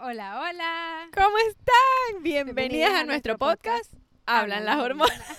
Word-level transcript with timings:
Hola, 0.00 0.40
hola. 0.40 1.08
¿Cómo 1.12 1.36
están? 1.48 2.22
Bienvenidas 2.22 2.54
Bienvenidas 2.54 2.94
a 2.94 3.04
nuestro 3.04 3.36
podcast. 3.36 3.92
Hablan 4.26 4.64
las 4.64 4.76
hormonas. 4.78 5.37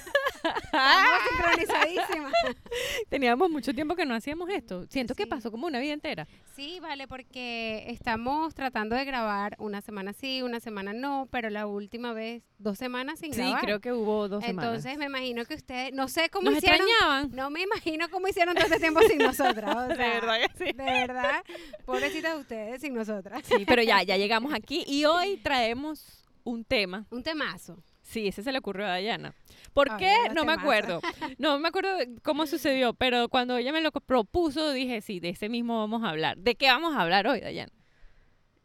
Estamos 0.56 1.20
sincronizadísimas. 1.30 2.34
Teníamos 3.10 3.50
mucho 3.50 3.74
tiempo 3.74 3.96
que 3.96 4.06
no 4.06 4.14
hacíamos 4.14 4.50
esto. 4.50 4.86
Siento 4.90 5.16
que 5.16 5.24
Sí. 5.24 5.30
pasó 5.30 5.52
como 5.52 5.68
una 5.68 5.80
vida 5.80 5.94
entera. 5.94 6.28
Sí, 6.56 6.80
vale, 6.82 7.08
porque 7.08 7.86
estamos 7.88 8.54
tratando 8.56 8.96
de 8.96 9.06
grabar 9.06 9.56
una 9.60 9.82
semana 9.82 10.14
sí, 10.14 10.42
una 10.42 10.60
semana 10.60 10.94
no, 10.94 11.28
pero 11.32 11.50
la 11.50 11.68
última 11.68 12.14
vez 12.14 12.44
dos 12.58 12.78
semanas 12.78 13.20
sin 13.20 13.34
Sí, 13.34 13.40
grabar. 13.42 13.62
creo 13.62 13.80
que 13.80 13.94
hubo 13.94 14.28
dos 14.28 14.44
Entonces 14.44 14.84
semanas. 14.84 15.00
me 15.00 15.06
imagino 15.06 15.46
que 15.46 15.56
ustedes, 15.56 15.94
no 15.94 16.08
sé 16.08 16.30
cómo 16.30 16.50
¿Nos 16.50 16.58
hicieron. 16.58 16.80
extrañaban? 16.88 17.32
No 17.34 17.50
me 17.50 17.62
imagino 17.62 18.10
cómo 18.10 18.28
hicieron 18.28 18.56
todo 18.56 18.66
este 18.66 18.80
tiempo 18.80 19.02
sin 19.04 19.20
nosotras. 19.20 19.76
O 19.76 19.80
De 19.88 19.96
verdad 19.96 20.38
que 20.42 20.58
sí. 20.58 20.74
De 20.74 20.84
verdad, 20.84 21.44
pobrecitas 21.86 22.38
ustedes 22.38 22.82
sin 22.82 22.94
nosotras. 22.94 23.42
Sí, 23.46 23.64
pero 23.66 23.82
ya, 23.84 24.04
ya 24.04 24.18
llegamos 24.18 24.54
aquí 24.54 24.84
y 24.88 25.06
hoy 25.06 25.38
traemos 25.38 26.24
un 26.44 26.64
tema. 26.66 27.06
Un 27.12 27.24
temazo. 27.24 27.78
Sí, 28.10 28.28
ese 28.28 28.42
se 28.42 28.52
le 28.52 28.58
ocurrió 28.58 28.88
a 28.88 28.90
Dayana. 28.90 29.36
¿Por 29.72 29.96
qué? 29.98 30.12
No 30.34 30.44
me 30.44 30.54
acuerdo. 30.54 31.00
No 31.38 31.60
me 31.60 31.68
acuerdo 31.68 31.92
cómo 32.24 32.48
sucedió, 32.48 32.96
pero 32.96 33.30
cuando 33.30 33.56
ella 33.56 33.72
me 33.72 33.82
lo 33.82 33.92
propuso, 33.92 34.72
dije, 34.72 35.02
sí, 35.02 35.20
de 35.20 35.30
ese 35.30 35.48
mismo 35.48 35.78
vamos 35.78 36.04
a 36.04 36.10
hablar. 36.10 36.36
¿De 36.36 36.56
qué 36.56 36.70
vamos 36.70 36.96
a 36.96 37.02
hablar 37.02 37.28
hoy, 37.28 37.40
Dayana? 37.40 37.72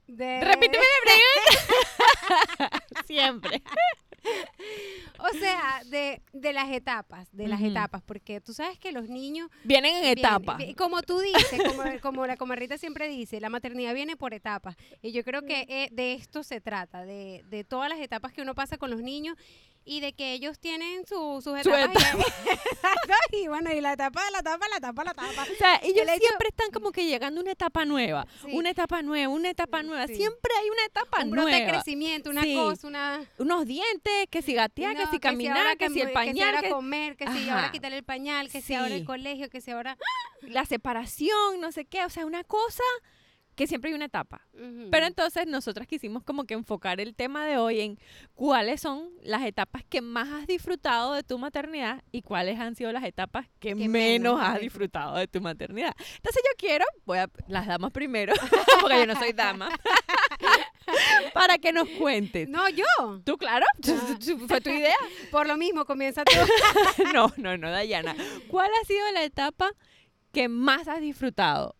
De... 0.06 0.40
Repíteme 0.40 0.82
la 0.82 1.12
pregunta. 2.58 2.84
Siempre. 3.06 3.62
O 5.18 5.38
sea, 5.38 5.82
de, 5.86 6.22
de 6.32 6.52
las 6.52 6.70
etapas, 6.70 7.28
de 7.32 7.48
las 7.48 7.60
etapas, 7.62 8.02
porque 8.02 8.40
tú 8.40 8.52
sabes 8.52 8.78
que 8.78 8.92
los 8.92 9.08
niños 9.08 9.48
Vienen 9.64 9.94
en 9.96 10.02
Viene, 10.02 10.20
etapa. 10.20 10.56
vi- 10.56 10.74
Como 10.74 11.02
tú 11.02 11.18
dices, 11.20 11.60
como, 11.66 11.82
como 12.00 12.26
la 12.26 12.36
comarrita 12.36 12.76
siempre 12.78 13.08
dice, 13.08 13.40
la 13.40 13.48
maternidad 13.48 13.94
viene 13.94 14.16
por 14.16 14.34
etapas. 14.34 14.76
Y 15.02 15.12
yo 15.12 15.22
creo 15.24 15.42
que 15.42 15.66
eh, 15.68 15.88
de 15.92 16.14
esto 16.14 16.42
se 16.42 16.60
trata, 16.60 17.04
de, 17.04 17.44
de 17.48 17.64
todas 17.64 17.88
las 17.88 18.00
etapas 18.00 18.32
que 18.32 18.42
uno 18.42 18.54
pasa 18.54 18.76
con 18.76 18.90
los 18.90 19.00
niños 19.02 19.36
y 19.86 20.00
de 20.00 20.12
que 20.14 20.32
ellos 20.32 20.58
tienen 20.58 21.06
su- 21.06 21.40
sus 21.42 21.62
Su 21.62 21.74
etapas. 21.74 22.02
y- 22.14 22.50
Exacto, 22.50 23.36
y 23.36 23.48
bueno, 23.48 23.70
y 23.72 23.80
la 23.80 23.92
etapa, 23.92 24.22
la 24.30 24.38
etapa, 24.40 24.66
la 24.68 24.76
etapa, 24.78 25.04
la 25.04 25.10
etapa. 25.12 25.42
O 25.42 25.56
sea, 25.56 25.76
ellos 25.82 26.02
El 26.02 26.08
hecho- 26.08 26.26
siempre 26.26 26.48
están 26.48 26.70
como 26.70 26.90
que 26.92 27.04
llegando 27.06 27.40
a 27.40 27.42
una 27.42 27.52
etapa 27.52 27.84
nueva, 27.84 28.26
Sí. 28.42 28.48
una 28.52 28.70
etapa 28.70 29.02
nueva, 29.02 29.28
una 29.32 29.50
etapa 29.50 29.82
nueva. 29.82 30.06
Siempre 30.06 30.52
hay 30.60 30.70
una 30.70 30.84
etapa 30.86 31.22
Un 31.22 31.30
brote 31.30 31.50
de 31.52 31.58
nueva. 31.60 31.72
crecimiento, 31.72 32.30
una 32.30 32.42
Sí. 32.42 32.54
cosa, 32.54 32.86
una... 32.86 33.24
Unos 33.38 33.66
dientes, 33.66 34.26
que 34.30 34.42
si 34.42 34.54
gatear, 34.54 34.96
que 34.96 35.06
si 35.08 35.18
caminar, 35.18 35.76
que, 35.76 35.90
si 35.90 36.00
el 36.00 36.12
pañal, 36.12 36.34
Que 36.34 36.38
si 36.40 36.42
ahora 36.44 36.62
que 36.62 36.70
comer, 36.70 37.16
que 37.16 37.26
si 37.30 37.48
ahora 37.48 37.70
quitarle 37.70 37.96
el 37.98 38.04
pañal, 38.04 38.50
que 38.50 38.60
si 38.62 38.74
ahora 38.74 38.94
el 38.94 39.04
colegio, 39.04 39.48
que 39.50 39.60
si 39.60 39.70
ahora... 39.70 39.96
la 40.42 40.64
separación, 40.64 41.60
no 41.60 41.72
sé 41.72 41.84
qué. 41.84 42.04
O 42.04 42.10
sea, 42.10 42.26
una 42.26 42.44
cosa 42.44 42.82
que 43.54 43.66
siempre 43.66 43.90
hay 43.90 43.94
una 43.94 44.06
etapa. 44.06 44.46
Pero 44.90 45.06
entonces 45.06 45.46
nosotras 45.46 45.86
quisimos 45.86 46.22
como 46.22 46.44
que 46.44 46.54
enfocar 46.54 47.00
el 47.00 47.14
tema 47.14 47.46
de 47.46 47.58
hoy 47.58 47.80
en 47.80 47.98
cuáles 48.34 48.80
son 48.80 49.10
las 49.22 49.42
etapas 49.42 49.84
que 49.88 50.00
más 50.00 50.28
has 50.28 50.46
disfrutado 50.46 51.14
de 51.14 51.22
tu 51.22 51.38
maternidad 51.38 52.02
y 52.12 52.22
cuáles 52.22 52.58
han 52.58 52.74
sido 52.74 52.92
las 52.92 53.04
etapas 53.04 53.46
que, 53.58 53.70
Que 53.70 53.88
menos 53.88 54.14
menos 54.14 54.40
has 54.40 54.60
disfrutado 54.60 55.16
de 55.16 55.26
tu 55.26 55.40
maternidad. 55.40 55.94
Entonces 56.16 56.42
yo 56.44 56.56
quiero, 56.56 56.84
voy 57.04 57.18
a 57.18 57.28
las 57.48 57.66
damas 57.66 57.90
primero, 57.90 58.32
porque 58.80 58.98
yo 58.98 59.06
no 59.06 59.16
soy 59.16 59.32
dama, 59.32 59.68
para 61.34 61.58
que 61.58 61.72
nos 61.72 61.88
cuentes. 61.90 62.48
No, 62.48 62.68
yo. 62.68 62.84
¿Tú, 63.24 63.36
claro? 63.36 63.66
¿Fue 64.48 64.60
tu 64.60 64.70
idea? 64.70 64.96
Por 65.30 65.46
lo 65.46 65.56
mismo, 65.56 65.84
comienza 65.84 66.24
tú. 66.24 66.36
No, 67.12 67.32
no, 67.36 67.56
no, 67.56 67.70
Dayana. 67.70 68.14
¿Cuál 68.48 68.70
ha 68.80 68.86
sido 68.86 69.10
la 69.12 69.24
etapa 69.24 69.70
que 70.32 70.48
más 70.48 70.88
has 70.88 71.00
disfrutado? 71.00 71.76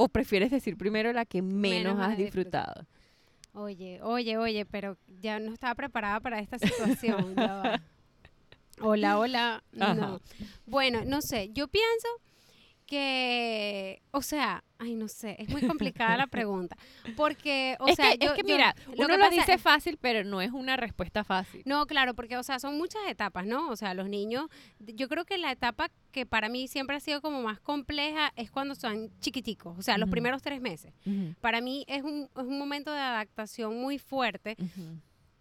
¿O 0.00 0.08
prefieres 0.08 0.52
decir 0.52 0.76
primero 0.76 1.12
la 1.12 1.24
que 1.24 1.42
menos, 1.42 1.96
Menos 1.96 2.08
has 2.08 2.16
disfrutado. 2.16 2.86
Oye, 3.52 4.00
oye, 4.00 4.38
oye, 4.38 4.64
pero 4.64 4.96
ya 5.20 5.40
no 5.40 5.52
estaba 5.52 5.74
preparada 5.74 6.20
para 6.20 6.38
esta 6.38 6.56
situación. 6.56 7.34
Hola, 8.80 9.18
hola. 9.18 9.64
No. 9.72 10.20
Bueno, 10.66 11.00
no 11.04 11.20
sé, 11.20 11.50
yo 11.52 11.66
pienso 11.66 12.06
que, 12.88 14.00
o 14.12 14.22
sea, 14.22 14.64
ay, 14.78 14.94
no 14.94 15.08
sé, 15.08 15.36
es 15.38 15.48
muy 15.50 15.60
complicada 15.62 16.16
la 16.16 16.26
pregunta. 16.26 16.76
Porque, 17.16 17.76
o 17.80 17.86
es, 17.88 17.96
sea, 17.96 18.12
que, 18.12 18.24
yo- 18.24 18.30
es 18.32 18.36
que 18.36 18.44
mira, 18.44 18.74
uno 18.96 19.16
lo 19.16 19.28
dice 19.30 19.54
es- 19.54 19.62
fácil, 19.62 19.98
pero 20.00 20.24
no 20.24 20.40
es 20.40 20.50
una 20.52 20.76
respuesta 20.76 21.22
fácil. 21.22 21.62
No, 21.66 21.86
claro, 21.86 22.14
porque, 22.14 22.36
o 22.36 22.42
sea, 22.42 22.58
son 22.58 22.78
muchas 22.78 23.02
etapas, 23.06 23.46
¿no? 23.46 23.68
O 23.68 23.76
sea, 23.76 23.92
los 23.94 24.08
niños, 24.08 24.46
yo 24.80 25.08
creo 25.08 25.24
que 25.24 25.36
la 25.38 25.52
etapa 25.52 25.90
que 26.10 26.24
para 26.26 26.48
mí 26.48 26.66
siempre 26.66 26.96
ha 26.96 27.00
sido 27.00 27.20
como 27.20 27.42
más 27.42 27.60
compleja 27.60 28.32
es 28.36 28.50
cuando 28.50 28.74
son 28.74 29.10
chiquiticos, 29.20 29.78
o 29.78 29.82
sea, 29.82 29.98
los 29.98 30.08
primeros 30.08 30.42
tres 30.42 30.60
meses. 30.60 30.92
Para 31.40 31.60
mí 31.60 31.84
es 31.88 32.02
un, 32.02 32.24
es 32.34 32.42
un 32.44 32.58
momento 32.58 32.90
de 32.92 33.00
adaptación 33.00 33.78
muy 33.80 33.98
fuerte 33.98 34.56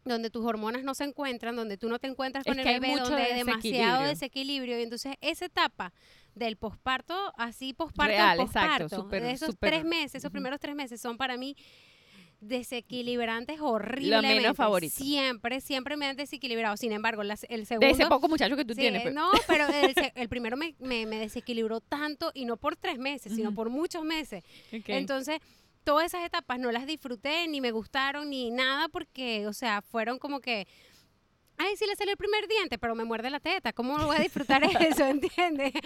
donde 0.03 0.29
tus 0.29 0.45
hormonas 0.45 0.83
no 0.83 0.93
se 0.93 1.03
encuentran, 1.03 1.55
donde 1.57 1.77
tú 1.77 1.89
no 1.89 1.99
te 1.99 2.07
encuentras 2.07 2.45
Es 2.45 2.51
con 2.51 2.59
el 2.59 2.65
bebé, 2.65 2.95
donde 2.97 3.21
hay 3.21 3.33
demasiado 3.35 4.03
desequilibrio. 4.03 4.07
desequilibrio. 4.07 4.79
Y 4.79 4.83
entonces 4.83 5.15
esa 5.19 5.45
etapa 5.45 5.91
del 6.37 6.57
posparto, 6.57 7.33
así 7.37 7.73
posparto, 7.73 8.11
Real, 8.11 8.39
al 8.39 8.45
exacto, 8.45 8.83
posparto, 8.85 8.95
súper, 9.03 9.23
de 9.23 9.31
esos 9.31 9.55
tres 9.59 9.83
meses, 9.85 10.15
esos 10.15 10.31
primeros 10.31 10.59
tres 10.59 10.75
meses 10.75 10.99
son 11.01 11.17
para 11.17 11.37
mí 11.37 11.55
desequilibrantes 12.39 13.59
horriblemente. 13.61 14.53
favorito. 14.53 14.95
Siempre, 14.95 15.59
siempre 15.61 15.97
me 15.97 16.05
han 16.05 16.15
desequilibrado. 16.15 16.77
Sin 16.77 16.91
embargo, 16.91 17.23
las- 17.23 17.45
el 17.49 17.61
De 17.61 17.65
segundo... 17.65 17.87
ese 17.93 18.05
poco 18.07 18.27
muchacho 18.29 18.55
que 18.55 18.65
tú 18.65 18.73
Sí, 18.73 18.81
tienes. 18.81 19.01
pues. 19.01 19.13
No, 19.13 19.29
pero 19.47 19.65
el, 19.67 19.93
el 20.15 20.29
primero 20.29 20.55
me, 20.57 20.75
me- 20.79 21.05
me 21.05 21.17
desequilibró 21.19 21.81
tanto 21.81 22.31
y 22.33 22.45
no 22.45 22.57
por 22.57 22.75
tres 22.75 22.99
meses, 22.99 23.33
sino 23.35 23.53
por 23.53 23.69
muchos 23.69 24.03
meses. 24.03 24.43
Entonces, 24.71 25.39
todas 25.83 26.05
esas 26.05 26.25
etapas 26.25 26.59
no 26.59 26.71
las 26.71 26.85
disfruté, 26.85 27.47
ni 27.47 27.61
me 27.61 27.71
gustaron, 27.71 28.29
ni 28.29 28.51
nada, 28.51 28.87
porque, 28.89 29.47
o 29.47 29.53
sea, 29.53 29.81
fueron 29.81 30.19
como 30.19 30.39
que, 30.39 30.67
ay, 31.57 31.75
sí 31.77 31.85
le 31.85 31.95
salió 31.95 32.11
el 32.11 32.17
primer 32.17 32.47
diente, 32.47 32.77
pero 32.77 32.95
me 32.95 33.03
muerde 33.03 33.29
la 33.29 33.39
teta, 33.39 33.73
¿cómo 33.73 33.97
voy 33.97 34.15
a 34.17 34.19
disfrutar 34.19 34.61
eso, 34.79 35.05
entiendes? 35.05 35.71
Ay, 35.73 35.81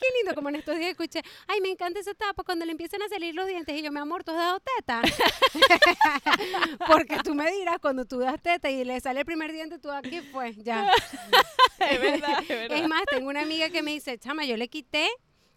qué 0.00 0.06
lindo, 0.18 0.34
como 0.34 0.48
en 0.50 0.56
estos 0.56 0.76
días 0.78 0.90
escuché, 0.90 1.20
ay, 1.48 1.60
me 1.60 1.70
encanta 1.70 2.00
esa 2.00 2.10
etapa 2.12 2.42
cuando 2.44 2.64
le 2.64 2.72
empiezan 2.72 3.02
a 3.02 3.08
salir 3.08 3.34
los 3.34 3.46
dientes, 3.46 3.74
y 3.78 3.82
yo, 3.82 3.90
mi 3.90 4.00
amor, 4.00 4.24
¿tú 4.24 4.30
has 4.32 4.36
dado 4.38 4.60
teta? 4.60 5.02
porque 6.86 7.16
tú 7.24 7.34
me 7.34 7.50
dirás, 7.50 7.78
cuando 7.80 8.04
tú 8.04 8.18
das 8.18 8.40
teta 8.40 8.70
y 8.70 8.84
le 8.84 9.00
sale 9.00 9.20
el 9.20 9.26
primer 9.26 9.52
diente, 9.52 9.78
tú 9.78 9.90
aquí 9.90 10.20
fue, 10.20 10.54
ya. 10.54 10.90
es 11.78 12.00
verdad, 12.00 12.40
es 12.42 12.48
verdad. 12.48 12.78
Es 12.78 12.88
más, 12.88 13.02
tengo 13.10 13.28
una 13.28 13.42
amiga 13.42 13.70
que 13.70 13.82
me 13.82 13.92
dice, 13.92 14.18
chama, 14.18 14.44
yo 14.44 14.56
le 14.56 14.68
quité 14.68 15.08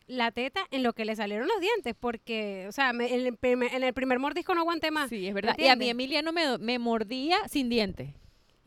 la 0.07 0.31
teta 0.31 0.65
en 0.71 0.83
lo 0.83 0.93
que 0.93 1.03
le 1.05 1.15
salieron 1.15 1.47
los 1.47 1.59
dientes, 1.59 1.93
porque, 1.99 2.65
o 2.69 2.71
sea, 2.71 2.93
me- 2.93 3.13
en, 3.13 3.25
el 3.25 3.35
primer, 3.37 3.73
en 3.73 3.83
el 3.83 3.93
primer 3.93 4.19
mordisco 4.19 4.55
no 4.55 4.61
aguanté 4.61 4.89
más. 4.91 5.09
Sí, 5.09 5.27
es 5.27 5.33
verdad. 5.33 5.55
Y 5.57 5.63
a 5.67 5.75
mí 5.75 5.89
¿Entiendes? 5.89 5.89
Emiliano 5.91 6.31
me, 6.31 6.57
me 6.57 6.79
mordía 6.79 7.37
sin 7.49 7.67
dientes. 7.69 8.09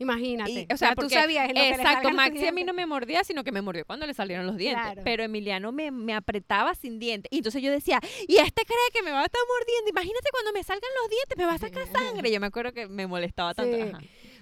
Imagínate. 0.01 0.65
Y, 0.67 0.73
o 0.73 0.77
sea, 0.77 0.95
tú 0.95 1.07
sabías 1.11 1.47
lo 1.53 1.61
Exacto, 1.61 2.09
Maxi 2.09 2.47
a 2.47 2.51
mí 2.51 2.63
no 2.63 2.73
me 2.73 2.87
mordía, 2.87 3.23
sino 3.23 3.43
que 3.43 3.51
me 3.51 3.61
mordió 3.61 3.85
cuando 3.85 4.07
le 4.07 4.15
salieron 4.15 4.47
los 4.47 4.57
dientes. 4.57 4.83
Claro. 4.83 5.01
Pero 5.05 5.21
Emiliano 5.23 5.71
me, 5.71 5.91
me 5.91 6.15
apretaba 6.15 6.73
sin 6.73 6.97
dientes. 6.97 7.31
Y 7.31 7.37
entonces 7.37 7.61
yo 7.61 7.69
decía, 7.69 7.99
y 8.27 8.37
este 8.37 8.63
cree 8.65 8.77
que 8.93 9.03
me 9.03 9.11
va 9.11 9.21
a 9.21 9.25
estar 9.25 9.41
mordiendo. 9.47 9.91
Imagínate 9.91 10.29
cuando 10.31 10.53
me 10.53 10.63
salgan 10.63 10.89
los 11.01 11.09
dientes, 11.11 11.37
me 11.37 11.45
va 11.45 11.53
a 11.53 11.57
sacar 11.59 11.87
sangre. 11.93 12.31
Yo 12.31 12.39
me 12.39 12.47
acuerdo 12.47 12.73
que 12.73 12.87
me 12.87 13.05
molestaba 13.05 13.53
tanto. 13.53 13.75
Sí. 13.75 13.81
Ajá. 13.83 13.99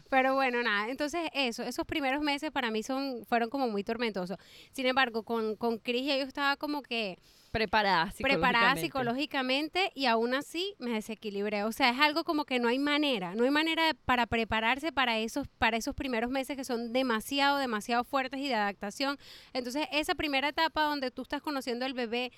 Pero 0.10 0.34
bueno, 0.34 0.64
nada, 0.64 0.90
entonces 0.90 1.30
eso, 1.34 1.62
esos 1.62 1.86
primeros 1.86 2.22
meses 2.24 2.52
para 2.52 2.72
mí 2.72 2.82
son, 2.82 3.26
fueron 3.28 3.50
como 3.50 3.68
muy 3.70 3.84
tormentosos. 3.84 4.38
Sin 4.72 4.88
embargo, 4.88 5.24
con, 5.24 5.56
con 5.56 5.78
Cris 5.78 6.06
yo 6.06 6.14
estaba 6.14 6.56
como 6.58 6.82
que 6.82 7.20
Preparada 7.50 8.12
preparada 8.20 8.76
psicológicamente. 8.76 8.82
psicológicamente 8.82 9.92
y 9.96 10.06
aún 10.06 10.34
así 10.34 10.76
me 10.80 10.92
desequilibré. 10.92 11.64
O 11.64 11.72
sea, 11.72 11.90
es 11.90 12.00
algo 12.00 12.24
como 12.24 12.46
que 12.46 12.60
no 12.60 12.68
hay 12.68 12.80
manera, 12.80 13.36
no 13.36 13.44
hay 13.44 13.50
manera 13.52 13.86
de- 13.88 13.96
para 13.96 14.28
prepararse 14.28 14.92
para 14.92 15.18
esos, 15.20 15.48
para 15.58 15.78
esos 15.78 15.96
primeros 15.96 16.30
meses 16.30 16.56
que 16.56 16.64
son 16.64 16.94
demasiado, 16.94 17.58
demasiado 17.58 18.04
fuertes 18.04 18.40
y 18.40 18.48
de 18.48 18.56
adaptación. 18.56 19.18
Entonces, 19.54 19.88
esa 19.92 20.16
primera 20.16 20.50
etapa 20.50 20.84
donde 20.84 21.12
tú 21.12 21.24
estás 21.24 21.42
conociendo 21.42 21.86
al 21.86 21.94
bebé, 21.94 22.32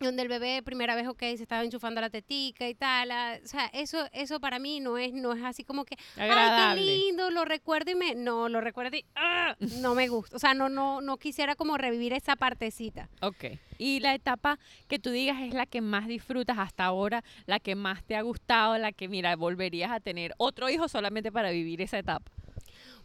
donde 0.00 0.22
el 0.22 0.28
bebé 0.28 0.62
primera 0.62 0.94
vez, 0.94 1.08
ok, 1.08 1.20
se 1.20 1.42
estaba 1.42 1.62
enchufando 1.64 2.00
la 2.00 2.10
tetica 2.10 2.68
y 2.68 2.74
tal, 2.74 3.10
ah, 3.10 3.38
o 3.42 3.46
sea, 3.46 3.66
eso, 3.72 4.08
eso 4.12 4.40
para 4.40 4.58
mí 4.58 4.80
no 4.80 4.98
es, 4.98 5.12
no 5.12 5.32
es 5.32 5.42
así 5.44 5.64
como 5.64 5.84
que, 5.84 5.96
ay, 6.16 6.76
qué 6.76 6.80
lindo, 6.80 7.30
lo 7.30 7.44
recuerdo 7.44 7.90
y 7.90 7.94
me, 7.94 8.14
no, 8.14 8.48
lo 8.48 8.60
recuerdo 8.60 8.96
y, 8.96 9.04
ah, 9.16 9.56
no 9.80 9.94
me 9.94 10.08
gusta, 10.08 10.36
o 10.36 10.38
sea, 10.38 10.54
no, 10.54 10.68
no, 10.68 11.00
no 11.00 11.16
quisiera 11.16 11.54
como 11.54 11.76
revivir 11.76 12.12
esa 12.12 12.36
partecita. 12.36 13.08
Ok. 13.20 13.44
Y 13.78 14.00
la 14.00 14.14
etapa 14.14 14.58
que 14.88 14.98
tú 14.98 15.10
digas 15.10 15.40
es 15.40 15.54
la 15.54 15.66
que 15.66 15.80
más 15.80 16.08
disfrutas 16.08 16.58
hasta 16.58 16.84
ahora, 16.84 17.22
la 17.46 17.60
que 17.60 17.76
más 17.76 18.02
te 18.04 18.16
ha 18.16 18.22
gustado, 18.22 18.76
la 18.76 18.92
que, 18.92 19.08
mira, 19.08 19.36
volverías 19.36 19.90
a 19.90 20.00
tener 20.00 20.34
otro 20.36 20.68
hijo 20.68 20.88
solamente 20.88 21.30
para 21.30 21.50
vivir 21.50 21.80
esa 21.80 21.98
etapa. 21.98 22.30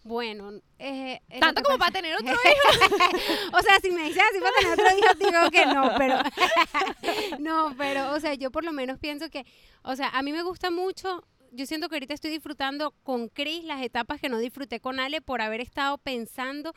Bueno, 0.03 0.51
eh, 0.79 1.21
Tanto 1.39 1.63
como 1.63 1.77
pasa- 1.77 1.91
para 1.91 2.01
tener 2.01 2.15
otro 2.15 2.33
hijo. 2.33 3.57
o 3.57 3.61
sea, 3.61 3.79
si 3.81 3.89
me 3.91 4.03
dices 4.03 4.21
así 4.29 4.39
para 4.39 4.55
tener 4.57 4.73
otro 4.73 4.97
hijo, 4.97 5.13
digo 5.31 5.51
que 5.51 5.65
no, 5.73 5.91
pero 5.97 6.17
no, 7.39 7.73
pero, 7.77 8.11
o 8.11 8.19
sea, 8.19 8.33
yo 8.33 8.51
por 8.51 8.63
lo 8.63 8.71
menos 8.73 9.00
pienso 9.00 9.29
que, 9.29 9.45
o 9.83 9.95
sea, 9.95 10.09
a 10.09 10.21
mí 10.21 10.31
me 10.31 10.44
gusta 10.44 10.71
mucho. 10.71 11.25
Yo 11.51 11.65
siento 11.67 11.88
que 11.88 11.95
ahorita 11.95 12.15
estoy 12.15 12.31
disfrutando 12.31 12.91
con 13.03 13.29
Chris 13.29 13.63
las 13.63 13.81
etapas 13.83 14.19
que 14.19 14.27
no 14.27 14.39
disfruté 14.39 14.79
con 14.79 15.00
Ale 15.00 15.21
por 15.21 15.39
haber 15.41 15.61
estado 15.61 16.00
pensando 16.00 16.73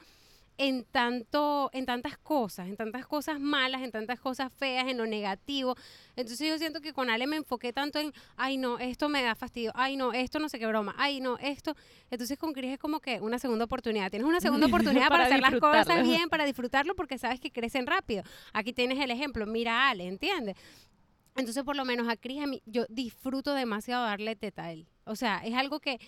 en 0.59 0.85
tanto, 0.85 1.71
en 1.73 1.87
tantas 1.87 2.17
cosas, 2.19 2.69
en 2.69 2.77
tantas 2.77 3.07
cosas 3.07 3.39
malas, 3.41 3.83
en 3.83 3.91
tantas 3.91 4.19
cosas 4.21 4.53
feas, 4.53 4.89
en 4.89 4.99
lo 4.99 5.07
negativo. 5.07 5.77
Entonces 6.17 6.49
yo 6.49 6.59
siento 6.59 6.81
que 6.81 6.93
con 6.93 7.11
Ale 7.11 7.27
me 7.27 7.37
enfoqué 7.37 7.73
tanto 7.73 7.99
en, 7.99 8.13
ay 8.37 8.57
no, 8.57 8.79
esto 8.79 9.09
me 9.09 9.23
da 9.23 9.35
fastidio, 9.35 9.73
ay 9.75 9.97
no, 9.97 10.13
esto 10.13 10.39
no 10.39 10.49
sé 10.49 10.59
qué 10.59 10.67
broma, 10.67 10.95
ay 10.99 11.21
no, 11.21 11.39
esto. 11.39 11.75
Entonces 12.11 12.39
con 12.39 12.53
Cris 12.53 12.73
es 12.73 12.79
como 12.79 13.01
que 13.01 13.21
una 13.21 13.39
segunda 13.39 13.65
oportunidad. 13.67 14.11
Tienes 14.11 14.29
una 14.29 14.41
segunda 14.41 14.67
oportunidad 14.69 15.09
para, 15.09 15.25
Para 15.25 15.27
hacer 15.27 15.41
las 15.41 15.61
cosas 15.61 16.03
bien, 16.03 16.29
para 16.29 16.45
disfrutarlo, 16.45 16.95
porque 16.95 17.19
sabes 17.19 17.41
que 17.41 17.51
crecen 17.51 17.87
rápido. 17.87 18.23
Aquí 18.53 18.73
tienes 18.73 18.99
el 18.99 19.11
ejemplo, 19.11 19.47
mira 19.47 19.87
a 19.87 19.91
Ale, 19.91 20.07
¿entiendes? 20.07 20.57
Entonces, 21.37 21.65
por 21.65 21.77
lo 21.77 21.85
menos 21.85 22.09
a 22.09 22.17
Cris, 22.17 22.43
a 22.43 22.47
mí, 22.47 22.63
yo 22.65 22.87
disfruto 22.89 23.53
demasiado 23.53 24.05
darle 24.05 24.37
teta 24.37 24.65
a 24.65 24.73
él. 24.73 24.89
O 25.05 25.17
sea, 25.17 25.43
es 25.45 25.55
algo 25.55 25.81
que, 25.81 26.01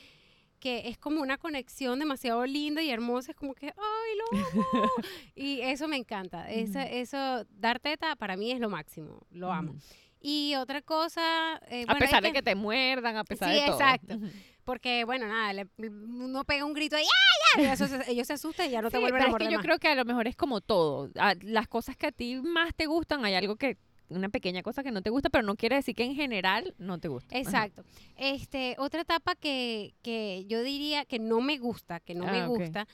que 0.59 0.89
es 0.89 0.99
como 0.99 1.21
una 1.23 1.39
conexión 1.39 1.99
demasiado 1.99 2.45
linda 2.47 2.83
y 2.83 2.91
hermosa. 2.91 3.31
Es 3.33 3.37
como 3.37 3.55
que, 3.55 3.67
¡ay, 3.69 4.19
lo 4.19 4.39
amo! 4.39 4.91
y 5.35 5.61
eso 5.61 5.89
me 5.89 5.97
encanta. 5.97 6.51
Eso, 6.51 6.79
eso, 6.81 7.45
dar 7.51 7.79
teta 7.81 8.17
para 8.17 8.37
mí 8.37 8.51
es 8.53 8.61
lo 8.61 8.69
máximo. 8.69 9.27
Lo 9.31 9.53
amo. 9.53 9.73
Ujú. 9.73 9.81
Y 10.21 10.57
otra 10.57 10.83
cosa... 10.83 11.61
eh, 11.69 11.83
A 11.87 11.93
bueno, 11.93 12.01
pesar 12.01 12.25
es 12.25 12.33
de 12.33 12.33
que 12.33 12.43
te 12.43 12.55
muerdan, 12.57 13.17
a 13.17 13.25
pesar 13.25 13.51
Sí, 13.55 13.61
de 13.61 13.67
todo. 13.67 13.77
exacto. 13.79 14.19
Porque, 14.65 15.05
bueno, 15.05 15.29
nada, 15.29 15.53
le- 15.53 15.67
uno 15.79 16.45
pega 16.45 16.65
un 16.65 16.75
grito 16.75 16.97
y 16.99 17.03
¡ya, 17.03 17.09
ya! 17.57 17.63
y 17.63 17.73
eso 17.73 17.87
se- 17.87 18.11
ellos 18.11 18.27
se 18.27 18.33
asustan 18.35 18.67
y 18.67 18.71
ya 18.71 18.83
no 18.83 18.91
te 18.91 18.99
vuelven 18.99 19.15
pero 19.21 19.25
a 19.25 19.27
es 19.29 19.31
morder 19.33 19.49
que 19.49 19.53
yo 19.53 19.59
más. 19.59 19.65
creo 19.65 19.79
que 19.79 19.89
a 19.89 19.95
lo 19.95 20.05
mejor 20.05 20.27
es 20.27 20.35
como 20.37 20.61
todo. 20.61 21.09
Las 21.43 21.69
cosas 21.69 21.97
que 21.97 22.09
a 22.09 22.13
ti 22.13 22.35
más 22.43 22.75
te 22.75 22.87
gustan, 22.87 23.25
hay 23.25 23.35
algo 23.35 23.55
que, 23.57 23.79
una 24.11 24.29
pequeña 24.29 24.63
cosa 24.63 24.83
que 24.83 24.91
no 24.91 25.03
te 25.03 25.11
gusta, 25.11 25.31
pero 25.31 25.45
no 25.45 25.57
quiere 25.57 25.77
decir 25.77 25.95
que 25.95 26.05
en 26.05 26.15
general 26.15 26.75
no 26.79 26.99
te 26.99 27.09
gusta. 27.09 27.35
Ajá. 27.37 27.41
Exacto. 27.41 27.85
Este, 28.17 28.75
otra 28.79 29.03
etapa 29.03 29.35
que, 29.35 29.95
que 30.03 30.45
yo 30.47 30.63
diría 30.63 31.05
que 31.05 31.19
no 31.19 31.41
me 31.41 31.59
gusta, 31.59 32.01
que 32.01 32.15
no 32.15 32.25
me 32.25 32.41
Ah, 32.41 32.47
gusta, 32.47 32.89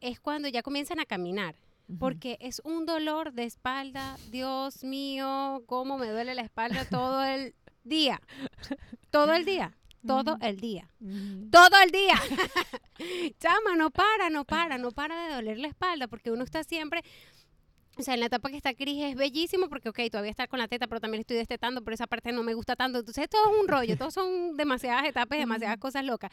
es 0.00 0.20
cuando 0.20 0.48
ya 0.48 0.62
comienzan 0.62 1.00
a 1.00 1.06
caminar. 1.06 1.54
Porque 1.98 2.38
es 2.40 2.62
un 2.64 2.86
dolor 2.86 3.32
de 3.34 3.44
espalda. 3.44 4.16
Dios 4.30 4.82
mío, 4.82 5.62
cómo 5.66 5.98
me 5.98 6.06
duele 6.08 6.34
la 6.34 6.40
espalda 6.42 6.86
todo 6.88 7.22
el 7.22 7.54
día. 7.84 8.18
Todo 9.10 9.34
el 9.34 9.44
día. 9.44 9.76
Todo 10.06 10.38
el 10.40 10.58
día. 10.58 10.88
Todo 11.50 11.76
el 11.84 11.90
día. 11.90 12.14
Chama, 13.38 13.76
no 13.76 13.90
para, 13.90 14.30
no 14.30 14.44
para, 14.44 14.78
no 14.78 14.90
para 14.90 15.26
de 15.28 15.34
doler 15.34 15.58
la 15.58 15.68
espalda 15.68 16.08
porque 16.08 16.30
uno 16.30 16.44
está 16.44 16.64
siempre. 16.64 17.02
O 17.98 18.02
sea, 18.02 18.14
en 18.14 18.20
la 18.20 18.26
etapa 18.26 18.48
que 18.48 18.56
está 18.56 18.72
Cris 18.72 19.02
es 19.04 19.14
bellísimo 19.14 19.68
porque, 19.68 19.90
ok, 19.90 20.00
todavía 20.10 20.30
está 20.30 20.46
con 20.46 20.58
la 20.58 20.66
teta, 20.66 20.86
pero 20.86 21.00
también 21.00 21.20
estoy 21.20 21.36
destetando, 21.36 21.82
pero 21.82 21.94
esa 21.94 22.06
parte 22.06 22.32
no 22.32 22.42
me 22.42 22.54
gusta 22.54 22.74
tanto. 22.74 22.98
Entonces, 23.00 23.28
todo 23.28 23.52
es 23.52 23.60
un 23.60 23.68
rollo, 23.68 23.96
todos 23.98 24.14
son 24.14 24.56
demasiadas 24.56 25.04
etapas, 25.04 25.38
demasiadas 25.38 25.76
cosas 25.78 26.04
locas. 26.04 26.32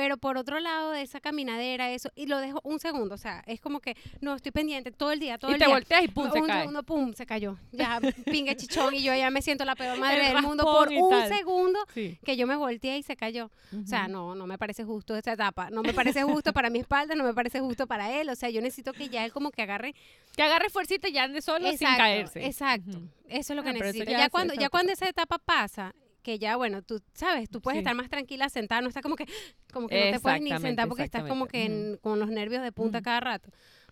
Pero 0.00 0.16
por 0.16 0.38
otro 0.38 0.60
lado 0.60 0.92
de 0.92 1.02
esa 1.02 1.20
caminadera, 1.20 1.90
eso, 1.90 2.10
y 2.14 2.24
lo 2.24 2.38
dejo 2.38 2.58
un 2.64 2.80
segundo, 2.80 3.14
o 3.16 3.18
sea, 3.18 3.44
es 3.46 3.60
como 3.60 3.80
que, 3.80 3.98
no, 4.22 4.34
estoy 4.34 4.50
pendiente 4.50 4.90
todo 4.92 5.12
el 5.12 5.20
día, 5.20 5.36
todo 5.36 5.50
Y 5.50 5.54
el 5.54 5.58
te 5.60 5.66
día. 5.66 5.74
volteas 5.74 6.02
y 6.04 6.08
pum, 6.08 6.32
se 6.32 6.40
un 6.40 6.46
cae. 6.46 6.60
segundo, 6.60 6.82
pum, 6.84 7.12
se 7.12 7.26
cayó. 7.26 7.58
Ya, 7.70 8.00
pingue 8.24 8.56
chichón, 8.56 8.94
y 8.94 9.02
yo 9.02 9.14
ya 9.14 9.28
me 9.30 9.42
siento 9.42 9.66
la 9.66 9.74
peor 9.76 9.98
madre 9.98 10.28
El 10.28 10.32
del 10.36 10.42
mundo 10.42 10.64
por 10.64 10.90
y 10.90 10.96
un 10.96 11.10
tal. 11.10 11.28
segundo 11.28 11.78
Sí. 11.92 12.18
que 12.24 12.34
yo 12.38 12.46
me 12.46 12.56
volteé 12.56 12.96
y 12.96 13.02
se 13.02 13.14
cayó. 13.14 13.50
O 13.74 13.86
sea, 13.86 14.08
no, 14.08 14.34
no 14.34 14.46
me 14.46 14.56
parece 14.56 14.84
justo 14.84 15.14
esa 15.14 15.34
etapa. 15.34 15.68
No 15.68 15.82
me 15.82 15.92
parece 15.92 16.22
justo 16.22 16.54
para 16.54 16.70
mi 16.70 16.78
espalda, 16.78 17.14
no 17.14 17.22
me 17.24 17.34
parece 17.34 17.60
justo 17.60 17.86
para 17.86 18.10
él. 18.18 18.30
O 18.30 18.34
sea, 18.36 18.48
yo 18.48 18.62
necesito 18.62 18.94
que 18.94 19.10
ya 19.10 19.26
él 19.26 19.32
como 19.32 19.50
que 19.50 19.60
agarre. 19.60 19.94
Que 20.34 20.42
agarre 20.42 20.70
fuercita 20.70 21.08
y 21.08 21.12
ya 21.12 21.24
ande 21.24 21.42
solo 21.42 21.68
sin 21.72 21.86
caerse. 21.86 22.46
Exacto. 22.46 23.02
Eso 23.28 23.52
es 23.52 23.56
lo 23.56 23.62
que 23.62 23.68
Ah, 23.68 23.72
necesito. 23.74 24.10
ya 24.10 24.18
Ya, 24.18 24.30
cuando, 24.30 24.54
ya 24.54 24.70
cuando 24.70 24.92
esa 24.92 25.06
etapa 25.10 25.36
pasa, 25.38 25.94
que 26.22 26.38
ya, 26.38 26.56
bueno, 26.56 26.82
tú 26.82 27.00
sabes, 27.14 27.48
tú 27.50 27.60
puedes 27.60 27.76
Sí. 27.76 27.80
estar 27.80 27.94
más 27.94 28.08
tranquila 28.08 28.48
sentada, 28.48 28.80
no 28.82 28.88
estás 28.88 29.02
como 29.02 29.16
que, 29.16 29.26
como 29.72 29.88
que 29.88 30.06
no 30.10 30.16
te 30.16 30.20
puedes 30.20 30.40
ni 30.42 30.50
sentar 30.58 30.88
porque 30.88 31.02
estás 31.04 31.24
como 31.24 31.46
que 31.46 31.64
en- 31.64 31.96
con 31.98 32.18
los 32.18 32.28
nervios 32.30 32.62
de 32.62 32.72
punta 32.72 33.00
cada 33.02 33.20
rato. 33.20 33.50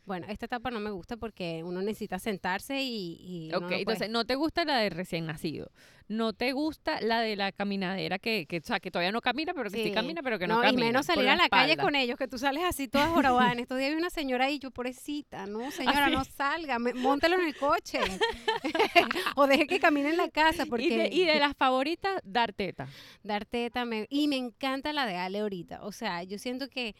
Bueno, 0.08 0.26
esta 0.30 0.46
etapa 0.46 0.70
no 0.70 0.80
me 0.80 0.90
gusta 0.90 1.16
porque 1.18 1.62
uno 1.62 1.82
necesita 1.82 2.18
sentarse 2.18 2.80
y... 2.82 3.50
Ok, 3.54 3.60
no 3.70 3.76
entonces 3.76 4.08
no 4.10 4.24
te 4.24 4.34
gusta 4.36 4.64
la 4.64 4.78
de 4.78 4.88
recién 4.90 5.26
nacido. 5.26 5.70
No 6.08 6.32
te 6.32 6.52
gusta 6.52 7.02
la 7.02 7.20
de 7.20 7.36
la 7.36 7.52
caminadera 7.52 8.18
que, 8.18 8.46
que, 8.46 8.56
o 8.56 8.62
sea, 8.64 8.80
que 8.80 8.90
todavía 8.90 9.12
no 9.12 9.20
camina, 9.20 9.52
pero 9.52 9.68
que 9.70 9.76
sí, 9.76 9.84
Sí. 9.84 9.92
camina, 9.92 10.22
pero 10.22 10.38
que 10.38 10.46
no, 10.46 10.56
No, 10.56 10.62
camina. 10.62 10.80
y 10.82 10.86
menos 10.86 11.04
salir 11.04 11.28
a 11.28 11.36
la 11.36 11.50
calle 11.50 11.76
con 11.76 11.94
ellos, 11.94 12.16
que 12.16 12.26
tú 12.26 12.38
sales 12.38 12.64
así 12.66 12.88
todas 12.88 13.10
jorobadas. 13.10 13.52
En 13.52 13.58
estos 13.60 13.76
días 13.78 13.90
vi 13.90 13.96
una 13.98 14.08
señora 14.08 14.46
ahí, 14.46 14.58
yo, 14.58 14.70
pobrecita, 14.70 15.44
no, 15.46 15.70
señora, 15.70 16.06
Así. 16.06 16.14
no 16.14 16.24
salga, 16.24 16.78
me- 16.78 16.94
móntelo 16.94 17.34
en 17.38 17.46
el 17.48 17.54
coche. 17.56 18.00
o 19.36 19.46
deje 19.46 19.66
que 19.66 19.78
camine 19.80 20.08
en 20.10 20.16
la 20.16 20.30
casa, 20.30 20.64
porque 20.66 20.84
Y 20.86 20.96
de, 20.96 21.08
y 21.12 21.24
de 21.26 21.38
las 21.38 21.54
favoritas, 21.54 22.20
dar 22.24 22.52
teta. 22.54 22.88
dar 23.22 23.44
teta, 23.44 23.84
me- 23.84 24.06
y 24.08 24.28
me 24.28 24.36
encanta 24.36 24.92
la 24.94 25.04
de 25.04 25.16
Ale 25.16 25.40
ahorita. 25.40 25.84
O 25.84 25.92
sea, 25.92 26.22
yo 26.22 26.38
siento 26.38 26.68
que 26.68 26.94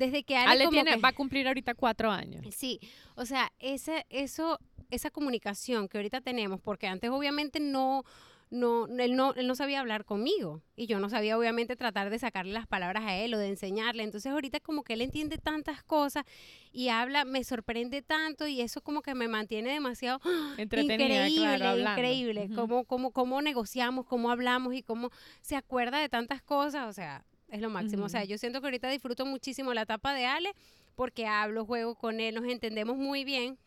desde 0.00 0.24
que 0.24 0.34
Ale, 0.36 0.50
Ale 0.52 0.64
como 0.64 0.76
tiene, 0.82 0.94
que- 0.96 1.00
va 1.02 1.08
a 1.10 1.12
cumplir 1.12 1.46
ahorita 1.46 1.74
cuatro 1.74 2.10
años. 2.10 2.42
Sí, 2.56 2.80
o 3.16 3.26
sea, 3.26 3.52
ese, 3.58 4.06
eso, 4.08 4.58
esa 4.90 5.10
comunicación 5.10 5.88
que 5.88 5.98
ahorita 5.98 6.22
tenemos, 6.22 6.58
porque 6.60 6.86
antes 6.86 7.10
obviamente 7.10 7.60
no, 7.60 8.02
no, 8.48 8.86
él 8.98 9.14
no, 9.14 9.34
él 9.34 9.46
no 9.46 9.54
sabía 9.54 9.78
hablar 9.80 10.06
conmigo 10.06 10.62
y 10.74 10.86
yo 10.86 10.98
no 11.00 11.10
sabía 11.10 11.36
obviamente 11.38 11.76
tratar 11.76 12.08
de 12.08 12.18
sacarle 12.18 12.52
las 12.54 12.66
palabras 12.66 13.04
a 13.04 13.14
él 13.16 13.34
o 13.34 13.38
de 13.38 13.48
enseñarle. 13.48 14.02
Entonces 14.02 14.32
ahorita 14.32 14.58
como 14.60 14.82
que 14.84 14.94
él 14.94 15.02
entiende 15.02 15.36
tantas 15.36 15.82
cosas 15.84 16.24
y 16.72 16.88
habla, 16.88 17.26
me 17.26 17.44
sorprende 17.44 18.00
tanto 18.00 18.46
y 18.48 18.62
eso 18.62 18.80
como 18.80 19.02
que 19.02 19.14
me 19.14 19.28
mantiene 19.28 19.70
demasiado. 19.70 20.18
Entretenida, 20.56 21.28
increíble, 21.28 21.56
claro, 21.58 21.78
increíble. 21.92 22.44
Ujú. 22.46 22.54
cómo, 22.54 22.84
cómo, 22.86 23.10
cómo 23.12 23.42
negociamos, 23.42 24.06
cómo 24.06 24.30
hablamos 24.30 24.72
y 24.74 24.82
cómo 24.82 25.10
se 25.42 25.56
acuerda 25.56 25.98
de 26.00 26.08
tantas 26.08 26.40
cosas. 26.42 26.88
O 26.88 26.92
sea, 26.94 27.24
es 27.50 27.60
lo 27.60 27.70
máximo. 27.70 28.04
O 28.04 28.08
sea, 28.08 28.24
yo 28.24 28.38
siento 28.38 28.60
que 28.60 28.66
ahorita 28.66 28.88
disfruto 28.88 29.26
muchísimo 29.26 29.74
la 29.74 29.82
etapa 29.82 30.14
de 30.14 30.26
Ale 30.26 30.54
porque 30.94 31.26
hablo, 31.26 31.64
juego 31.64 31.94
con 31.94 32.20
él, 32.20 32.34
nos 32.34 32.44
entendemos 32.44 32.96
muy 32.96 33.24
bien. 33.24 33.58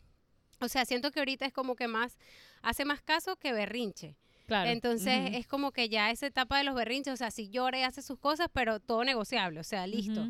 O 0.60 0.68
sea, 0.68 0.84
siento 0.84 1.10
que 1.10 1.18
ahorita 1.18 1.46
es 1.46 1.52
como 1.52 1.74
que 1.76 1.88
más, 1.88 2.18
hace 2.62 2.84
más 2.84 3.02
caso 3.02 3.36
que 3.36 3.52
berrinche. 3.52 4.16
Claro. 4.46 4.70
Entonces 4.70 5.30
es 5.32 5.46
como 5.46 5.72
que 5.72 5.88
ya 5.88 6.10
esa 6.10 6.26
etapa 6.26 6.58
de 6.58 6.64
los 6.64 6.74
berrinches, 6.74 7.14
o 7.14 7.16
sea, 7.16 7.30
si 7.30 7.48
llora 7.48 7.78
y 7.78 7.82
hace 7.82 8.02
sus 8.02 8.18
cosas, 8.18 8.48
pero 8.52 8.78
todo 8.78 9.04
negociable, 9.04 9.60
o 9.60 9.64
sea, 9.64 9.86
listo. 9.86 10.28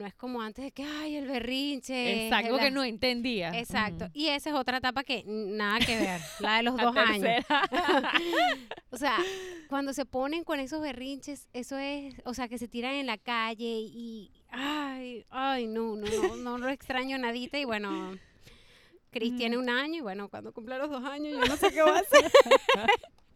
No 0.00 0.06
es 0.06 0.14
como 0.14 0.40
antes 0.40 0.64
de 0.64 0.70
que, 0.72 0.82
ay, 0.82 1.16
el 1.16 1.26
berrinche. 1.28 2.30
La- 2.30 2.42
que 2.42 2.70
no 2.70 2.82
entendía. 2.82 3.50
Exacto. 3.50 4.08
Y 4.14 4.28
esa 4.28 4.48
es 4.48 4.56
otra 4.56 4.78
etapa 4.78 5.04
que 5.04 5.24
nada 5.26 5.78
que 5.78 5.94
ver, 5.94 6.20
la 6.38 6.56
de 6.56 6.62
los 6.62 6.74
La 6.78 6.84
dos 6.84 6.96
años. 6.96 7.44
O 8.92 8.96
sea, 8.96 9.18
cuando 9.68 9.92
se 9.92 10.06
ponen 10.06 10.42
con 10.42 10.58
esos 10.58 10.80
berrinches, 10.80 11.48
eso 11.52 11.76
es, 11.76 12.14
o 12.24 12.32
sea, 12.32 12.48
que 12.48 12.56
se 12.56 12.66
tiran 12.66 12.94
en 12.94 13.06
la 13.06 13.18
calle 13.18 13.66
y, 13.66 14.30
ay, 14.48 15.26
ay, 15.28 15.66
no, 15.66 15.96
no, 15.96 16.06
no, 16.06 16.36
no 16.36 16.56
lo 16.58 16.70
extraño 16.70 17.18
nadita 17.18 17.58
y 17.58 17.66
bueno, 17.66 18.16
Cris 19.10 19.36
tiene 19.36 19.58
un 19.58 19.68
año 19.68 19.96
y 19.98 20.00
bueno, 20.00 20.30
cuando 20.30 20.52
cumpla 20.54 20.78
los 20.78 20.88
dos 20.90 21.04
años 21.04 21.34
yo 21.38 21.44
no 21.44 21.56
sé 21.58 21.70
qué 21.70 21.82
va 21.82 21.98
a 21.98 22.00
hacer. 22.00 22.32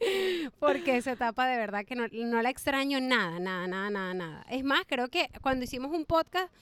Porque 0.58 0.96
esa 0.96 1.12
etapa 1.12 1.46
de 1.46 1.56
verdad 1.56 1.85
que 1.85 1.94
no, 1.96 2.06
no 2.08 2.43
la 2.43 2.50
extraño 2.50 3.00
nada, 3.00 3.38
nada, 3.38 3.67
nada, 3.67 3.91
nada, 3.91 4.14
nada. 4.14 4.46
Es 4.50 4.64
más, 4.64 4.85
creo 4.87 5.08
que 5.08 5.29
cuando 5.41 5.65
hicimos 5.65 5.93
un 5.93 6.05
podcast 6.05 6.53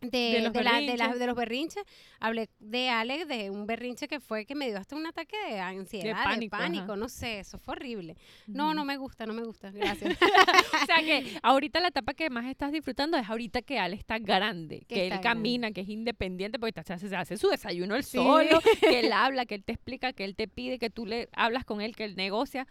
de, 0.00 0.08
De 0.18 0.40
los 0.40 0.52
de 0.52 0.62
la- 0.64 0.72
de 0.80 0.80
la- 0.86 0.92
berrinches. 0.96 1.18
de 1.18 1.26
los 1.26 1.36
berrinches, 1.36 1.82
hablé 2.20 2.48
de 2.58 2.88
Alex, 2.88 3.28
de 3.28 3.50
un 3.50 3.66
berrinche 3.66 4.08
que 4.08 4.18
fue 4.20 4.46
que 4.46 4.54
me 4.54 4.66
dio 4.68 4.78
hasta 4.78 4.96
un 4.96 5.06
ataque 5.06 5.36
de 5.48 5.60
ansiedad, 5.60 6.36
de 6.38 6.48
pánico, 6.48 6.96
no 6.96 7.08
sé, 7.08 7.40
eso 7.40 7.58
fue 7.58 7.72
horrible. 7.72 8.16
No, 8.46 8.72
no 8.74 8.84
me 8.84 8.96
gusta, 8.96 9.26
no 9.26 9.34
me 9.34 9.42
gusta, 9.44 9.70
gracias. 9.72 10.16
o 10.22 10.86
sea 10.86 10.98
que 11.04 11.38
ahorita 11.42 11.80
la 11.80 11.88
etapa 11.88 12.14
que 12.14 12.30
más 12.30 12.46
estás 12.46 12.72
disfrutando 12.72 13.16
es 13.18 13.28
ahorita 13.28 13.62
que 13.62 13.78
Ale 13.78 13.96
está 13.96 14.18
grande, 14.18 14.80
Que 14.80 14.94
que, 14.94 15.02
está 15.04 15.16
él 15.16 15.20
camina, 15.20 15.70
que 15.72 15.82
es 15.82 15.88
independiente, 15.88 16.58
porque 16.58 16.80
hace, 16.80 16.98
se 17.08 17.14
hace 17.16 17.36
su 17.36 17.48
desayuno 17.48 17.94
él 17.94 18.04
Sí. 18.04 18.16
solo, 18.16 18.60
que 18.80 19.00
él 19.00 19.12
habla, 19.12 19.44
que 19.46 19.54
él 19.56 19.64
te 19.64 19.72
explica, 19.72 20.12
que 20.12 20.24
él 20.24 20.34
te 20.34 20.48
pide, 20.48 20.78
que 20.78 20.90
tú 20.90 21.04
le 21.06 21.28
hablas 21.32 21.64
con 21.64 21.80
él, 21.80 21.94
que 21.94 22.04
él 22.04 22.16
negocia. 22.16 22.66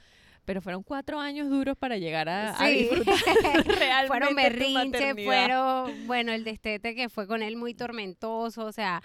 Pero 0.46 0.62
fueron 0.62 0.84
cuatro 0.84 1.20
años 1.20 1.50
duros 1.50 1.78
para 1.78 1.98
llegar 1.98 2.28
a, 2.30 2.52
a 2.52 2.68
Sí. 2.68 2.80
disfrutar 2.80 3.16
realmente 3.66 4.08
fueron 4.08 4.34
maternidad. 4.74 5.26
fueron, 5.26 6.08
bueno, 6.08 6.32
el 6.32 6.44
destete 6.44 6.96
que 6.96 7.10
fue 7.10 7.28
con 7.28 7.44
él 7.44 7.56
muy 7.56 7.74
tormentoso, 7.74 8.66
o 8.66 8.72
sea, 8.72 9.02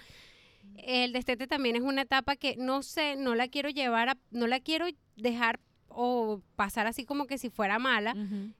el 0.77 1.13
destete 1.13 1.47
también 1.47 1.75
es 1.75 1.81
una 1.83 2.01
etapa 2.03 2.35
que 2.35 2.55
no 2.57 2.81
sé, 2.83 3.15
no 3.15 3.35
la 3.35 3.47
quiero 3.47 3.69
llevar 3.69 4.09
a, 4.09 4.17
no 4.31 4.47
la 4.47 4.59
quiero 4.59 4.87
dejar 5.15 5.59
o 5.97 6.41
pasar 6.55 6.87
así 6.87 7.05
como 7.05 7.25
que 7.25 7.37
si 7.37 7.49
fuera 7.49 7.79
mala, 7.79 8.13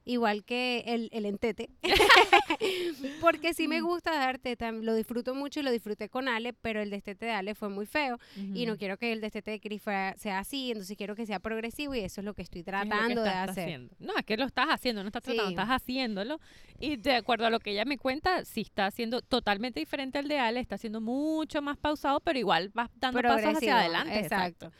igual 0.04 0.44
que 0.44 0.82
el, 0.86 1.08
el 1.12 1.26
entete. 1.26 1.68
Porque 3.20 3.54
sí 3.54 3.68
me 3.68 3.80
gusta 3.80 4.12
dar 4.14 4.38
teta, 4.38 4.72
lo 4.72 4.94
disfruto 4.94 5.34
mucho 5.34 5.60
y 5.60 5.62
lo 5.62 5.70
disfruté 5.70 6.08
con 6.08 6.28
Ale, 6.28 6.52
pero 6.52 6.80
el 6.80 6.90
destete 6.90 7.26
de 7.26 7.32
Ale 7.32 7.54
fue 7.54 7.68
muy 7.68 7.86
feo 7.86 8.18
y 8.36 8.66
no 8.66 8.76
quiero 8.76 8.96
que 8.96 9.12
el 9.12 9.20
destete 9.20 9.50
de 9.52 9.60
Cris 9.60 9.82
sea 9.82 10.38
así, 10.38 10.70
entonces 10.70 10.96
quiero 10.96 11.14
que 11.14 11.26
sea 11.26 11.38
progresivo 11.40 11.94
y 11.94 12.00
eso 12.00 12.20
es 12.20 12.24
lo 12.24 12.34
que 12.34 12.42
estoy 12.42 12.60
Es 12.60 12.66
lo 12.66 12.72
que 12.72 12.88
tratando 12.88 13.22
de 13.22 13.28
estás 13.28 13.50
hacer. 13.50 13.64
haciendo. 13.64 13.94
No, 13.98 14.16
es 14.16 14.24
que 14.24 14.36
lo 14.36 14.44
estás 14.46 14.66
haciendo, 14.68 15.02
no 15.02 15.08
estás 15.08 15.22
tratando, 15.22 15.46
Sí. 15.48 15.52
estás 15.54 15.68
haciéndolo. 15.68 16.40
Y 16.78 16.96
de 16.96 17.14
acuerdo 17.16 17.46
a 17.46 17.50
lo 17.50 17.60
que 17.60 17.70
ella 17.72 17.84
me 17.84 17.98
cuenta, 17.98 18.44
sí 18.44 18.62
está 18.62 18.86
haciendo 18.86 19.22
totalmente 19.22 19.80
diferente 19.80 20.18
al 20.18 20.28
de 20.28 20.38
Ale, 20.38 20.60
está 20.60 20.74
haciendo 20.76 21.00
mucho 21.00 21.62
más 21.62 21.76
pausado, 21.76 22.20
pero 22.20 22.38
igual 22.38 22.70
vas 22.74 22.90
dando 22.96 23.20
pasos 23.22 23.56
hacia 23.56 23.78
adelante. 23.80 24.18
Exacto. 24.18 24.72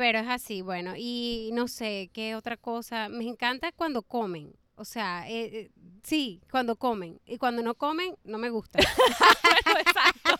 Pero 0.00 0.18
es 0.20 0.28
así, 0.28 0.62
bueno, 0.62 0.94
y 0.96 1.50
no 1.52 1.68
sé, 1.68 2.08
¿qué 2.14 2.34
otra 2.34 2.56
cosa? 2.56 3.10
Me 3.10 3.24
encanta 3.28 3.70
cuando 3.70 4.00
comen. 4.00 4.54
O 4.76 4.86
sea, 4.86 5.28
eh, 5.28 5.44
eh, 5.52 5.70
sí, 6.02 6.40
cuando 6.50 6.76
comen. 6.76 7.20
Y 7.26 7.36
cuando 7.36 7.62
no 7.62 7.74
comen, 7.74 8.14
no 8.24 8.38
me 8.38 8.48
gusta. 8.48 8.78
Bueno, 9.62 9.80
exacto, 9.80 10.30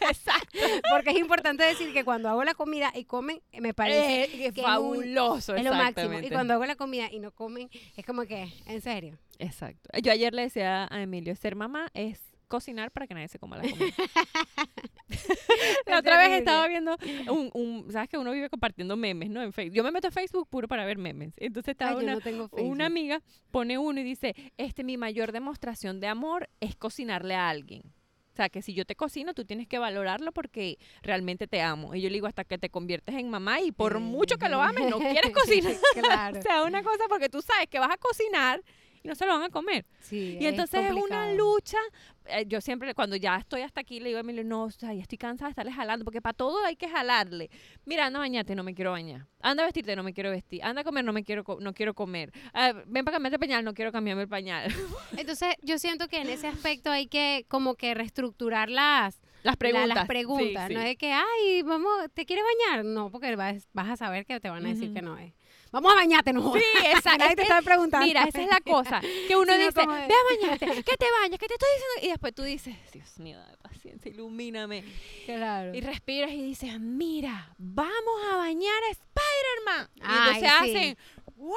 Exacto. 0.00 0.58
Porque 0.90 1.10
es 1.10 1.16
importante 1.18 1.62
decir 1.62 1.92
que 1.92 2.04
cuando 2.04 2.28
hago 2.30 2.42
la 2.42 2.54
comida 2.54 2.90
y 2.94 3.04
comen, 3.04 3.40
me 3.60 3.74
parece 3.74 4.24
Eh, 4.24 4.28
que 4.30 4.38
que 4.38 4.46
es 4.62 4.66
un- 4.66 4.72
fabuloso, 4.72 5.54
es 5.54 5.62
lo 5.64 5.74
máximo. 5.74 6.18
Y 6.18 6.30
cuando 6.30 6.54
hago 6.54 6.64
la 6.64 6.74
comida 6.76 7.08
y 7.12 7.18
no 7.20 7.32
comen, 7.32 7.68
es 7.96 8.06
como 8.06 8.22
que, 8.22 8.50
en 8.66 8.80
serio. 8.80 9.18
Exacto. 9.38 9.90
Yo 10.02 10.10
ayer 10.10 10.32
le 10.32 10.42
decía 10.42 10.88
a 10.90 11.02
Emilio, 11.02 11.36
ser 11.36 11.54
mamá 11.54 11.90
es 11.92 12.18
cocinar 12.52 12.90
para 12.90 13.06
que 13.06 13.14
nadie 13.14 13.28
se 13.28 13.38
coma 13.38 13.56
la 13.56 13.62
comida. 13.62 13.86
la 15.86 15.98
otra 16.00 16.18
vez 16.18 16.32
estaba 16.32 16.68
viendo 16.68 16.98
un, 17.30 17.50
un- 17.54 17.90
sabes 17.90 18.10
que 18.10 18.18
uno 18.18 18.30
vive 18.30 18.50
compartiendo 18.50 18.94
memes, 18.94 19.30
¿no? 19.30 19.42
En 19.42 19.54
Facebook. 19.54 19.74
Yo 19.74 19.82
me 19.82 19.90
meto 19.90 20.08
a 20.08 20.10
Facebook 20.10 20.46
puro 20.50 20.68
para 20.68 20.84
ver 20.84 20.98
memes. 20.98 21.32
Entonces 21.38 21.72
estaba 21.72 21.92
Ay, 21.98 22.04
una, 22.04 22.16
no 22.16 22.48
una 22.58 22.84
amiga 22.86 23.22
pone 23.50 23.78
uno 23.78 24.00
y 24.00 24.04
dice, 24.04 24.34
este 24.58 24.84
mi 24.84 24.98
mayor 24.98 25.32
demostración 25.32 25.98
de 25.98 26.08
amor 26.08 26.50
es 26.60 26.76
cocinarle 26.76 27.34
a 27.34 27.48
alguien. 27.48 27.84
O 28.32 28.34
sea, 28.34 28.50
que 28.50 28.60
si 28.60 28.74
yo 28.74 28.84
te 28.84 28.96
cocino, 28.96 29.32
tú 29.32 29.44
tienes 29.46 29.66
que 29.66 29.78
valorarlo 29.78 30.32
porque 30.32 30.78
realmente 31.02 31.46
te 31.46 31.62
amo. 31.62 31.94
Y 31.94 32.02
yo 32.02 32.08
le 32.08 32.14
digo, 32.14 32.26
hasta 32.26 32.44
que 32.44 32.58
te 32.58 32.68
conviertes 32.68 33.14
en 33.14 33.30
mamá 33.30 33.60
y 33.60 33.72
por 33.72 33.98
mucho 33.98 34.36
que 34.36 34.48
lo 34.50 34.60
ames, 34.60 34.90
no 34.90 34.98
quieres 34.98 35.32
cocinar. 35.32 35.74
claro. 36.00 36.38
o 36.38 36.42
sea, 36.42 36.64
una 36.64 36.82
cosa 36.82 37.04
porque 37.08 37.28
tú 37.30 37.40
sabes 37.40 37.68
que 37.68 37.78
vas 37.78 37.90
a 37.90 37.96
cocinar 37.96 38.62
y 39.02 39.08
no 39.08 39.14
se 39.14 39.26
lo 39.26 39.32
van 39.32 39.42
a 39.44 39.48
comer. 39.50 39.84
Sí, 40.00 40.38
Y 40.40 40.46
entonces 40.46 40.84
es, 40.84 40.92
una 40.92 41.32
lucha. 41.32 41.78
eh, 42.26 42.44
yo 42.46 42.60
siempre, 42.60 42.94
cuando 42.94 43.16
ya 43.16 43.36
estoy 43.36 43.62
hasta 43.62 43.80
aquí, 43.80 43.98
le 44.00 44.08
digo 44.08 44.18
a 44.18 44.20
Emilio, 44.20 44.44
no, 44.44 44.64
o 44.64 44.70
sea, 44.70 44.92
ya 44.94 45.02
estoy 45.02 45.18
cansada 45.18 45.48
de 45.48 45.50
estarle 45.52 45.72
jalando, 45.72 46.04
porque 46.04 46.20
para 46.22 46.34
todo 46.34 46.64
hay 46.64 46.76
que 46.76 46.88
jalarle. 46.88 47.50
Mira, 47.84 48.06
anda 48.06 48.18
a 48.18 48.22
bañarte, 48.22 48.54
no 48.54 48.62
me 48.62 48.74
quiero 48.74 48.92
bañar. 48.92 49.26
Anda 49.40 49.64
a 49.64 49.66
vestirte, 49.66 49.96
no 49.96 50.02
me 50.02 50.12
quiero 50.14 50.30
vestir. 50.30 50.62
Anda 50.62 50.82
a 50.82 50.84
comer, 50.84 51.04
no 51.04 51.12
me 51.12 51.24
quiero, 51.24 51.44
no 51.60 51.74
quiero 51.74 51.94
comer. 51.94 52.32
Ah, 52.54 52.72
ven 52.86 53.04
para 53.04 53.16
cambiarte 53.16 53.36
el 53.36 53.40
pañal, 53.40 53.64
no 53.64 53.74
quiero 53.74 53.90
cambiarme 53.92 54.22
el 54.22 54.28
pañal. 54.28 54.72
Entonces, 55.16 55.54
yo 55.62 55.78
siento 55.78 56.08
que 56.08 56.20
en 56.20 56.28
ese 56.28 56.46
aspecto 56.46 56.90
hay 56.90 57.06
que 57.08 57.44
como 57.48 57.74
que 57.74 57.94
reestructurar 57.94 58.68
las, 58.70 59.20
Las 59.42 59.54
la- 59.54 59.56
preguntas. 59.56 59.88
las 59.88 59.98
sí, 60.02 60.06
preguntas. 60.08 60.68
sí. 60.68 60.74
No 60.74 60.80
es 60.80 60.96
que, 60.96 61.12
ay, 61.12 61.62
vamos, 61.62 61.90
¿te 62.14 62.24
quieres 62.24 62.44
bañar? 62.68 62.84
No, 62.84 63.10
porque 63.10 63.34
vas, 63.36 63.68
vas 63.72 63.88
a 63.90 63.96
saber 63.96 64.24
que 64.26 64.38
te 64.40 64.48
van 64.48 64.64
a 64.64 64.68
decir 64.68 64.92
que 64.92 65.02
no 65.02 65.18
es. 65.18 65.32
Vamos 65.72 65.92
a 65.92 65.96
bañarte, 65.96 66.32
no. 66.32 66.52
Sí, 66.54 66.60
exacto. 66.84 67.18
Nadie 67.18 67.30
Es 67.30 67.36
te 67.36 67.36
que- 67.36 67.42
está 67.42 67.62
preguntando. 67.62 68.06
Mira, 68.06 68.24
esa 68.24 68.42
es 68.42 68.48
la 68.48 68.60
cosa. 68.60 69.00
Que 69.00 69.34
uno 69.36 69.52
dice, 69.56 69.72
ve 69.74 69.82
a 69.82 70.46
bañarte, 70.46 70.66
que 70.84 70.96
te 70.96 71.06
bañas, 71.20 71.38
que 71.38 71.46
te 71.48 71.54
estoy 71.54 71.68
diciendo. 71.74 72.06
Y 72.06 72.08
después 72.10 72.34
tú 72.34 72.42
dices, 72.42 72.76
Dios 72.92 73.18
mío, 73.18 73.38
dame 73.38 73.56
paciencia, 73.56 74.10
ilumíname. 74.10 74.84
Claro. 75.26 75.74
Y 75.74 75.80
respiras 75.80 76.30
y 76.30 76.42
dices, 76.42 76.78
mira, 76.78 77.54
vamos 77.58 78.22
a 78.32 78.36
bañar 78.36 78.82
a 78.88 78.90
Spider-Man. 79.32 79.88
Y 79.96 80.00
Ay, 80.04 80.18
entonces 80.18 80.40
sí. 80.42 80.76
hacen, 80.76 80.96
wow, 81.36 81.54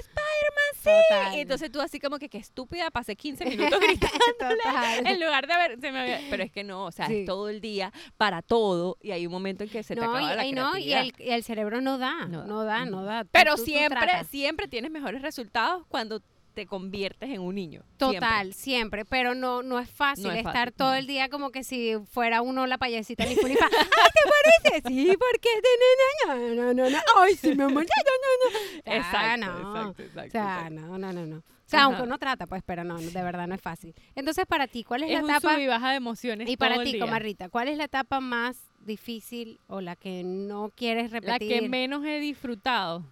Spider-Man, 0.00 0.72
sí. 0.74 0.90
Total. 1.08 1.34
Y 1.36 1.40
entonces 1.40 1.70
tú 1.72 1.80
así 1.80 2.00
como 2.00 2.18
que, 2.18 2.28
qué 2.28 2.38
estúpida, 2.38 2.90
pasé 2.90 3.16
15 3.16 3.44
minutos 3.46 3.80
gritando. 3.80 4.16
Total. 4.38 5.06
En 5.06 5.20
lugar 5.20 5.46
de 5.46 5.52
haber, 5.52 5.80
se 5.80 5.92
me 5.92 6.00
había- 6.00 6.20
pero 6.30 6.42
es 6.42 6.52
que 6.52 6.64
no, 6.64 6.84
o 6.86 6.92
sea, 6.92 7.06
Sí. 7.06 7.20
es 7.20 7.26
todo 7.26 7.48
el 7.48 7.60
día 7.60 7.92
para 8.16 8.42
todo 8.42 8.96
y 9.02 9.12
hay 9.12 9.26
un 9.26 9.32
momento 9.32 9.64
en 9.64 9.70
que 9.70 9.82
se 9.82 9.94
te 9.94 10.00
no, 10.00 10.10
acaba 10.10 10.32
y, 10.32 10.36
la 10.36 10.42
ay, 10.42 10.52
no, 10.52 10.76
y 10.76 10.92
el, 10.92 11.14
y 11.18 11.30
el 11.30 11.44
cerebro 11.44 11.80
no 11.80 11.98
da, 11.98 12.26
No 12.26 12.44
no 12.44 12.64
da. 12.64 12.84
no 12.84 13.04
da. 13.04 13.24
Pero 13.30 13.56
tú- 13.56 13.64
siempre, 13.64 14.24
siempre 14.30 14.68
tienes 14.68 14.90
mejores 14.90 15.22
resultados 15.22 15.84
cuando 15.88 16.20
te 16.58 16.66
conviertes 16.66 17.30
en 17.30 17.40
un 17.40 17.54
niño. 17.54 17.84
Total, 17.98 18.52
siempre. 18.52 19.04
pero 19.04 19.36
no, 19.36 19.62
no 19.62 19.78
es 19.78 19.88
fácil 19.88 20.24
No 20.24 20.32
es 20.32 20.38
estar 20.38 20.54
fácil. 20.54 20.72
todo 20.74 20.94
el 20.94 21.06
día 21.06 21.28
como 21.28 21.52
que 21.52 21.62
si 21.62 21.94
fuera 22.10 22.42
uno 22.42 22.66
la 22.66 22.78
payasita 22.78 23.24
ni. 23.24 23.30
¡Ay, 23.36 23.36
te 23.36 24.80
parece! 24.82 24.88
Sí, 24.88 25.06
porque 25.16 25.48
de 25.54 26.56
no, 26.56 26.74
no, 26.74 26.90
no. 26.90 26.98
¡Ay, 27.20 27.36
sí, 27.36 27.54
mi 27.54 27.62
amor! 27.62 27.84
no, 27.84 28.12
no, 28.24 28.50
no. 28.50 28.92
Exacto, 28.92 29.46
no. 29.46 29.80
exacto, 29.90 30.02
exacto, 30.02 30.28
O 30.28 30.30
sea, 30.32 30.70
no, 30.70 30.98
no, 30.98 31.12
no, 31.12 31.26
no. 31.26 31.36
O 31.36 31.42
sea, 31.70 31.80
Ajá. 31.80 31.86
aunque 31.86 32.02
uno 32.02 32.18
trata, 32.18 32.46
pues, 32.48 32.62
pero 32.66 32.82
no, 32.82 32.98
de 32.98 33.22
verdad 33.22 33.46
no 33.46 33.54
es 33.54 33.60
fácil. 33.60 33.94
Entonces, 34.16 34.46
para 34.46 34.66
ti, 34.66 34.82
¿cuál 34.82 35.04
es, 35.04 35.10
Es 35.10 35.16
la 35.18 35.22
un 35.24 35.30
etapa? 35.30 35.52
sub 35.54 35.60
y 35.60 35.66
baja 35.68 35.90
de 35.90 35.96
emociones 35.96 36.48
Y 36.48 36.56
para 36.56 36.74
todo 36.74 36.84
ti. 36.84 36.98
Comarrita, 36.98 37.48
¿cuál 37.50 37.68
es 37.68 37.76
la 37.78 37.84
etapa 37.84 38.18
más 38.20 38.56
difícil 38.80 39.60
o 39.68 39.80
la 39.80 39.94
que 39.94 40.24
no 40.24 40.72
quieres 40.74 41.12
La 41.12 41.20
repetir? 41.20 41.60
que 41.60 41.68
menos 41.68 42.04
he 42.04 42.18
disfrutado. 42.18 43.04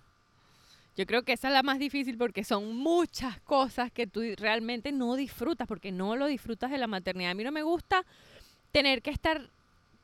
Yo 0.97 1.05
creo 1.05 1.25
que 1.25 1.35
esa 1.35 1.49
es 1.49 1.55
la 1.55 1.63
más 1.63 1.79
difícil 1.79 2.17
porque 2.17 2.43
son 2.43 2.75
muchas 2.75 3.39
cosas 3.43 3.93
que 3.93 4.07
tú 4.07 4.23
realmente 4.39 4.93
no 4.93 5.15
disfrutas, 5.15 5.69
porque 5.69 5.93
no 5.93 6.17
lo 6.17 6.27
disfrutas 6.27 6.71
de 6.71 6.79
la 6.79 6.87
maternidad. 6.87 7.33
A 7.33 7.35
mí 7.35 7.45
no 7.45 7.53
me 7.53 7.63
gusta 7.63 8.07
tener 8.73 9.03
que 9.03 9.11
estar, 9.11 9.51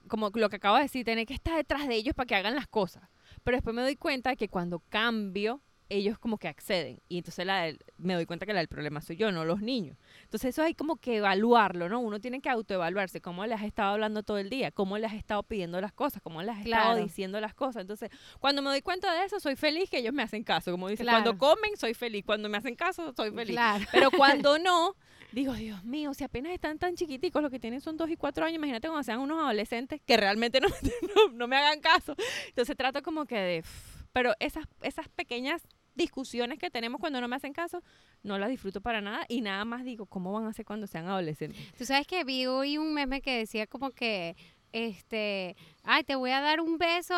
como 0.06 0.30
lo 0.34 0.50
que 0.50 0.56
acabo 0.56 0.76
de 0.76 0.82
decir, 0.82 1.04
tener 1.04 1.26
que 1.26 1.32
estar 1.32 1.56
detrás 1.56 1.88
de 1.88 1.94
ellos 1.94 2.14
para 2.14 2.26
que 2.26 2.34
hagan 2.34 2.54
las 2.54 2.68
cosas. 2.68 3.08
Pero 3.42 3.56
después 3.56 3.75
me 3.75 3.80
doy 3.80 3.96
cuenta 3.96 4.30
de 4.30 4.37
que 4.37 4.49
cuando 4.49 4.80
cambio, 4.90 5.62
ellos 5.88 6.18
como 6.18 6.37
que 6.37 6.49
acceden. 6.49 7.00
Y 7.08 7.18
entonces 7.18 7.46
la 7.46 7.72
me 7.96 8.14
doy 8.14 8.26
cuenta 8.26 8.44
que 8.44 8.52
la 8.52 8.61
del 8.61 8.68
problema 8.68 9.00
soy 9.00 9.16
yo, 9.16 9.32
no 9.32 9.46
los 9.46 9.62
niños. 9.62 9.96
Entonces 10.32 10.54
eso 10.54 10.62
hay 10.62 10.72
como 10.72 10.96
que 10.96 11.18
evaluarlo, 11.18 11.90
¿no? 11.90 12.00
Uno 12.00 12.18
tiene 12.18 12.40
que 12.40 12.48
autoevaluarse. 12.48 13.20
¿Cómo 13.20 13.44
le 13.44 13.52
has 13.52 13.64
estado 13.64 13.92
hablando 13.92 14.22
todo 14.22 14.38
el 14.38 14.48
día? 14.48 14.70
¿Cómo 14.70 14.96
le 14.96 15.06
has 15.06 15.12
estado 15.12 15.42
pidiendo 15.42 15.78
las 15.78 15.92
cosas? 15.92 16.22
¿Cómo 16.22 16.40
le 16.42 16.50
has 16.50 16.64
estado 16.64 16.96
diciendo 16.96 17.38
las 17.38 17.52
cosas? 17.52 17.82
Entonces, 17.82 18.08
cuando 18.40 18.62
me 18.62 18.70
doy 18.70 18.80
cuenta 18.80 19.12
de 19.12 19.26
eso, 19.26 19.38
soy 19.40 19.56
feliz 19.56 19.90
que 19.90 19.98
ellos 19.98 20.14
me 20.14 20.22
hacen 20.22 20.42
caso. 20.42 20.70
Como 20.70 20.88
dicen, 20.88 21.04
Claro. 21.04 21.22
cuando 21.22 21.38
comen, 21.38 21.76
soy 21.76 21.92
feliz. 21.92 22.24
Cuando 22.24 22.48
me 22.48 22.56
hacen 22.56 22.74
caso, 22.76 23.12
soy 23.14 23.30
feliz. 23.30 23.54
Claro. 23.54 23.84
Pero 23.92 24.10
cuando 24.10 24.58
no, 24.58 24.96
digo, 25.32 25.52
Dios 25.52 25.84
mío, 25.84 26.14
si 26.14 26.24
apenas 26.24 26.52
están 26.54 26.78
tan 26.78 26.94
chiquiticos, 26.94 27.42
lo 27.42 27.50
que 27.50 27.60
tienen 27.60 27.82
son 27.82 27.98
dos 27.98 28.08
y 28.08 28.16
cuatro 28.16 28.46
años, 28.46 28.56
imagínate 28.56 28.88
cuando 28.88 29.04
sean 29.04 29.20
unos 29.20 29.38
adolescentes 29.38 30.00
que 30.00 30.16
realmente 30.16 30.60
no, 30.60 30.68
no, 31.14 31.32
no 31.34 31.46
me 31.46 31.56
hagan 31.56 31.80
caso. 31.80 32.16
Entonces 32.48 32.74
trato 32.74 33.02
como 33.02 33.26
que 33.26 33.36
de... 33.36 33.64
Pero 34.14 34.32
esas, 34.40 34.64
esas 34.80 35.10
pequeñas 35.10 35.60
discusiones 35.94 36.58
que 36.58 36.70
tenemos 36.70 37.00
cuando 37.00 37.20
no 37.20 37.28
me 37.28 37.37
hacen 37.37 37.52
caso, 37.52 37.82
no 38.22 38.38
las 38.38 38.49
disfruto 38.49 38.80
para 38.80 39.00
nada 39.00 39.25
y 39.28 39.40
nada 39.40 39.64
más 39.64 39.84
digo, 39.84 40.06
¿cómo 40.06 40.32
van 40.32 40.46
a 40.46 40.52
ser 40.52 40.64
cuando 40.64 40.87
sean 40.87 41.06
adolescentes? 41.06 41.61
Tú 41.76 41.84
sabes 41.84 42.06
que 42.06 42.25
vi 42.25 42.46
hoy 42.46 42.78
un 42.78 42.94
meme 42.94 43.20
que 43.20 43.38
decía 43.38 43.66
como 43.66 43.90
que, 43.90 44.37
este, 44.72 45.54
ay, 45.84 46.02
te 46.02 46.14
voy 46.14 46.30
a 46.30 46.40
dar 46.40 46.61
un 46.61 46.78
beso 46.78 47.14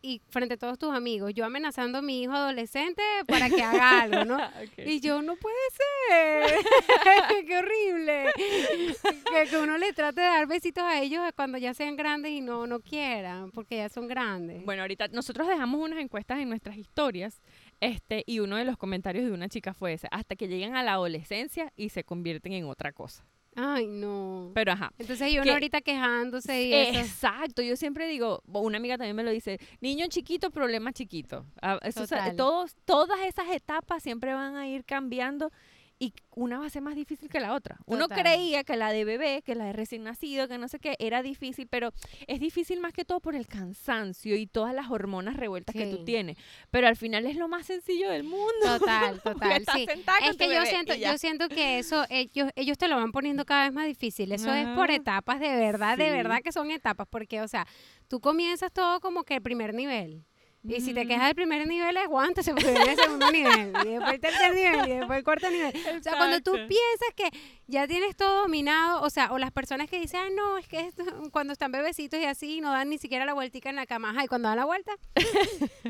y 0.00 0.22
frente 0.30 0.54
a 0.54 0.56
todos 0.56 0.78
tus 0.78 0.94
amigos, 0.94 1.32
yo 1.34 1.44
amenazando 1.44 1.98
a 1.98 2.02
mi 2.02 2.22
hijo 2.22 2.32
adolescente 2.32 3.02
para 3.28 3.50
que 3.50 3.62
haga 3.62 4.02
algo, 4.02 4.24
¿no? 4.24 4.38
Y 4.78 5.00
yo, 5.00 5.22
no 5.22 5.36
puede 5.36 5.56
ser, 5.76 6.64
qué 7.46 7.58
horrible, 7.58 8.26
que, 8.34 9.50
que 9.50 9.56
uno 9.56 9.76
le 9.78 9.92
trate 9.92 10.20
de 10.20 10.26
dar 10.26 10.46
besitos 10.46 10.82
a 10.82 11.00
ellos 11.00 11.22
cuando 11.36 11.58
ya 11.58 11.74
sean 11.74 11.96
grandes 11.96 12.32
y 12.32 12.40
no, 12.40 12.66
no 12.66 12.80
quieran, 12.80 13.50
porque 13.50 13.76
ya 13.76 13.88
son 13.88 14.08
grandes. 14.08 14.64
Bueno, 14.64 14.82
ahorita 14.82 15.08
nosotros 15.08 15.46
dejamos 15.46 15.80
unas 15.80 15.98
encuestas 15.98 16.38
en 16.38 16.48
nuestras 16.48 16.76
historias 16.76 17.42
este, 17.84 18.22
y 18.26 18.40
uno 18.40 18.56
de 18.56 18.64
los 18.64 18.76
comentarios 18.76 19.24
de 19.26 19.32
una 19.32 19.48
chica 19.48 19.74
fue 19.74 19.92
ese, 19.94 20.08
hasta 20.10 20.36
que 20.36 20.48
llegan 20.48 20.76
a 20.76 20.82
la 20.82 20.92
adolescencia 20.94 21.72
y 21.76 21.88
se 21.90 22.04
convierten 22.04 22.52
en 22.52 22.64
otra 22.66 22.92
cosa. 22.92 23.24
Ay, 23.56 23.86
no. 23.86 24.50
Pero 24.52 24.72
ajá. 24.72 24.92
Entonces 24.98 25.32
yo 25.32 25.42
que- 25.44 25.50
ahorita 25.52 25.80
quejándose 25.80 26.64
y 26.64 26.72
eso. 26.74 26.98
Exacto, 26.98 27.62
yo 27.62 27.76
siempre 27.76 28.08
digo, 28.08 28.42
una 28.46 28.78
amiga 28.78 28.98
también 28.98 29.14
me 29.14 29.22
lo 29.22 29.30
dice, 29.30 29.60
niño 29.80 30.06
chiquito, 30.08 30.50
problema 30.50 30.92
chiquito. 30.92 31.46
Ah, 31.62 31.78
eso, 31.82 32.02
o 32.02 32.06
sea, 32.08 32.18
Total. 32.18 32.36
todos, 32.36 32.74
todas 32.84 33.20
esas 33.20 33.46
etapas 33.52 34.02
siempre 34.02 34.34
van 34.34 34.56
a 34.56 34.66
ir 34.66 34.84
cambiando 34.84 35.52
y 35.98 36.12
una 36.34 36.58
va 36.58 36.66
a 36.66 36.70
ser 36.70 36.82
más 36.82 36.96
difícil 36.96 37.28
que 37.28 37.40
la 37.40 37.54
otra. 37.54 37.78
Uno 37.86 38.08
Total. 38.08 38.22
creía 38.22 38.64
que 38.64 38.76
la 38.76 38.90
de 38.90 39.04
bebé, 39.04 39.42
que 39.42 39.54
la 39.54 39.66
de 39.66 39.72
recién 39.72 40.02
nacido, 40.02 40.48
que 40.48 40.58
no 40.58 40.68
sé 40.68 40.78
qué, 40.78 40.96
era 40.98 41.22
difícil, 41.22 41.68
pero 41.68 41.92
es 42.26 42.40
difícil 42.40 42.80
más 42.80 42.92
que 42.92 43.04
todo 43.04 43.20
por 43.20 43.34
el 43.34 43.46
cansancio 43.46 44.36
y 44.36 44.46
todas 44.46 44.74
las 44.74 44.90
hormonas 44.90 45.36
revueltas 45.36 45.74
que 45.74 45.86
tú 45.86 46.04
tienes. 46.04 46.36
Pero 46.70 46.88
al 46.88 46.96
final 46.96 47.26
es 47.26 47.36
lo 47.36 47.48
más 47.48 47.66
sencillo 47.66 48.10
del 48.10 48.24
mundo. 48.24 48.44
Total, 48.78 49.20
total, 49.20 49.60
estás 49.60 49.76
sí. 49.76 49.86
Es 50.28 50.36
que 50.36 50.52
yo 50.52 50.64
siento, 50.66 50.94
yo 50.94 51.16
siento 51.18 51.48
que 51.48 51.78
eso, 51.78 52.04
ellos, 52.10 52.50
ellos 52.56 52.76
te 52.76 52.88
lo 52.88 52.96
van 52.96 53.12
poniendo 53.12 53.44
cada 53.44 53.64
vez 53.64 53.72
más 53.72 53.86
difícil. 53.86 54.32
Eso 54.32 54.52
es 54.52 54.66
por 54.68 54.90
etapas, 54.90 55.40
de 55.40 55.54
verdad, 55.56 55.96
de 55.96 56.10
verdad 56.10 56.40
que 56.42 56.52
son 56.52 56.70
etapas, 56.70 57.06
porque, 57.08 57.40
o 57.40 57.48
sea, 57.48 57.66
tú 58.08 58.20
comienzas 58.20 58.72
todo 58.72 59.00
como 59.00 59.24
que 59.24 59.36
el 59.36 59.42
primer 59.42 59.74
nivel. 59.74 60.24
Y 60.66 60.80
si 60.80 60.94
te 60.94 61.06
quejas 61.06 61.26
del 61.26 61.34
primer 61.34 61.66
nivel, 61.68 61.94
aguántase 61.98 62.52
porque 62.54 62.70
viene 62.72 62.92
el 62.92 62.96
segundo 62.98 63.30
nivel, 63.30 63.72
y 63.84 63.88
después 63.90 64.14
el 64.14 64.20
tercer 64.20 64.54
nivel, 64.54 64.88
y 64.88 64.92
después 64.96 65.18
el 65.18 65.24
cuarto 65.24 65.50
nivel. 65.50 65.74
O 65.98 66.02
sea, 66.02 66.16
cuando 66.16 66.40
tú 66.40 66.52
piensas 66.52 67.08
que 67.14 67.28
ya 67.66 67.86
tienes 67.86 68.16
todo 68.16 68.42
dominado, 68.42 69.02
o 69.02 69.10
sea, 69.10 69.30
o 69.32 69.38
las 69.38 69.50
personas 69.52 69.90
que 69.90 70.00
dicen, 70.00 70.20
ah, 70.24 70.28
no, 70.34 70.56
es 70.56 70.66
que 70.66 70.80
esto- 70.80 71.04
cuando 71.32 71.52
están 71.52 71.70
bebecitos 71.70 72.18
y 72.18 72.24
así, 72.24 72.62
no 72.62 72.70
dan 72.72 72.88
ni 72.88 72.96
siquiera 72.96 73.26
la 73.26 73.34
vueltica 73.34 73.68
en 73.68 73.76
la 73.76 73.84
cama, 73.84 74.10
ajá, 74.10 74.24
y 74.24 74.26
cuando 74.26 74.48
dan 74.48 74.56
la 74.56 74.64
vuelta, 74.64 74.92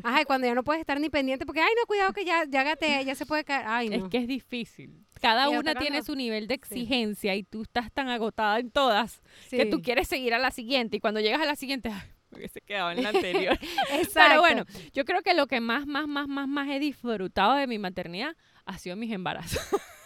ajá, 0.02 0.22
y 0.22 0.24
cuando 0.24 0.46
ya 0.48 0.54
no 0.54 0.64
puedes 0.64 0.80
estar 0.80 0.98
ni 1.00 1.08
pendiente, 1.08 1.46
porque, 1.46 1.60
ay, 1.60 1.72
no, 1.80 1.86
cuidado 1.86 2.12
que 2.12 2.24
ya, 2.24 2.44
ya 2.48 2.62
gateé, 2.64 3.04
ya 3.04 3.14
se 3.14 3.26
puede 3.26 3.44
caer, 3.44 3.66
ay, 3.68 3.88
no. 3.90 4.06
Es 4.06 4.10
que 4.10 4.18
es 4.18 4.26
difícil. 4.26 5.04
Cada 5.20 5.50
Y 5.50 5.56
una 5.56 5.74
tiene 5.76 5.98
no. 5.98 6.04
su 6.04 6.16
nivel 6.16 6.46
de 6.48 6.54
Sí. 6.56 6.74
exigencia 6.74 7.34
y 7.34 7.44
tú 7.44 7.62
estás 7.62 7.90
tan 7.92 8.08
agotada 8.08 8.58
en 8.58 8.70
todas 8.70 9.22
que 9.48 9.64
tú 9.66 9.80
quieres 9.80 10.06
seguir 10.08 10.34
a 10.34 10.38
la 10.38 10.50
siguiente 10.50 10.96
y 10.96 11.00
cuando 11.00 11.20
llegas 11.20 11.40
a 11.40 11.46
la 11.46 11.56
siguiente, 11.56 11.90
ay, 11.90 12.02
me 12.34 12.40
hubiese 12.40 12.60
quedado 12.60 12.90
en 12.90 13.02
la 13.02 13.10
anterior. 13.10 13.58
Exacto. 13.92 14.12
Pero 14.28 14.40
bueno, 14.40 14.64
yo 14.92 15.04
creo 15.04 15.22
que 15.22 15.34
lo 15.34 15.46
que 15.46 15.60
más, 15.60 15.86
más, 15.86 16.06
más, 16.06 16.28
más, 16.28 16.48
más 16.48 16.68
he 16.68 16.78
disfrutado 16.78 17.54
de 17.54 17.66
mi 17.66 17.78
maternidad 17.78 18.36
ha 18.66 18.78
sido 18.78 18.96
mis 18.96 19.12
embarazos. 19.12 19.62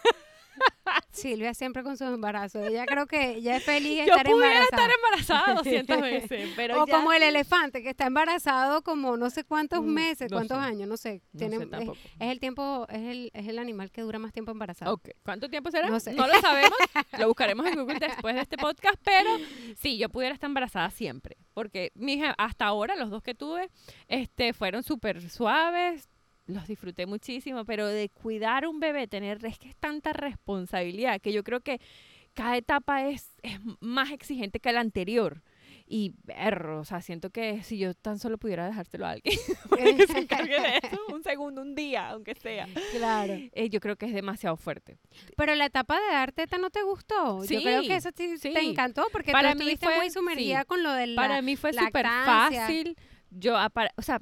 Silvia 1.11 1.53
siempre 1.53 1.83
con 1.83 1.97
sus 1.97 2.07
embarazos. 2.07 2.65
Ella 2.67 2.85
creo 2.85 3.07
que 3.07 3.41
ya 3.41 3.57
es 3.57 3.63
feliz 3.63 3.99
de 3.99 4.05
Yo 4.05 4.13
estar 4.15 4.25
pudiera 4.25 4.59
embarazada. 4.63 4.83
estar 4.83 4.91
embarazada 4.95 5.53
200 5.55 6.01
veces, 6.01 6.49
pero 6.55 6.83
o 6.83 6.85
ya- 6.85 6.93
como 6.95 7.11
el 7.13 7.23
elefante 7.23 7.81
que 7.83 7.89
está 7.89 8.05
embarazado 8.07 8.81
como 8.83 9.17
no 9.17 9.29
sé 9.29 9.43
cuántos 9.43 9.81
Mm, 9.83 9.87
meses, 9.93 10.31
no 10.31 10.37
cuántos 10.37 10.57
sé. 10.59 10.63
años, 10.63 10.87
no 10.87 10.97
sé. 10.97 11.21
No 11.33 11.39
Tiene- 11.39 11.57
sé 11.57 11.63
es- 11.63 11.69
tampoco. 11.69 11.97
es, 12.19 12.31
el 12.31 12.39
tiempo, 12.39 12.85
es 12.89 13.01
el, 13.01 13.31
es 13.33 13.47
el 13.47 13.59
animal 13.59 13.91
que 13.91 14.01
dura 14.01 14.19
más 14.19 14.31
tiempo 14.33 14.51
embarazado. 14.51 15.01
¿cuánto 15.23 15.49
tiempo 15.49 15.71
será? 15.71 15.87
No 15.87 15.93
lo 15.93 15.99
sabemos, 15.99 16.77
lo 17.19 17.27
buscaremos 17.27 17.65
en 17.67 17.75
Google 17.75 17.99
después 17.99 18.35
de 18.35 18.41
este 18.41 18.57
podcast, 18.57 18.95
pero 19.03 19.29
sí, 19.77 19.97
yo 19.97 20.09
pudiera 20.09 20.33
estar 20.33 20.47
embarazada 20.49 20.89
siempre, 20.91 21.37
porque 21.53 21.91
mi 21.95 22.13
hija, 22.13 22.35
hasta 22.37 22.65
ahora 22.65 22.95
los 22.95 23.09
dos 23.09 23.23
que 23.23 23.33
tuve 23.35 23.69
este, 24.07 24.53
fueron 24.53 24.83
súper 24.83 25.29
suaves, 25.29 26.09
los 26.49 26.67
disfruté 26.67 27.05
muchísimo, 27.05 27.63
pero 27.65 27.87
de 27.87 28.09
cuidar 28.09 28.65
un 28.67 28.79
bebé, 28.79 29.07
tener, 29.07 29.43
es 29.45 29.57
que 29.59 29.69
es 29.69 29.75
tanta 29.77 30.13
responsabilidad 30.13 31.21
que 31.21 31.31
yo 31.31 31.43
creo 31.43 31.61
que 31.61 31.79
cada 32.33 32.57
etapa 32.57 33.07
es, 33.07 33.33
es 33.43 33.59
más 33.79 34.11
exigente 34.11 34.59
que 34.59 34.71
la 34.71 34.81
anterior. 34.81 35.41
Y 35.91 36.13
berro, 36.23 36.81
o 36.81 36.85
sea, 36.85 37.01
siento 37.01 37.31
que 37.31 37.63
si 37.63 37.79
yo 37.79 37.95
tan 37.95 38.19
solo 38.19 38.37
pudiera 38.37 38.67
dejárselo 38.67 39.07
a 39.07 39.11
alguien 39.11 39.35
que 39.97 40.05
se 40.07 40.19
encargue 40.19 40.61
de 40.61 40.77
eso 40.83 40.99
un 41.11 41.23
segundo, 41.23 41.63
un 41.63 41.73
día, 41.73 42.09
aunque 42.09 42.35
sea. 42.35 42.67
Claro. 42.91 43.33
eh, 43.33 43.69
yo 43.69 43.79
creo 43.79 43.95
que 43.95 44.05
es 44.05 44.13
demasiado 44.13 44.55
fuerte. 44.55 44.99
Pero 45.35 45.55
la 45.55 45.65
etapa 45.65 45.99
de 45.99 46.13
dar 46.13 46.31
teta 46.31 46.59
no 46.59 46.69
te 46.69 46.83
gustó. 46.83 47.43
Yo 47.43 47.59
creo 47.61 47.81
Sí, 47.81 47.87
que 47.87 47.95
eso 47.95 48.11
te, 48.11 48.37
sí. 48.37 48.53
te 48.53 48.61
encantó 48.61 49.07
porque 49.11 49.31
Para 49.31 49.53
tú 49.55 49.63
mí 49.63 49.75
fue- 49.77 49.97
muy 49.97 50.11
sumergida 50.11 50.59
sí. 50.59 50.65
con 50.67 50.83
lo 50.83 50.91
del 50.93 51.15
Para 51.15 51.41
mí 51.41 51.55
fue 51.55 51.73
súper 51.73 52.05
fácil. 52.05 52.95
Yo, 53.31 53.55
o 53.97 54.01
sea, 54.03 54.19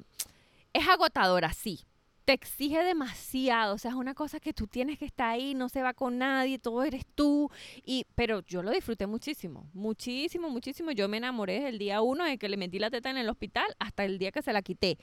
es 0.72 0.88
agotadora, 0.88 1.52
sí. 1.52 1.80
Te 2.28 2.34
exige 2.34 2.84
demasiado, 2.84 3.76
o 3.76 3.78
sea, 3.78 3.92
es 3.92 3.96
una 3.96 4.12
cosa 4.12 4.38
que 4.38 4.52
tú 4.52 4.66
tienes 4.66 4.98
que 4.98 5.06
estar 5.06 5.30
ahí, 5.30 5.54
no 5.54 5.70
se 5.70 5.80
va 5.80 5.94
con 5.94 6.18
nadie, 6.18 6.58
todo 6.58 6.82
eres 6.84 7.06
tú. 7.14 7.50
Y, 7.86 8.04
pero 8.16 8.40
yo 8.40 8.62
lo 8.62 8.70
disfruté 8.70 9.06
muchísimo, 9.06 9.70
muchísimo, 9.72 10.50
muchísimo. 10.50 10.90
Yo 10.92 11.08
me 11.08 11.16
enamoré 11.16 11.54
desde 11.54 11.70
el 11.70 11.78
día 11.78 12.02
uno 12.02 12.26
de 12.26 12.36
que 12.36 12.50
le 12.50 12.58
metí 12.58 12.78
la 12.78 12.90
teta 12.90 13.08
en 13.08 13.16
el 13.16 13.30
hospital 13.30 13.64
hasta 13.78 14.04
el 14.04 14.18
día 14.18 14.30
que 14.30 14.42
se 14.42 14.52
la 14.52 14.60
quité. 14.60 14.98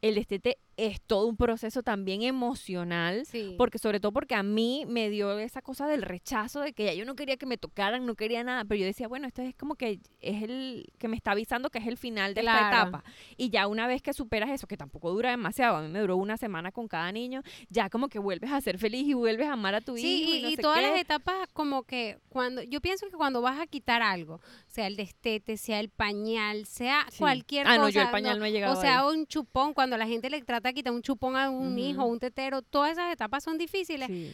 El 0.00 0.14
destete 0.14 0.56
es 0.86 1.00
todo 1.00 1.26
un 1.26 1.36
proceso 1.36 1.82
también 1.82 2.22
emocional. 2.22 3.24
Sí. 3.26 3.54
Porque 3.58 3.78
sobre 3.78 4.00
todo 4.00 4.12
porque 4.12 4.34
a 4.34 4.42
mí 4.42 4.84
me 4.88 5.08
dio 5.10 5.38
esa 5.38 5.62
cosa 5.62 5.86
del 5.86 6.02
rechazo 6.02 6.60
de 6.60 6.72
que 6.72 6.84
ya 6.84 6.94
yo 6.94 7.04
no 7.04 7.14
quería 7.16 7.36
que 7.36 7.46
me 7.46 7.58
tocaran, 7.58 8.06
no 8.06 8.14
quería 8.14 8.44
nada, 8.44 8.64
pero 8.64 8.80
yo 8.80 8.86
decía, 8.86 9.08
bueno, 9.08 9.26
esto 9.26 9.42
es 9.42 9.54
como 9.54 9.74
que 9.74 10.00
es 10.20 10.42
el 10.42 10.86
que 10.98 11.08
me 11.08 11.16
está 11.16 11.32
avisando 11.32 11.70
que 11.70 11.78
es 11.78 11.86
el 11.86 11.96
final 11.96 12.34
de 12.34 12.40
esta 12.42 12.52
Claro. 12.58 12.88
etapa. 12.88 13.04
Y 13.36 13.50
ya 13.50 13.66
una 13.66 13.86
vez 13.86 14.02
que 14.02 14.12
superas 14.12 14.50
eso, 14.50 14.66
que 14.66 14.76
tampoco 14.76 15.10
dura 15.10 15.30
demasiado, 15.30 15.76
a 15.76 15.82
mí 15.82 15.88
me 15.88 16.00
duró 16.00 16.16
una 16.16 16.36
semana 16.36 16.72
con 16.72 16.88
cada 16.88 17.10
niño, 17.12 17.42
ya 17.68 17.88
como 17.90 18.08
que 18.08 18.18
vuelves 18.18 18.50
a 18.52 18.60
ser 18.60 18.78
feliz 18.78 19.06
y 19.06 19.14
vuelves 19.14 19.48
a 19.48 19.52
amar 19.54 19.74
a 19.74 19.80
tu 19.80 19.96
Sí, 19.96 20.22
hijo. 20.22 20.30
y, 20.34 20.38
Y, 20.38 20.42
no 20.42 20.48
y 20.50 20.56
sé 20.56 20.62
todas 20.62 20.80
qué. 20.80 20.86
las 20.90 21.00
etapas 21.00 21.48
como 21.52 21.82
que 21.84 22.18
cuando 22.28 22.62
yo 22.62 22.80
pienso 22.80 23.06
que 23.08 23.16
cuando 23.16 23.42
vas 23.42 23.60
a 23.60 23.66
quitar 23.66 24.02
algo, 24.02 24.40
sea 24.66 24.86
el 24.86 24.96
destete, 24.96 25.56
sea 25.56 25.80
el 25.80 25.88
pañal, 25.90 26.66
sea 26.66 27.06
Sí. 27.10 27.18
cualquier 27.18 27.66
Ah, 27.66 27.76
cosa, 27.76 27.80
no, 27.82 27.88
yo 27.88 28.00
el 28.02 28.10
pañal 28.10 28.38
no 28.38 28.44
he 28.44 28.52
llegado 28.52 28.76
o 28.78 28.80
sea 28.80 29.00
ahí. 29.00 29.06
un 29.16 29.26
chupón, 29.26 29.74
cuando 29.74 29.96
la 29.96 30.06
gente 30.06 30.30
le 30.30 30.40
trata 30.42 30.69
de 30.70 30.74
quitar 30.74 30.92
un 30.92 31.02
chupón 31.02 31.36
a 31.36 31.50
un 31.50 31.78
hijo, 31.78 32.04
un 32.04 32.18
tetero, 32.18 32.62
todas 32.62 32.92
esas 32.92 33.12
etapas 33.12 33.44
son 33.44 33.58
difíciles 33.58 34.08
Sí. 34.08 34.32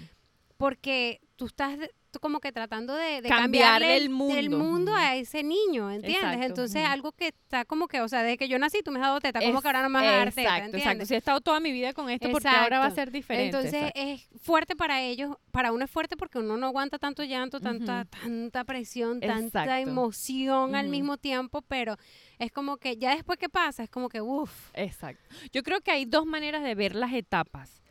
Porque 0.57 1.21
tú 1.37 1.47
estás 1.47 1.79
tú 2.11 2.19
como 2.21 2.41
que 2.41 2.51
tratando 2.51 2.95
de, 2.95 3.21
de 3.21 3.29
Cambiarle 3.29 3.95
el 3.99 4.09
mundo. 4.09 4.95
a 4.95 5.17
ese 5.17 5.43
niño, 5.43 5.91
¿entiendes? 5.91 6.23
Exacto, 6.23 6.47
Entonces 6.47 6.83
ujú. 6.83 6.91
algo 6.93 7.13
que 7.13 7.27
está 7.29 7.67
como 7.67 7.89
que, 7.89 8.01
o 8.01 8.09
sea, 8.09 8.23
desde 8.23 8.39
que 8.39 8.49
yo 8.49 8.59
nací 8.59 8.81
tú 8.83 8.91
me 8.91 8.99
has 9.01 9.03
dado 9.05 9.21
teta, 9.21 9.41
como 9.41 9.59
Es- 9.59 9.61
que 9.63 9.69
ahora 9.69 9.83
no 9.83 9.91
me 9.91 10.01
vas 10.01 10.09
a 10.09 10.17
dar 10.17 10.33
teta, 10.33 10.57
¿entiendes? 10.57 10.81
exacto. 10.81 11.05
Si 11.07 11.13
he 11.15 11.17
estado 11.19 11.41
toda 11.43 11.61
mi 11.61 11.73
vida 11.73 11.93
con 11.93 12.09
esto, 12.09 12.31
porque 12.31 12.49
ahora 12.49 12.79
va 12.79 12.87
a 12.87 12.91
ser 12.91 13.11
diferente. 13.11 13.55
Entonces 13.55 13.75
exacto. 13.75 14.01
es 14.01 14.29
fuerte 14.41 14.75
para 14.77 15.03
ellos, 15.03 15.37
para 15.51 15.73
uno 15.73 15.85
es 15.85 15.91
fuerte 15.91 16.17
porque 16.17 16.39
uno 16.39 16.57
no 16.57 16.69
aguanta 16.69 16.99
tanto 16.99 17.23
llanto, 17.23 17.61
tanta, 17.61 18.07
tanta 18.07 18.65
presión, 18.65 19.21
tanta 19.21 19.79
emoción 19.81 20.75
al 20.75 20.89
mismo 20.89 21.19
tiempo, 21.19 21.61
pero 21.61 21.97
es 22.39 22.51
como 22.51 22.79
que 22.79 22.97
ya 22.97 23.15
después 23.15 23.39
que 23.39 23.51
pasa, 23.51 23.83
es 23.83 23.91
como 23.91 24.09
que 24.09 24.23
uff. 24.23 24.71
Exacto. 24.73 25.23
Yo 25.53 25.63
creo 25.63 25.83
que 25.83 25.91
hay 25.91 26.07
dos 26.07 26.25
maneras 26.25 26.63
de 26.63 26.75
ver 26.75 26.95
las 26.95 27.13
etapas. 27.13 27.83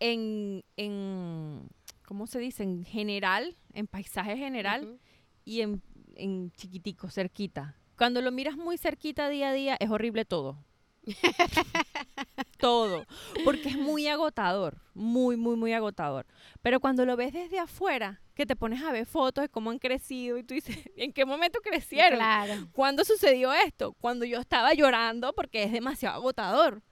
En, 0.00 0.64
en 0.76 1.68
¿cómo 2.04 2.26
se 2.26 2.38
dice? 2.38 2.62
En 2.62 2.84
general, 2.84 3.56
en 3.72 3.86
paisaje 3.86 4.36
general 4.36 4.98
y 5.44 5.60
en, 5.60 5.82
en 6.16 6.52
chiquitico, 6.52 7.08
cerquita. 7.08 7.76
Cuando 7.96 8.20
lo 8.20 8.32
miras 8.32 8.56
muy 8.56 8.78
cerquita 8.78 9.28
día 9.28 9.50
a 9.50 9.52
día, 9.52 9.76
es 9.78 9.90
horrible 9.90 10.24
todo. 10.24 10.64
todo. 12.58 13.04
Porque 13.44 13.68
es 13.68 13.76
muy 13.76 14.06
agotador. 14.08 14.78
Muy, 14.94 15.36
muy, 15.36 15.56
muy 15.56 15.72
agotador. 15.72 16.26
Pero 16.62 16.80
cuando 16.80 17.04
lo 17.04 17.16
ves 17.16 17.32
desde 17.32 17.58
afuera, 17.58 18.20
que 18.34 18.46
te 18.46 18.56
pones 18.56 18.82
a 18.82 18.92
ver 18.92 19.06
fotos 19.06 19.42
de 19.42 19.48
cómo 19.48 19.70
han 19.70 19.78
crecido 19.78 20.38
y 20.38 20.42
tú 20.42 20.54
dices, 20.54 20.76
¿en 20.96 21.12
qué 21.12 21.24
momento 21.24 21.60
crecieron? 21.60 22.18
Claro. 22.18 22.68
¿Cuándo 22.72 23.04
sucedió 23.04 23.52
esto? 23.52 23.92
Cuando 23.94 24.24
yo 24.24 24.40
estaba 24.40 24.74
llorando 24.74 25.32
porque 25.34 25.62
es 25.62 25.72
demasiado 25.72 26.16
agotador. 26.16 26.82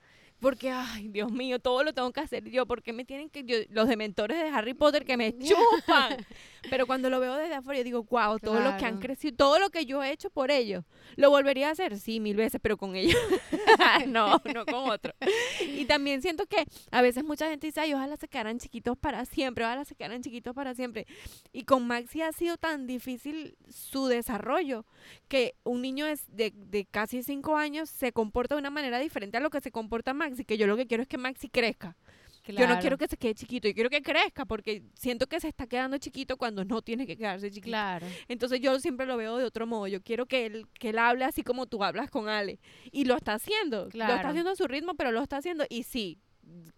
Porque, 0.42 0.70
ay, 0.70 1.08
Dios 1.08 1.30
mío, 1.32 1.58
todo 1.60 1.84
lo 1.84 1.94
tengo 1.94 2.12
que 2.12 2.20
hacer 2.20 2.44
yo. 2.50 2.66
Porque 2.66 2.92
me 2.92 3.04
tienen 3.06 3.30
que. 3.30 3.44
yo- 3.44 3.56
los 3.70 3.88
dementores 3.88 4.36
de 4.42 4.48
Harry 4.50 4.74
Potter 4.74 5.06
que 5.06 5.16
me 5.16 5.32
chupan. 5.38 6.26
Pero 6.70 6.86
cuando 6.86 7.10
lo 7.10 7.18
veo 7.20 7.36
desde 7.36 7.54
afuera, 7.54 7.78
yo 7.78 7.84
digo, 7.84 8.04
wow, 8.04 8.38
todo 8.38 8.60
lo 8.60 8.70
que 8.76 8.84
han 8.84 8.92
Claro. 8.92 9.00
crecido, 9.00 9.36
todo 9.36 9.58
lo 9.58 9.70
que 9.70 9.84
yo 9.84 10.02
he 10.02 10.10
hecho 10.12 10.30
por 10.30 10.50
ellos. 10.50 10.84
¿Lo 11.16 11.28
volvería 11.30 11.68
a 11.68 11.72
hacer? 11.72 11.98
Sí, 11.98 12.20
mil 12.20 12.36
veces, 12.36 12.60
pero 12.62 12.76
con 12.76 12.94
ellos. 12.96 13.18
no, 14.06 14.40
no 14.54 14.64
con 14.66 14.90
otro. 14.90 15.12
Y 15.60 15.84
también 15.86 16.22
siento 16.22 16.46
que 16.46 16.64
a 16.90 17.02
veces 17.02 17.24
mucha 17.24 17.48
gente 17.48 17.66
dice, 17.66 17.80
ay, 17.80 17.94
ojalá 17.94 18.16
se 18.16 18.28
quedaran 18.28 18.58
chiquitos 18.58 18.96
para 18.96 19.24
siempre, 19.24 19.64
ojalá 19.64 19.84
se 19.84 19.94
quedaran 19.94 20.22
chiquitos 20.22 20.54
para 20.54 20.74
siempre. 20.74 21.06
Y 21.52 21.64
con 21.64 21.86
Maxi 21.86 22.22
ha 22.22 22.32
sido 22.32 22.56
tan 22.56 22.86
difícil 22.86 23.56
su 23.68 24.06
desarrollo 24.06 24.84
que 25.28 25.54
un 25.64 25.82
niño 25.82 26.06
es 26.06 26.24
de, 26.28 26.52
de 26.54 26.84
casi 26.84 27.22
cinco 27.22 27.56
años 27.56 27.90
se 27.90 28.12
comporta 28.12 28.54
de 28.54 28.60
una 28.60 28.70
manera 28.70 28.98
diferente 28.98 29.36
a 29.36 29.40
lo 29.40 29.50
que 29.50 29.60
se 29.60 29.72
comporta 29.72 30.14
Maxi, 30.14 30.44
que 30.44 30.56
yo 30.58 30.66
lo 30.66 30.76
que 30.76 30.86
quiero 30.86 31.02
es 31.02 31.08
que 31.08 31.18
Maxi 31.18 31.48
crezca. 31.48 31.96
Yo 32.44 32.66
no 32.66 32.80
quiero 32.80 32.98
que 32.98 33.06
se 33.06 33.16
quede 33.16 33.34
chiquito, 33.34 33.68
yo 33.68 33.74
quiero 33.74 33.88
que 33.90 34.02
crezca 34.02 34.44
porque 34.44 34.82
siento 34.94 35.26
que 35.28 35.38
se 35.38 35.48
está 35.48 35.66
quedando 35.66 35.96
chiquito 35.98 36.36
cuando 36.36 36.64
no 36.64 36.82
tiene 36.82 37.06
que 37.06 37.16
quedarse 37.16 37.48
chiquito. 37.50 37.68
Claro. 37.70 38.06
Entonces 38.28 38.60
yo 38.60 38.78
siempre 38.80 39.06
lo 39.06 39.16
veo 39.16 39.36
de 39.38 39.44
otro 39.44 39.66
modo. 39.66 39.86
Yo 39.86 40.02
quiero 40.02 40.26
que 40.26 40.46
él, 40.46 40.66
que 40.74 40.88
él 40.90 40.98
hable 40.98 41.24
así 41.24 41.42
como 41.44 41.66
tú 41.66 41.84
hablas 41.84 42.10
con 42.10 42.28
Ale. 42.28 42.58
Y 42.90 43.04
lo 43.04 43.14
está 43.16 43.34
haciendo. 43.34 43.88
Lo 43.92 44.14
está 44.16 44.28
haciendo 44.30 44.50
a 44.50 44.56
su 44.56 44.66
ritmo, 44.66 44.94
pero 44.94 45.12
lo 45.12 45.22
está 45.22 45.36
haciendo. 45.36 45.64
Y 45.68 45.84
sí, 45.84 46.18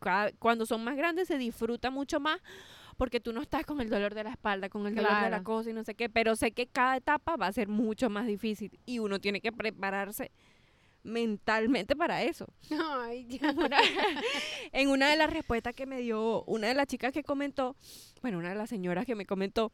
cada- 0.00 0.32
cuando 0.32 0.66
son 0.66 0.84
más 0.84 0.96
grandes 0.96 1.28
se 1.28 1.38
disfruta 1.38 1.90
mucho 1.90 2.20
más 2.20 2.40
porque 2.98 3.18
tú 3.18 3.32
no 3.32 3.40
estás 3.42 3.64
con 3.64 3.80
el 3.80 3.88
dolor 3.90 4.14
de 4.14 4.22
la 4.22 4.30
espalda, 4.30 4.68
con 4.68 4.86
el 4.86 4.94
dolor 4.94 5.10
de 5.24 5.30
la 5.30 5.42
cosa 5.42 5.70
y 5.70 5.72
no 5.72 5.82
sé 5.82 5.94
qué. 5.94 6.08
Pero 6.10 6.36
sé 6.36 6.52
que 6.52 6.66
cada 6.66 6.96
etapa 6.96 7.36
va 7.36 7.46
a 7.46 7.52
ser 7.52 7.68
mucho 7.68 8.10
más 8.10 8.26
difícil 8.26 8.78
y 8.86 8.98
uno 8.98 9.18
tiene 9.18 9.40
que 9.40 9.50
prepararse 9.50 10.30
mentalmente 11.04 11.94
para 11.94 12.22
eso. 12.24 12.46
Ay, 12.70 13.26
ya. 13.40 13.52
Una- 13.52 13.78
en 14.72 14.88
una 14.88 15.08
de 15.10 15.16
las 15.16 15.32
respuestas 15.32 15.74
que 15.74 15.86
me 15.86 16.00
dio 16.00 16.42
una 16.44 16.66
de 16.68 16.74
las 16.74 16.86
chicas 16.86 17.12
que 17.12 17.22
comentó, 17.22 17.76
bueno, 18.22 18.38
una 18.38 18.48
de 18.50 18.54
las 18.56 18.68
señoras 18.70 19.06
que 19.06 19.14
me 19.14 19.26
comentó, 19.26 19.70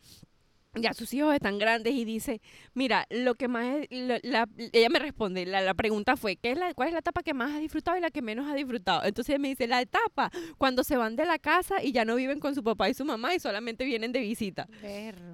ya 0.75 0.93
sus 0.95 1.13
hijos 1.15 1.35
están 1.35 1.59
grandes 1.59 1.95
y 1.95 2.05
dice, 2.05 2.41
mira, 2.75 3.07
lo 3.11 3.35
que 3.35 3.49
más, 3.49 3.67
es- 3.67 3.89
la- 3.91 4.21
la- 4.23 4.49
ella 4.73 4.89
me 4.89 5.01
responde, 5.01 5.45
la, 5.45 5.61
la 5.61 5.75
pregunta 5.75 6.17
fue, 6.17 6.37
¿qué 6.37 6.53
es 6.53 6.59
la, 6.59 6.73
¿cuál 6.75 6.89
es 6.89 6.93
la 6.93 7.01
etapa 7.01 7.23
que 7.25 7.35
más 7.35 7.51
has 7.53 7.61
disfrutado 7.61 7.97
y 7.99 8.01
la 8.01 8.11
que 8.11 8.23
menos 8.23 8.49
has 8.49 8.55
disfrutado? 8.55 9.03
Entonces 9.05 9.31
ella 9.31 9.41
me 9.41 9.49
dice, 9.49 9.67
la 9.67 9.81
etapa 9.83 10.31
cuando 10.59 10.85
se 10.85 10.97
van 10.97 11.17
de 11.17 11.25
la 11.25 11.39
casa 11.39 11.83
y 11.83 11.91
ya 11.93 12.05
no 12.05 12.15
viven 12.15 12.39
con 12.39 12.55
su 12.55 12.63
papá 12.63 12.89
y 12.89 12.95
su 12.95 13.05
mamá 13.05 13.35
y 13.35 13.41
solamente 13.41 13.85
vienen 13.85 14.13
de 14.13 14.21
visita. 14.21 14.69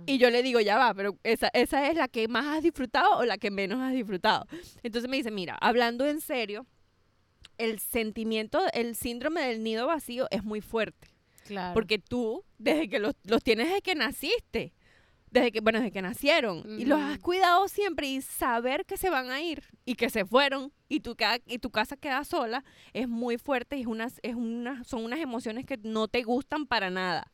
Y 0.06 0.16
yo 0.18 0.30
le 0.30 0.42
digo, 0.42 0.60
ya 0.60 0.78
va, 0.78 0.94
pero 0.94 1.18
esa, 1.22 1.48
esa 1.52 1.88
es 1.90 1.96
la 1.96 2.08
que 2.08 2.28
más 2.28 2.46
has 2.56 2.62
disfrutado 2.62 3.18
o 3.18 3.24
la 3.26 3.36
que 3.36 3.50
menos 3.50 3.80
has 3.80 3.92
disfrutado. 3.92 4.46
Entonces 4.82 5.10
me 5.10 5.18
dice, 5.18 5.30
mira, 5.30 5.58
hablando 5.60 6.06
en 6.06 6.20
serio, 6.22 6.66
el 7.58 7.78
sentimiento, 7.78 8.60
el 8.72 8.96
síndrome 8.96 9.42
del 9.46 9.62
nido 9.62 9.86
vacío 9.86 10.28
es 10.30 10.44
muy 10.44 10.60
fuerte. 10.62 11.08
Claro. 11.46 11.74
Porque 11.74 11.98
tú, 11.98 12.42
desde 12.58 12.88
que 12.88 12.98
los, 12.98 13.14
los 13.24 13.42
tienes 13.42 13.68
desde 13.68 13.82
que 13.82 13.94
naciste, 13.94 14.72
desde 15.30 15.52
que, 15.52 15.60
bueno, 15.60 15.78
desde 15.80 15.92
que 15.92 16.02
nacieron, 16.02 16.64
y 16.80 16.84
los 16.86 17.00
has 17.00 17.18
cuidado 17.18 17.68
siempre 17.68 18.06
y 18.06 18.20
saber 18.22 18.84
que 18.86 18.96
se 18.96 19.10
van 19.10 19.30
a 19.30 19.40
ir 19.40 19.62
y 19.84 19.94
que 19.96 20.08
se 20.10 20.24
fueron 20.24 20.72
y 20.88 21.00
tu, 21.00 21.16
y 21.46 21.58
tu 21.58 21.70
casa 21.70 21.96
queda 21.96 22.24
sola, 22.24 22.64
es 22.92 23.08
muy 23.08 23.36
fuerte 23.38 23.76
y 23.76 23.82
es 23.82 23.86
unas, 23.86 24.18
es 24.22 24.34
una, 24.34 24.84
son 24.84 25.04
unas 25.04 25.18
emociones 25.20 25.66
que 25.66 25.78
no 25.82 26.08
te 26.08 26.22
gustan 26.22 26.66
para 26.66 26.90
nada. 26.90 27.30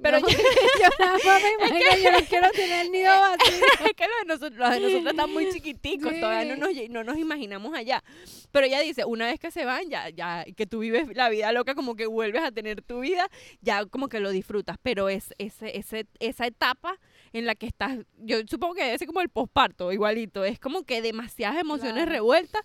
Pero 0.00 0.18
No, 0.18 0.28
yo- 0.28 0.36
yo 0.82 0.88
nada 1.04 1.18
más 1.24 1.42
me 1.60 1.66
imagino, 1.66 2.02
yo 2.02 2.10
no 2.20 2.26
quiero 2.26 2.50
tener 2.50 2.90
nido 2.90 3.12
vacío. 3.20 3.54
es 3.86 3.92
que 3.94 4.04
los 4.04 4.18
de 4.20 4.26
nosotros, 4.26 4.58
los 4.58 4.70
de 4.70 4.80
nosotros 4.80 5.10
están 5.12 5.32
muy 5.32 5.50
chiquiticos, 5.52 6.12
todavía 6.18 6.56
no 6.56 6.66
nos, 6.66 6.76
no 6.90 7.04
nos 7.04 7.18
imaginamos 7.18 7.74
allá. 7.76 8.02
Pero 8.50 8.66
ella 8.66 8.80
dice, 8.80 9.04
una 9.04 9.26
vez 9.26 9.38
que 9.38 9.50
se 9.52 9.64
van, 9.64 9.88
ya, 9.90 10.08
ya, 10.08 10.44
que 10.56 10.66
tú 10.66 10.80
vives 10.80 11.14
la 11.14 11.28
vida 11.28 11.52
loca, 11.52 11.74
como 11.76 11.94
que 11.94 12.06
vuelves 12.06 12.42
a 12.42 12.50
tener 12.50 12.82
tu 12.82 13.00
vida, 13.00 13.28
ya 13.60 13.84
como 13.86 14.08
que 14.08 14.18
lo 14.18 14.30
disfrutas. 14.30 14.76
Pero 14.82 15.08
es 15.08 15.34
ese, 15.38 15.76
ese, 15.78 16.06
esa 16.18 16.46
etapa 16.46 16.98
en 17.32 17.46
la 17.46 17.54
que 17.54 17.66
estás, 17.66 17.98
yo 18.18 18.38
supongo 18.48 18.74
que 18.74 18.84
debe 18.84 18.98
ser 18.98 19.06
como 19.06 19.20
el 19.20 19.28
posparto, 19.28 19.92
igualito, 19.92 20.44
es 20.44 20.58
como 20.58 20.84
que 20.84 21.02
demasiadas 21.02 21.58
emociones 21.60 21.94
Claro. 22.04 22.12
revueltas 22.12 22.62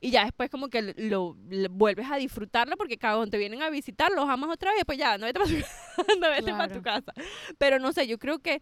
y 0.00 0.10
ya 0.10 0.24
después 0.24 0.50
como 0.50 0.68
que 0.68 0.94
lo, 0.96 1.36
lo 1.48 1.68
vuelves 1.70 2.06
a 2.10 2.16
disfrutarlo 2.16 2.76
porque 2.76 2.98
cuando 2.98 3.26
te 3.26 3.38
vienen 3.38 3.62
a 3.62 3.70
visitar 3.70 4.10
los 4.12 4.28
amas 4.28 4.50
otra 4.50 4.72
vez, 4.72 4.82
pues 4.84 4.98
ya, 4.98 5.18
no 5.18 5.26
vete 5.26 5.38
para 5.40 5.50
tu, 5.50 5.56
no 6.20 6.30
vete 6.30 6.52
tu 6.52 6.74
tu 6.74 6.82
casa. 6.82 7.12
Pero 7.58 7.78
no 7.78 7.92
sé, 7.92 8.06
yo 8.06 8.18
creo 8.18 8.38
que 8.40 8.60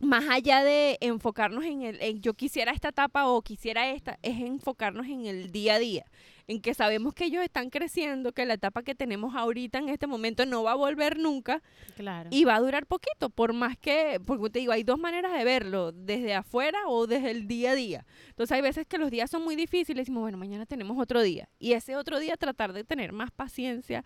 más 0.00 0.24
allá 0.30 0.64
de 0.64 0.96
enfocarnos 1.00 1.64
en 1.64 1.82
el, 1.82 2.00
en 2.00 2.20
yo 2.22 2.34
quisiera 2.34 2.72
esta 2.72 2.88
etapa 2.88 3.26
o 3.26 3.42
quisiera 3.42 3.90
esta, 3.90 4.18
es 4.22 4.40
enfocarnos 4.40 5.06
en 5.06 5.26
el 5.26 5.52
día 5.52 5.74
a 5.74 5.78
día, 5.78 6.06
en 6.50 6.60
que 6.60 6.74
sabemos 6.74 7.14
que 7.14 7.26
ellos 7.26 7.42
están 7.44 7.70
creciendo, 7.70 8.32
que 8.32 8.44
la 8.44 8.54
etapa 8.54 8.82
que 8.82 8.94
tenemos 8.94 9.34
ahorita 9.36 9.78
en 9.78 9.88
este 9.88 10.06
momento 10.06 10.44
no 10.46 10.62
va 10.64 10.72
a 10.72 10.74
volver 10.74 11.18
nunca 11.18 11.62
Claro. 11.96 12.28
y 12.32 12.44
va 12.44 12.56
a 12.56 12.60
durar 12.60 12.86
poquito, 12.86 13.30
por 13.30 13.52
más 13.52 13.78
que, 13.78 14.20
porque 14.26 14.50
te 14.50 14.58
digo, 14.58 14.72
hay 14.72 14.82
dos 14.82 14.98
maneras 14.98 15.32
de 15.32 15.44
verlo, 15.44 15.92
desde 15.92 16.34
afuera 16.34 16.78
o 16.88 17.06
desde 17.06 17.30
el 17.30 17.46
día 17.46 17.70
a 17.70 17.74
día. 17.74 18.06
Entonces 18.30 18.52
hay 18.54 18.62
veces 18.62 18.86
que 18.86 18.98
los 18.98 19.10
días 19.10 19.30
son 19.30 19.42
muy 19.44 19.54
difíciles 19.56 19.98
y 19.98 20.00
decimos, 20.02 20.22
bueno, 20.22 20.38
mañana 20.38 20.66
tenemos 20.66 20.98
otro 20.98 21.22
día. 21.22 21.48
Y 21.58 21.72
ese 21.74 21.94
otro 21.96 22.18
día 22.18 22.36
tratar 22.36 22.72
de 22.72 22.82
tener 22.84 23.12
más 23.12 23.30
paciencia 23.30 24.02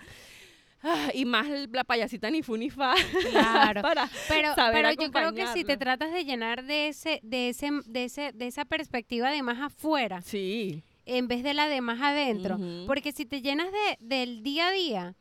ah, 0.83 1.09
y 1.15 1.25
más 1.25 1.47
la 1.73 1.85
payasita 1.85 2.31
ni 2.31 2.43
fu 2.43 2.57
ni 2.59 2.69
fa 2.71 2.95
Claro. 3.31 3.81
para 3.83 4.09
Pero, 4.29 4.55
saber 4.55 4.83
pero 4.85 5.03
yo 5.03 5.11
creo 5.11 5.33
que 5.33 5.47
si 5.49 5.65
te 5.65 5.77
tratas 5.79 6.13
de 6.13 6.25
llenar 6.25 6.65
de 6.65 6.89
ese, 6.89 7.21
de 7.23 7.49
ese, 7.49 7.71
de 7.87 8.05
ese, 8.05 8.33
de 8.33 8.47
esa 8.47 8.65
perspectiva 8.67 9.31
de 9.31 9.43
más 9.43 9.61
afuera, 9.61 10.21
Sí. 10.21 10.83
En 11.07 11.29
vez 11.29 11.43
de 11.43 11.55
la 11.55 11.69
de 11.69 11.81
más 11.81 12.01
adentro, 12.01 12.59
porque 12.87 13.13
si 13.13 13.27
te 13.27 13.43
llenas 13.43 13.69
de, 13.71 13.99
del 14.01 14.43
día 14.43 14.69
a 14.69 14.73
día, 14.73 15.15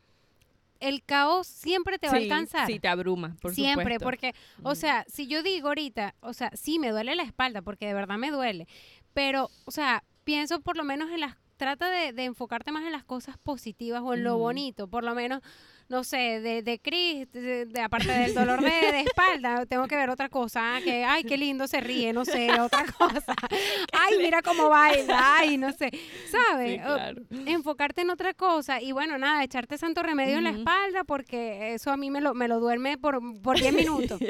el 0.80 1.02
caos 1.02 1.46
siempre 1.46 1.98
te 1.98 2.08
va 2.08 2.14
a 2.14 2.16
alcanzar. 2.16 2.66
Sí, 2.66 2.78
te 2.78 2.88
abruma, 2.88 3.36
por 3.40 3.54
Siempre, 3.54 3.94
supuesto. 3.94 4.04
porque, 4.04 4.34
o 4.62 4.74
sea, 4.74 5.04
si 5.08 5.26
yo 5.26 5.42
digo 5.42 5.68
ahorita, 5.68 6.14
o 6.20 6.32
sea, 6.32 6.50
sí 6.54 6.78
me 6.78 6.90
duele 6.90 7.14
la 7.14 7.22
espalda, 7.22 7.62
porque 7.62 7.86
de 7.86 7.94
verdad 7.94 8.18
me 8.18 8.30
duele, 8.30 8.66
pero, 9.12 9.50
o 9.64 9.70
sea, 9.70 10.04
pienso 10.24 10.60
por 10.60 10.76
lo 10.76 10.84
menos 10.84 11.10
en 11.10 11.20
las, 11.20 11.36
trata 11.56 11.90
de, 11.90 12.12
de 12.12 12.24
enfocarte 12.24 12.72
más 12.72 12.84
en 12.84 12.92
las 12.92 13.04
cosas 13.04 13.38
positivas 13.38 14.02
o 14.04 14.14
en 14.14 14.24
lo 14.24 14.36
bonito, 14.36 14.88
por 14.88 15.04
lo 15.04 15.14
menos, 15.14 15.40
no 15.88 16.04
sé, 16.04 16.40
de, 16.40 16.62
de 16.62 16.78
Chris, 16.78 17.30
de, 17.32 17.66
de- 17.66 17.80
aparte 17.80 18.10
del 18.12 18.34
dolor 18.34 18.60
de, 18.62 18.70
de 18.70 19.00
espalda, 19.00 19.66
tengo 19.68 19.86
que 19.86 19.96
ver 19.96 20.10
otra 20.10 20.28
cosa, 20.28 20.78
que, 20.84 21.04
ay, 21.04 21.24
qué 21.24 21.36
lindo 21.36 21.66
se 21.66 21.80
ríe, 21.80 22.12
no 22.12 22.24
sé, 22.24 22.58
otra 22.60 22.84
cosa, 22.98 23.34
ay, 23.92 24.14
mira 24.18 24.42
cómo 24.42 24.68
baila, 24.68 25.36
ay, 25.38 25.56
no 25.58 25.72
sé, 25.72 25.90
¿sabes? 26.30 26.80
Sí, 26.80 26.86
O- 26.88 26.94
claro. 26.94 27.22
enfocarte 27.46 28.02
en 28.02 28.10
otra 28.10 28.34
cosa 28.34 28.80
y 28.80 28.92
bueno, 28.92 29.18
nada, 29.18 29.42
echarte 29.44 29.78
santo 29.78 30.02
remedio 30.02 30.38
en 30.38 30.44
la 30.44 30.50
espalda 30.50 31.04
porque 31.04 31.74
eso 31.74 31.90
a 31.90 31.96
mí 31.96 32.10
me 32.10 32.20
lo, 32.20 32.34
me 32.34 32.48
lo 32.48 32.60
duerme 32.60 32.98
por, 32.98 33.20
por 33.42 33.58
10 33.58 33.72
minutos. 33.74 34.20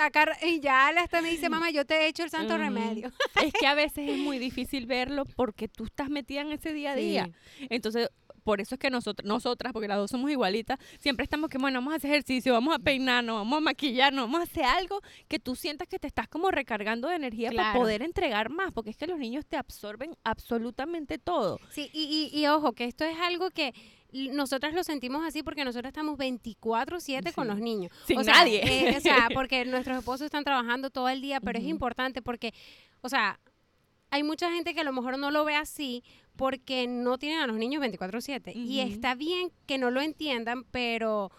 Acá, 0.00 0.36
y 0.42 0.60
ya 0.60 0.88
hasta 0.88 1.22
me 1.22 1.30
dice, 1.30 1.48
mamá, 1.48 1.70
yo 1.70 1.84
te 1.84 1.94
he 1.94 2.06
hecho 2.08 2.22
el 2.22 2.30
santo 2.30 2.56
remedio. 2.58 3.10
es 3.42 3.52
que 3.52 3.66
a 3.66 3.74
veces 3.74 4.10
es 4.10 4.18
muy 4.18 4.38
difícil 4.38 4.86
verlo 4.86 5.24
porque 5.36 5.68
tú 5.68 5.84
estás 5.84 6.10
metida 6.10 6.40
en 6.42 6.52
ese 6.52 6.72
día 6.72 6.92
a 6.92 6.96
día. 6.96 7.30
Entonces, 7.70 8.08
por 8.42 8.60
eso 8.60 8.74
es 8.74 8.78
que 8.78 8.90
nosotros, 8.90 9.26
nosotras, 9.26 9.72
porque 9.72 9.88
las 9.88 9.98
dos 9.98 10.10
somos 10.10 10.30
igualitas, 10.30 10.78
siempre 10.98 11.24
estamos 11.24 11.50
que, 11.50 11.58
bueno, 11.58 11.78
vamos 11.78 11.94
a 11.94 11.96
hacer 11.96 12.10
ejercicio, 12.10 12.52
vamos 12.52 12.74
a 12.74 12.78
peinarnos, 12.78 13.36
vamos 13.36 13.58
a 13.58 13.60
maquillarnos, 13.60 14.24
vamos 14.26 14.40
a 14.40 14.42
hacer 14.44 14.64
algo 14.64 15.00
que 15.28 15.38
tú 15.38 15.54
sientas 15.56 15.88
que 15.88 15.98
te 15.98 16.06
estás 16.06 16.28
como 16.28 16.50
recargando 16.50 17.08
de 17.08 17.16
energía 17.16 17.52
para 17.52 17.74
poder 17.74 18.02
entregar 18.02 18.50
más, 18.50 18.72
porque 18.72 18.90
es 18.90 18.96
que 18.96 19.06
los 19.06 19.18
niños 19.18 19.46
te 19.46 19.56
absorben 19.56 20.16
absolutamente 20.24 21.18
todo. 21.18 21.58
Sí, 21.70 21.90
y, 21.92 22.30
y, 22.32 22.38
y 22.40 22.46
ojo, 22.46 22.72
que 22.72 22.84
esto 22.84 23.04
es 23.04 23.18
algo 23.18 23.50
que 23.50 23.72
nosotras 24.12 24.74
lo 24.74 24.84
sentimos 24.84 25.24
así 25.26 25.42
porque 25.42 25.64
nosotros 25.64 25.88
estamos 25.88 26.18
24/7 26.18 27.32
con 27.32 27.48
los 27.48 27.58
niños. 27.58 27.92
Sin 28.06 28.18
o 28.18 28.24
sea, 28.24 28.34
nadie. 28.34 28.60
eh, 28.62 28.96
o 28.96 29.00
sea, 29.00 29.28
porque 29.34 29.64
nuestros 29.64 29.98
esposos 29.98 30.26
están 30.26 30.44
trabajando 30.44 30.90
todo 30.90 31.08
el 31.08 31.20
día, 31.20 31.40
pero 31.40 31.58
es 31.58 31.64
importante 31.64 32.22
porque, 32.22 32.52
o 33.00 33.08
sea, 33.08 33.40
hay 34.12 34.22
mucha 34.22 34.52
gente 34.52 34.74
que 34.74 34.80
a 34.80 34.84
lo 34.84 34.92
mejor 34.92 35.18
no 35.18 35.30
lo 35.30 35.44
ve 35.44 35.56
así 35.56 36.04
porque 36.36 36.86
no 36.86 37.16
tienen 37.16 37.40
a 37.40 37.46
los 37.46 37.56
niños 37.56 37.82
24/7. 37.82 38.52
Y 38.54 38.80
está 38.80 39.14
bien 39.14 39.50
que 39.66 39.78
no 39.78 39.90
lo 39.90 40.02
entiendan, 40.02 40.64
pero 40.64 41.32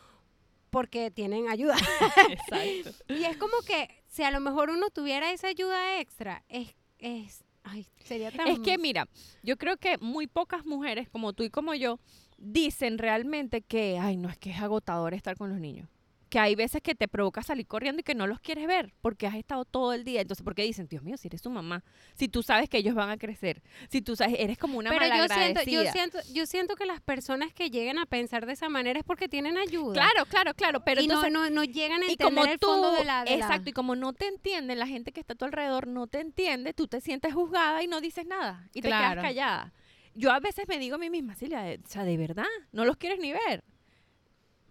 porque 0.72 1.12
tienen 1.12 1.50
ayuda. 1.50 1.76
Exacto. 2.30 3.14
y 3.14 3.26
es 3.26 3.38
como 3.38 3.54
que 3.66 3.90
si 4.08 4.24
a 4.24 4.32
lo 4.32 4.40
mejor 4.40 4.72
uno 4.72 4.90
tuviera 4.90 5.32
esa 5.32 5.50
ayuda 5.50 6.00
extra, 6.00 6.44
es, 6.50 6.76
es, 6.98 7.44
ay, 7.62 7.86
sería 8.04 8.32
tan... 8.32 8.48
Es 8.48 8.58
que 8.58 8.80
mira, 8.80 9.08
yo 9.44 9.56
creo 9.58 9.78
que 9.78 10.00
muy 10.00 10.26
pocas 10.26 10.66
mujeres 10.66 11.08
como 11.10 11.34
tú 11.34 11.44
y 11.44 11.52
como 11.52 11.76
yo 11.76 12.00
dicen 12.40 12.98
realmente 12.98 13.62
que, 13.62 14.00
ay, 14.00 14.18
no 14.18 14.30
es 14.30 14.38
que 14.40 14.50
es 14.50 14.60
agotador 14.60 15.14
estar 15.14 15.38
con 15.38 15.52
los 15.52 15.60
niños. 15.60 15.90
Que 16.34 16.40
hay 16.40 16.56
veces 16.56 16.82
que 16.82 16.96
te 16.96 17.08
provoca 17.08 17.44
salir 17.44 17.68
corriendo 17.68 18.00
y 18.00 18.04
que 18.04 18.16
no 18.16 18.26
los 18.26 18.40
quieres 18.40 18.66
ver 18.66 18.92
porque 19.02 19.28
has 19.28 19.36
estado 19.36 19.66
todo 19.66 19.94
el 19.94 20.04
día. 20.04 20.22
Entonces, 20.22 20.44
¿por 20.44 20.56
qué 20.56 20.64
dicen, 20.64 20.88
Dios 20.88 21.04
mío, 21.04 21.16
si 21.16 21.28
eres 21.28 21.44
tu 21.44 21.52
mamá? 21.52 21.84
Si 22.16 22.28
tú 22.28 22.42
sabes 22.42 22.70
que 22.70 22.80
ellos 22.80 22.96
van 22.96 23.12
a 23.12 23.18
crecer. 23.18 23.62
Si 23.92 24.02
tú 24.02 24.16
sabes, 24.16 24.38
eres 24.40 24.58
como 24.58 24.80
una 24.80 24.90
pero 24.90 25.06
yo 25.16 25.28
siento, 25.32 25.62
yo 25.62 25.92
siento, 25.92 26.18
yo 26.34 26.48
siento 26.48 26.76
que 26.76 26.88
las 26.88 27.02
personas 27.02 27.54
que 27.54 27.70
lleguen 27.70 28.00
a 28.00 28.08
pensar 28.08 28.48
de 28.48 28.54
esa 28.54 28.68
manera 28.68 28.98
es 28.98 29.06
porque 29.06 29.30
tienen 29.30 29.60
ayuda. 29.60 29.94
Claro, 29.94 30.26
claro, 30.28 30.56
claro. 30.56 30.80
Pero 30.84 31.02
y 31.02 31.04
entonces, 31.04 31.32
no, 31.32 31.44
no, 31.44 31.50
no 31.52 31.64
llegan 31.66 32.02
a 32.02 32.08
y 32.08 32.14
entender 32.14 32.26
como 32.36 32.46
el 32.52 32.58
tú, 32.58 32.66
fondo 32.66 32.92
de 32.94 33.04
la, 33.06 33.26
de 33.26 33.38
la- 33.38 33.46
exacto, 33.46 33.70
y 33.70 33.74
como 33.74 33.96
no 33.96 34.14
te 34.14 34.26
entienden, 34.26 34.80
la 34.80 34.88
gente 34.88 35.12
que 35.12 35.20
está 35.20 35.34
a 35.34 35.38
tu 35.38 35.46
alrededor 35.46 35.86
no 35.86 36.08
te 36.08 36.20
entiende, 36.20 36.74
tú 36.74 36.88
te 36.88 37.00
sientes 37.00 37.32
juzgada 37.32 37.84
y 37.84 37.88
no 37.88 38.02
dices 38.02 38.26
nada 38.26 38.68
y 38.74 38.82
te 38.82 38.88
quedas 38.88 39.18
callada. 39.18 39.72
Yo 40.16 40.32
a 40.32 40.40
veces 40.40 40.68
me 40.68 40.80
digo 40.80 40.96
a 40.96 40.98
mí 40.98 41.12
misma, 41.12 41.36
Silvia, 41.36 41.78
o 41.84 41.88
sea, 41.88 42.04
de 42.06 42.18
verdad, 42.18 42.46
no 42.72 42.86
los 42.86 42.98
quieres 42.98 43.20
ni 43.20 43.34
ver. 43.34 43.64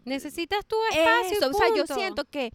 Necesitas 0.04 0.66
tu 0.66 0.76
espacio. 0.90 1.38
y 1.40 1.44
o 1.44 1.52
sea, 1.52 1.68
yo 1.76 1.86
siento 1.86 2.24
que 2.24 2.52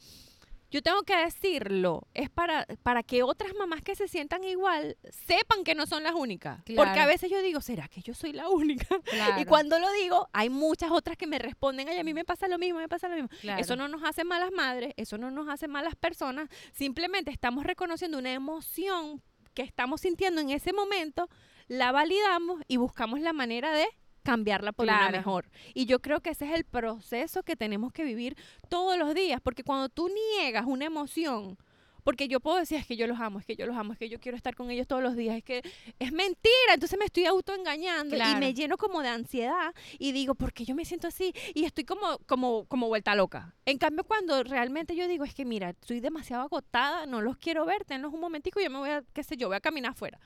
yo 0.70 0.82
tengo 0.82 1.04
que 1.04 1.16
decirlo, 1.16 2.08
es 2.14 2.30
para, 2.30 2.66
para 2.84 3.02
que 3.02 3.24
otras 3.24 3.54
mamás 3.56 3.82
que 3.82 3.96
se 3.96 4.10
sientan 4.10 4.44
igual 4.44 4.98
sepan 5.10 5.64
que 5.64 5.76
no 5.76 5.86
son 5.86 6.04
las 6.04 6.14
únicas. 6.14 6.62
Porque 6.76 7.00
a 7.00 7.06
veces 7.06 7.32
yo 7.32 7.42
digo, 7.42 7.62
¿será 7.62 7.88
que 7.88 8.02
yo 8.02 8.14
soy 8.14 8.34
la 8.34 8.50
única? 8.50 8.88
Y 9.38 9.46
cuando 9.46 9.80
lo 9.80 9.90
digo, 9.94 10.28
hay 10.34 10.50
muchas 10.50 10.92
otras 10.92 11.16
que 11.16 11.28
me 11.28 11.40
responden, 11.40 11.88
ay, 11.88 12.00
a 12.00 12.04
mí 12.04 12.14
me 12.14 12.26
pasa 12.26 12.48
lo 12.48 12.58
mismo, 12.58 12.80
me 12.80 12.90
pasa 12.90 13.08
lo 13.08 13.16
mismo. 13.16 13.30
claro. 13.42 13.62
Eso 13.62 13.76
no 13.76 13.88
nos 13.88 14.04
hace 14.04 14.24
malas 14.24 14.52
madres, 14.52 14.94
eso 14.98 15.18
no 15.18 15.32
nos 15.32 15.48
hace 15.48 15.68
malas 15.68 15.96
personas, 15.96 16.50
simplemente 16.74 17.32
estamos 17.32 17.64
reconociendo 17.64 18.18
una 18.18 18.34
emoción 18.34 19.22
que 19.54 19.62
estamos 19.62 20.02
sintiendo 20.02 20.42
en 20.42 20.50
ese 20.50 20.74
momento, 20.74 21.30
la 21.68 21.92
validamos 21.92 22.62
y 22.68 22.78
buscamos 22.78 23.22
la 23.22 23.34
manera 23.34 23.72
de 23.74 23.88
cambiarla 24.28 24.74
por 24.74 24.84
una 24.86 24.98
Claro. 24.98 25.18
mejor. 25.18 25.50
Y 25.74 25.86
yo 25.86 26.02
creo 26.02 26.20
que 26.20 26.32
ese 26.32 26.44
es 26.46 26.52
el 26.54 26.66
proceso 26.66 27.44
que 27.44 27.56
tenemos 27.56 27.94
que 27.94 28.04
vivir 28.04 28.36
todos 28.68 28.98
los 28.98 29.16
días, 29.16 29.40
porque 29.42 29.64
cuando 29.64 29.88
tú 29.88 30.10
niegas 30.36 30.66
una 30.66 30.84
emoción, 30.84 31.58
porque 32.04 32.28
yo 32.28 32.42
puedo 32.42 32.58
decir, 32.58 32.78
es 32.78 32.86
que 32.86 32.98
yo 32.98 33.08
los 33.08 33.20
amo, 33.22 33.40
es 33.40 33.46
que 33.46 33.56
yo 33.56 33.66
los 33.66 33.78
amo, 33.78 33.94
es 33.94 34.00
que 34.00 34.10
yo 34.10 34.20
quiero 34.20 34.36
estar 34.36 34.54
con 34.54 34.70
ellos 34.70 34.86
todos 34.86 35.02
los 35.02 35.16
días, 35.16 35.38
es 35.38 35.44
que 35.46 35.62
es 36.00 36.12
mentira, 36.12 36.74
entonces 36.74 37.00
me 37.00 37.06
estoy 37.06 37.26
autoengañando 37.26 38.16
y 38.18 38.36
me 38.36 38.54
lleno 38.54 38.76
como 38.78 39.02
de 39.02 39.08
ansiedad 39.10 39.74
y 39.98 40.12
digo, 40.12 40.36
¿por 40.36 40.52
qué 40.52 40.66
yo 40.66 40.76
me 40.76 40.84
siento 40.84 41.08
así? 41.08 41.34
Y 41.54 41.64
estoy 41.64 41.86
como, 41.86 42.18
como, 42.26 42.66
como 42.66 42.88
vuelta 42.88 43.16
loca. 43.16 43.56
En 43.66 43.78
cambio, 43.78 44.04
cuando 44.04 44.44
realmente 44.44 44.94
yo 44.96 45.08
digo, 45.08 45.24
es 45.24 45.34
que 45.34 45.46
mira, 45.46 45.70
estoy 45.70 46.02
demasiado 46.02 46.44
agotada, 46.44 47.06
no 47.06 47.22
los 47.22 47.38
quiero 47.38 47.66
ver, 47.66 47.86
tenlos 47.86 48.14
un 48.14 48.20
momentico 48.20 48.60
y 48.60 48.64
yo 48.66 48.70
me 48.70 48.80
voy 48.80 48.90
a, 48.90 49.04
qué 49.14 49.24
sé 49.24 49.38
yo, 49.38 49.48
voy 49.48 49.56
a 49.58 49.62
caminar 49.62 49.92
afuera. 49.92 50.20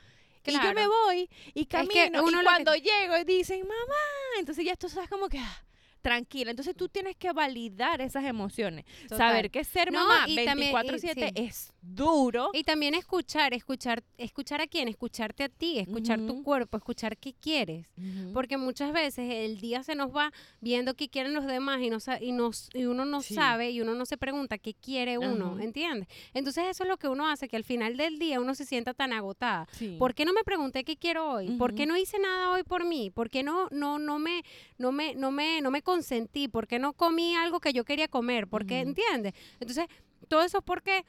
Y 0.50 0.54
yo 0.54 0.60
me 0.60 0.72
Claro. 0.74 0.90
voy 1.06 1.30
y 1.54 1.66
que 1.66 1.78
camino 1.78 2.24
uno 2.24 2.38
y 2.38 2.40
que- 2.40 2.44
cuando 2.46 2.76
llego 2.76 3.18
y 3.20 3.24
dicen, 3.24 3.62
mamá, 3.62 4.40
entonces 4.40 4.66
ya 4.66 4.76
tú 4.76 4.90
sabes 4.90 5.10
como 5.10 5.30
que... 5.30 5.38
ah, 5.40 5.64
tranquila, 6.02 6.50
entonces 6.50 6.76
tú 6.76 6.90
tienes 6.90 7.16
que 7.16 7.32
validar 7.32 8.02
esas 8.02 8.24
emociones, 8.26 8.86
Total. 9.04 9.18
saber 9.20 9.52
que 9.52 9.64
ser 9.64 9.92
No, 9.92 10.00
mamá 10.08 10.24
y 10.28 10.44
también- 10.46 10.72
y- 10.72 10.74
24/7 10.74 11.28
sí. 11.28 11.32
es 11.36 11.72
duro. 11.82 12.52
Y 12.54 12.64
también 12.64 12.94
escuchar, 12.94 13.54
escuchar, 13.54 14.04
escuchar 14.18 14.62
a 14.62 14.68
quién, 14.68 14.88
escucharte 14.88 15.44
a 15.44 15.50
ti, 15.50 15.80
escuchar 15.80 16.20
tu 16.26 16.44
cuerpo, 16.44 16.78
escuchar 16.78 17.18
qué 17.18 17.34
quieres. 17.34 17.88
Porque 18.34 18.58
muchas 18.58 18.94
veces 18.94 19.30
el 19.32 19.60
día 19.60 19.84
se 19.84 19.96
nos 19.96 20.16
va 20.16 20.32
viendo 20.60 20.94
qué 20.96 21.10
quieren 21.10 21.34
los 21.34 21.46
demás 21.46 21.82
y, 21.82 21.90
no, 21.90 21.98
y, 22.22 22.32
nos, 22.32 22.70
y 22.74 22.86
uno 22.86 23.06
no 23.06 23.22
Sí. 23.22 23.34
sabe 23.34 23.72
y 23.72 23.82
uno 23.82 23.96
no 23.96 24.06
se 24.06 24.18
pregunta 24.18 24.58
qué 24.58 24.74
quiere 24.74 25.18
uno, 25.18 25.54
Ajá. 25.56 25.64
¿entiendes? 25.64 26.08
Entonces 26.34 26.66
eso 26.70 26.84
es 26.84 26.90
lo 26.90 26.98
que 26.98 27.08
uno 27.08 27.28
hace, 27.28 27.48
que 27.48 27.56
al 27.56 27.64
final 27.64 27.98
del 27.98 28.20
día 28.20 28.40
uno 28.40 28.56
se 28.56 28.66
sienta 28.66 28.94
tan 28.94 29.12
agotada. 29.14 29.68
Sí. 29.72 29.96
¿Por 29.98 30.14
qué 30.14 30.26
no 30.26 30.34
me 30.34 30.44
pregunté 30.44 30.84
qué 30.84 30.98
quiero 30.98 31.32
hoy? 31.34 31.52
¿Por 31.58 31.74
qué 31.74 31.86
no 31.86 31.98
hice 31.98 32.20
nada 32.20 32.52
hoy 32.52 32.64
por 32.64 32.86
mí? 32.86 33.10
¿Por 33.10 33.30
qué 33.30 33.44
no, 33.44 33.68
no, 33.72 33.98
no, 34.00 34.20
me, 34.20 34.44
no, 34.78 34.92
me, 34.92 35.16
no, 35.16 35.32
me, 35.32 35.62
no 35.62 35.72
me 35.72 35.82
consentí? 35.82 36.48
¿Por 36.48 36.68
qué 36.68 36.80
no 36.80 36.94
comí 36.94 37.36
algo 37.36 37.60
que 37.60 37.74
yo 37.74 37.84
quería 37.86 38.08
comer? 38.08 38.48
¿Por 38.48 38.66
qué? 38.66 38.80
¿Entiendes? 38.82 39.34
Entonces, 39.60 39.86
todo 40.28 40.44
eso 40.44 40.60
es 40.60 40.64
porque 40.64 41.04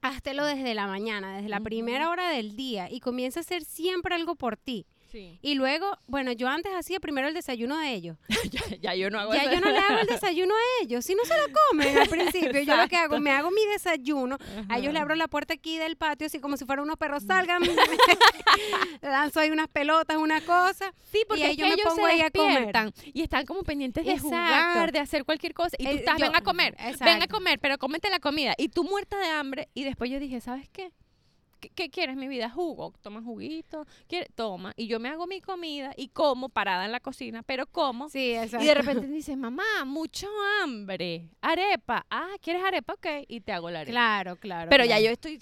háztelo 0.00 0.44
desde 0.44 0.74
la 0.74 0.86
mañana, 0.86 1.36
desde 1.36 1.48
la 1.48 1.60
primera 1.60 2.10
hora 2.10 2.30
del 2.30 2.56
día 2.56 2.90
y 2.90 3.00
comienza 3.00 3.40
a 3.40 3.42
hacer 3.42 3.64
siempre 3.64 4.14
algo 4.14 4.36
por 4.36 4.56
ti. 4.56 4.86
Sí. 5.16 5.38
Y 5.40 5.54
luego, 5.54 5.86
bueno, 6.06 6.32
yo 6.32 6.46
antes 6.46 6.70
hacía 6.74 7.00
primero 7.00 7.26
el 7.26 7.32
desayuno 7.32 7.78
de 7.78 7.94
ellos. 7.94 8.18
ya, 8.50 8.60
ya 8.82 8.94
yo 8.94 9.08
no 9.08 9.18
hago 9.18 9.32
Ya 9.32 9.44
eso. 9.44 9.52
yo 9.52 9.60
no 9.60 9.70
le 9.70 9.78
hago 9.78 9.98
el 10.00 10.06
desayuno 10.08 10.54
a 10.54 10.84
ellos. 10.84 11.06
Si 11.06 11.14
no 11.14 11.24
se 11.24 11.34
lo 11.38 11.44
comen 11.70 11.96
al 11.96 12.08
principio, 12.08 12.60
yo 12.60 12.76
lo 12.76 12.86
que 12.86 12.96
hago, 12.96 13.18
me 13.18 13.30
hago 13.30 13.50
mi 13.50 13.64
desayuno. 13.66 14.36
A 14.68 14.76
ellos 14.78 14.92
le 14.92 14.98
abro 14.98 15.14
la 15.14 15.26
puerta 15.28 15.54
aquí 15.54 15.78
del 15.78 15.96
patio, 15.96 16.26
así 16.26 16.38
como 16.38 16.58
si 16.58 16.66
fueran 16.66 16.84
unos 16.84 16.98
perros, 16.98 17.22
salgan. 17.22 17.62
Lanzo 19.02 19.40
ahí 19.40 19.50
unas 19.50 19.68
pelotas, 19.68 20.16
una 20.16 20.40
cosa. 20.42 20.92
Sí, 21.10 21.20
Y 21.22 21.24
porque 21.26 21.44
ahí 21.44 21.50
es 21.52 21.56
yo 21.56 21.64
que 21.64 21.70
me 21.70 21.74
ellos 21.76 21.86
pongo 21.94 22.06
se 22.06 22.12
ahí 22.12 22.20
a 22.20 22.30
comer. 22.30 22.72
y 23.14 23.22
están 23.22 23.46
como 23.46 23.62
pendientes 23.62 24.04
de 24.04 24.12
Exacto. 24.12 24.28
jugar, 24.28 24.92
de 24.92 24.98
hacer 24.98 25.24
cualquier 25.24 25.54
cosa. 25.54 25.76
Y 25.78 25.84
tú 25.84 25.90
Eh, 25.90 25.94
estás, 25.96 26.18
yo- 26.18 26.26
ven 26.26 26.36
a 26.36 26.42
comer, 26.42 26.74
ven 26.76 26.86
a 26.86 26.90
exacto. 26.90 27.28
comer, 27.34 27.58
pero 27.58 27.78
cómete 27.78 28.10
la 28.10 28.18
comida. 28.18 28.54
Y 28.58 28.68
tú 28.68 28.84
muerta 28.84 29.18
de 29.18 29.28
hambre. 29.28 29.68
Y 29.74 29.84
después 29.84 30.10
yo 30.10 30.18
dije, 30.18 30.40
¿sabes 30.40 30.68
qué? 30.70 30.90
¿Qué, 31.74 31.86
qué 31.86 31.90
quieres 31.90 32.16
mi 32.16 32.28
vida? 32.28 32.50
Jugo, 32.50 32.92
toma 33.02 33.22
juguito, 33.22 33.86
¿Quiere? 34.08 34.28
toma. 34.34 34.72
Y 34.76 34.86
yo 34.86 35.00
me 35.00 35.08
hago 35.08 35.26
mi 35.26 35.40
comida 35.40 35.92
y 35.96 36.08
como 36.08 36.48
parada 36.48 36.84
en 36.84 36.92
la 36.92 37.00
cocina, 37.00 37.42
pero 37.42 37.66
como. 37.66 38.08
Sí, 38.08 38.34
exacto. 38.34 38.64
Y 38.64 38.68
de 38.68 38.74
repente 38.74 39.06
dices, 39.06 39.36
mamá, 39.36 39.84
mucho 39.84 40.28
hambre. 40.62 41.30
Arepa. 41.40 42.06
Ah, 42.10 42.34
¿quieres 42.40 42.62
arepa? 42.62 42.94
Ok. 42.94 43.06
Y 43.28 43.40
te 43.40 43.52
hago 43.52 43.70
la 43.70 43.80
arepa. 43.80 43.92
Claro, 43.92 44.36
claro. 44.36 44.70
Pero 44.70 44.84
ya 44.84 45.00
yo 45.00 45.10
estoy 45.10 45.38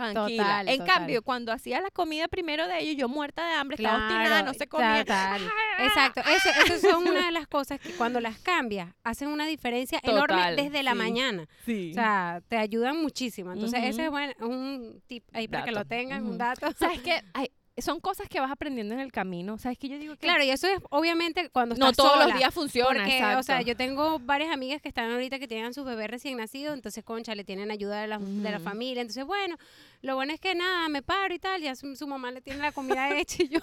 tranquila. 0.00 0.42
Total, 0.44 0.68
en 0.68 0.78
total. 0.78 0.94
cambio, 0.96 1.22
cuando 1.22 1.52
hacía 1.52 1.80
la 1.80 1.90
comida 1.90 2.28
primero 2.28 2.66
de 2.68 2.78
ellos, 2.80 2.96
yo 2.96 3.08
muerta 3.08 3.46
de 3.46 3.54
hambre, 3.54 3.76
estaba 3.76 3.96
obstinada, 3.98 4.26
Claro, 4.28 4.46
no 4.46 4.54
se 4.54 4.66
comía. 4.66 4.98
total. 5.04 5.42
Exacto, 5.80 6.20
eso, 6.20 6.48
eso 6.74 6.90
son 6.90 7.08
una 7.08 7.26
de 7.26 7.32
las 7.32 7.46
cosas 7.46 7.80
que 7.80 7.90
cuando 7.92 8.20
las 8.20 8.38
cambias 8.38 8.94
hacen 9.04 9.28
una 9.28 9.46
diferencia 9.46 10.00
enorme 10.02 10.54
desde 10.56 10.82
la 10.82 10.94
mañana. 10.94 11.46
Sí. 11.64 11.90
O 11.92 11.94
sea, 11.94 12.42
te 12.48 12.56
ayudan 12.56 13.00
muchísimo. 13.00 13.52
Entonces, 13.52 13.80
ese 13.84 14.02
es 14.02 14.08
Ujú. 14.08 14.10
buen- 14.10 14.34
un 14.40 15.02
tip 15.06 15.24
ahí 15.32 15.48
para 15.48 15.64
que 15.64 15.72
lo 15.72 15.84
tengan, 15.84 16.26
un 16.26 16.38
dato. 16.38 16.66
¿Sabes 16.78 17.00
qué? 17.00 17.22
Ay, 17.34 17.50
son 17.78 17.98
cosas 18.00 18.28
que 18.28 18.40
vas 18.40 18.50
aprendiendo 18.50 18.92
en 18.92 19.00
el 19.00 19.10
camino. 19.10 19.56
¿Sabes 19.56 19.78
qué? 19.78 19.88
Yo 19.88 19.98
digo 19.98 20.12
que 20.14 20.20
Claro, 20.26 20.44
y 20.44 20.50
eso 20.50 20.66
es 20.66 20.80
obviamente 20.90 21.48
cuando 21.48 21.76
no 21.76 21.86
estás 21.90 21.96
todos 21.96 22.12
sola. 22.12 22.26
los 22.26 22.36
días 22.36 22.52
funciona. 22.52 23.00
Porque, 23.00 23.16
exacto. 23.16 23.40
o 23.40 23.42
sea, 23.42 23.62
yo 23.62 23.74
tengo 23.74 24.18
varias 24.18 24.52
amigas 24.52 24.82
que 24.82 24.88
están 24.88 25.10
ahorita 25.10 25.38
que 25.38 25.48
tienen 25.48 25.66
a 25.66 25.72
sus 25.72 25.86
bebés 25.86 26.10
recién 26.10 26.36
nacidos, 26.36 26.74
entonces, 26.74 27.02
concha, 27.04 27.34
le 27.34 27.42
tienen 27.44 27.70
ayuda 27.70 28.02
de 28.02 28.06
la, 28.08 28.18
de 28.18 28.50
la 28.50 28.58
familia. 28.60 29.00
Entonces, 29.00 29.24
bueno, 29.24 29.56
lo 30.02 30.14
bueno 30.14 30.32
es 30.32 30.40
que 30.40 30.54
nada, 30.54 30.88
me 30.88 31.02
paro 31.02 31.34
y 31.34 31.38
tal, 31.38 31.60
ya 31.60 31.74
su, 31.76 31.94
su 31.94 32.06
mamá 32.06 32.30
le 32.30 32.40
tiene 32.40 32.60
la 32.60 32.72
comida 32.72 33.10
hecha 33.18 33.42
y 33.42 33.48
yo. 33.48 33.60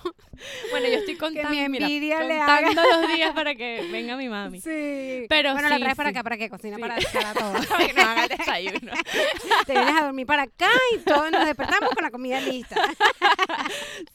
Bueno, 0.72 0.88
yo 0.88 1.00
estoy 1.00 1.16
contando, 1.16 1.50
mi 1.50 1.68
mira, 1.70 1.88
le 2.24 2.40
haga. 2.40 2.66
contando 2.68 3.02
los 3.02 3.12
días 3.12 3.34
para 3.34 3.56
que 3.56 3.88
venga 3.92 4.16
mi 4.16 4.30
mami. 4.30 4.62
Sí. 4.62 5.26
Pero 5.30 5.54
bueno, 5.54 5.70
la 5.70 5.76
sí, 5.78 5.82
traes 5.82 5.96
para 5.98 6.10
acá 6.10 6.24
para 6.24 6.38
que 6.38 6.50
cocine 6.50 6.76
Sí. 6.76 6.82
para, 6.82 6.96
para 7.14 7.34
todos. 7.34 7.66
Para 7.66 7.88
que 7.88 7.94
nos 7.94 8.06
haga 8.06 8.24
el 8.26 8.38
desayuno. 8.38 8.94
Te 9.66 9.74
vienes 9.74 9.96
a 9.96 10.04
dormir 10.06 10.26
para 10.28 10.44
acá 10.44 10.70
y 10.96 11.00
todos 11.00 11.32
nos 11.32 11.46
despertamos 11.46 11.90
con 11.90 12.04
la 12.04 12.12
comida 12.12 12.40
lista. 12.40 12.76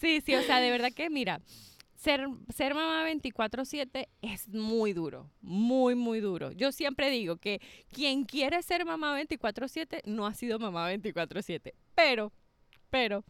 Sí, 0.01 0.21
sí, 0.25 0.35
o 0.35 0.43
sea, 0.43 0.61
de 0.61 0.71
verdad 0.71 0.91
que 0.95 1.11
mira, 1.11 1.41
ser, 2.03 2.27
ser 2.53 2.75
mamá 2.75 3.05
24/7 3.05 4.09
es 4.23 4.49
muy 4.49 4.93
duro, 4.93 5.31
muy, 5.41 5.95
muy 5.95 6.21
duro. 6.21 6.51
Yo 6.53 6.73
siempre 6.73 7.11
digo 7.11 7.37
que 7.37 7.61
quien 7.93 8.25
quiere 8.25 8.61
ser 8.63 8.85
mamá 8.85 9.15
24/7 9.21 10.03
no 10.05 10.27
ha 10.27 10.35
sido 10.35 10.59
mamá 10.59 10.91
24/7, 10.91 11.75
pero, 11.95 12.33
pero, 12.91 13.25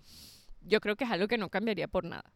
yo 0.62 0.80
creo 0.80 0.96
que 0.96 1.04
es 1.04 1.10
algo 1.10 1.28
que 1.28 1.38
no 1.38 1.50
cambiaría 1.50 1.86
por 1.86 2.04
nada, 2.04 2.32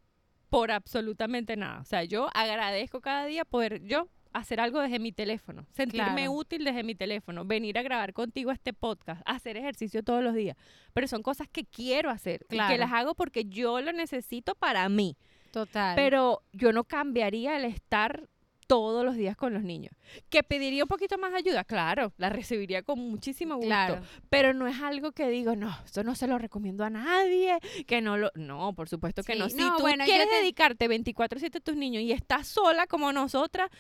por 0.51 0.70
absolutamente 0.70 1.57
nada. 1.57 1.81
O 1.81 1.85
sea, 1.85 2.05
yo 2.05 2.29
agradezco 2.35 3.01
cada 3.01 3.25
día 3.25 3.44
poder 3.44 3.83
yo 3.85 4.09
hacer 4.35 4.61
algo 4.61 4.81
desde 4.81 4.99
mi 4.99 5.12
teléfono, 5.12 5.66
sentirme 5.72 6.25
Claro. 6.25 6.33
útil 6.33 6.64
desde 6.64 6.83
mi 6.83 6.94
teléfono, 6.94 7.46
venir 7.46 7.79
a 7.79 7.83
grabar 7.83 8.12
contigo 8.12 8.51
este 8.53 8.75
podcast, 8.75 9.22
hacer 9.25 9.57
ejercicio 9.57 10.03
todos 10.03 10.22
los 10.22 10.35
días. 10.35 10.59
Pero 10.92 11.09
son 11.09 11.22
cosas 11.22 11.49
que 11.49 11.64
quiero 11.64 12.11
hacer 12.11 12.44
y 12.51 12.59
que 12.59 12.77
las 12.77 12.92
hago 12.92 13.14
porque 13.14 13.46
yo 13.46 13.81
lo 13.81 13.92
necesito 13.92 14.55
para 14.55 14.87
mí. 14.90 15.16
Total. 15.57 15.97
Pero 15.97 16.42
yo 16.53 16.71
no 16.71 16.85
cambiaría 16.85 17.57
el 17.57 17.64
estar 17.64 18.29
todos 18.66 19.07
los 19.07 19.16
días 19.16 19.37
con 19.38 19.55
los 19.55 19.62
niños. 19.62 19.95
¿Que 20.29 20.42
pediría 20.42 20.85
un 20.85 20.88
poquito 20.88 21.16
más 21.16 21.31
de 21.33 21.38
ayuda? 21.38 21.64
Claro, 21.64 22.12
la 22.19 22.29
recibiría 22.29 22.83
con 22.83 22.99
muchísimo 22.99 23.55
gusto. 23.55 23.69
Claro. 23.69 24.03
Pero 24.29 24.53
no 24.53 24.66
es 24.66 24.79
algo 24.83 25.12
que 25.12 25.29
digo, 25.31 25.57
no, 25.57 25.75
eso 25.87 26.03
no 26.05 26.14
se 26.14 26.27
lo 26.27 26.37
recomiendo 26.37 26.85
a 26.85 26.90
nadie, 26.90 27.57
que 27.87 28.03
no 28.03 28.19
lo... 28.19 28.31
No, 28.35 28.75
por 28.75 28.90
supuesto 28.90 29.23
que 29.23 29.33
Sí, 29.33 29.38
no. 29.38 29.49
Si 29.49 29.57
no, 29.57 29.77
tú 29.77 29.83
bueno, 29.83 30.05
quieres 30.05 30.29
te- 30.29 30.35
dedicarte 30.37 30.90
24/7 30.90 31.57
a 31.57 31.61
tus 31.61 31.75
niños 31.77 32.03
y 32.03 32.12
estás 32.12 32.49
sola 32.49 32.87
como 32.87 33.11
nosotras, 33.14 33.71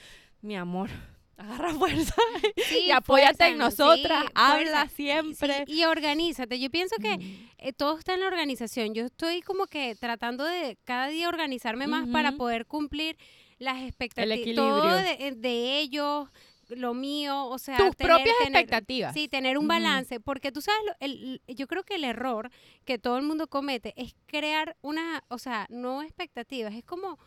mi 0.40 0.56
amor, 0.56 0.88
agarra 1.36 1.74
fuerza 1.74 2.14
Sí, 2.68 2.84
y 2.86 2.90
apóyate 2.90 3.46
en 3.48 3.58
nosotras, 3.58 4.24
sí, 4.24 4.32
habla 4.34 4.80
fuerza. 4.88 4.96
siempre. 4.96 5.64
Sí, 5.66 5.72
y 5.74 5.84
organízate. 5.84 6.58
Yo 6.58 6.70
pienso 6.70 6.96
que 6.96 7.18
Mm. 7.18 7.48
eh, 7.58 7.72
todo 7.72 7.98
está 7.98 8.14
en 8.14 8.20
la 8.20 8.26
organización. 8.26 8.94
Yo 8.94 9.04
estoy 9.06 9.42
como 9.42 9.66
que 9.66 9.94
tratando 9.96 10.44
de 10.44 10.78
cada 10.84 11.08
día 11.08 11.28
organizarme 11.28 11.86
más 11.86 12.08
para 12.08 12.32
poder 12.32 12.66
cumplir 12.66 13.16
las 13.58 13.82
expectativas. 13.82 14.38
equilibrio. 14.38 14.66
Todo 14.80 14.96
de, 14.96 15.32
de 15.36 15.78
ellos, 15.78 16.28
lo 16.68 16.94
mío, 16.94 17.46
o 17.46 17.58
sea, 17.58 17.76
Tus 17.76 17.96
tener- 17.96 18.14
propias 18.14 18.36
tener- 18.38 18.60
expectativas. 18.60 19.14
Sí, 19.14 19.28
tener 19.28 19.56
un 19.56 19.68
balance, 19.68 20.18
porque 20.20 20.50
tú 20.52 20.60
sabes, 20.60 20.80
lo- 20.84 20.96
el- 21.00 21.40
yo 21.46 21.66
creo 21.68 21.84
que 21.84 21.94
el 21.94 22.04
error 22.04 22.50
que 22.84 22.98
todo 22.98 23.16
el 23.18 23.22
mundo 23.24 23.46
comete 23.46 23.94
es 23.96 24.14
crear 24.26 24.76
una, 24.82 25.22
o 25.28 25.38
sea, 25.38 25.66
no 25.70 26.02
expectativas, 26.02 26.74
es 26.74 26.84
como 26.84 27.18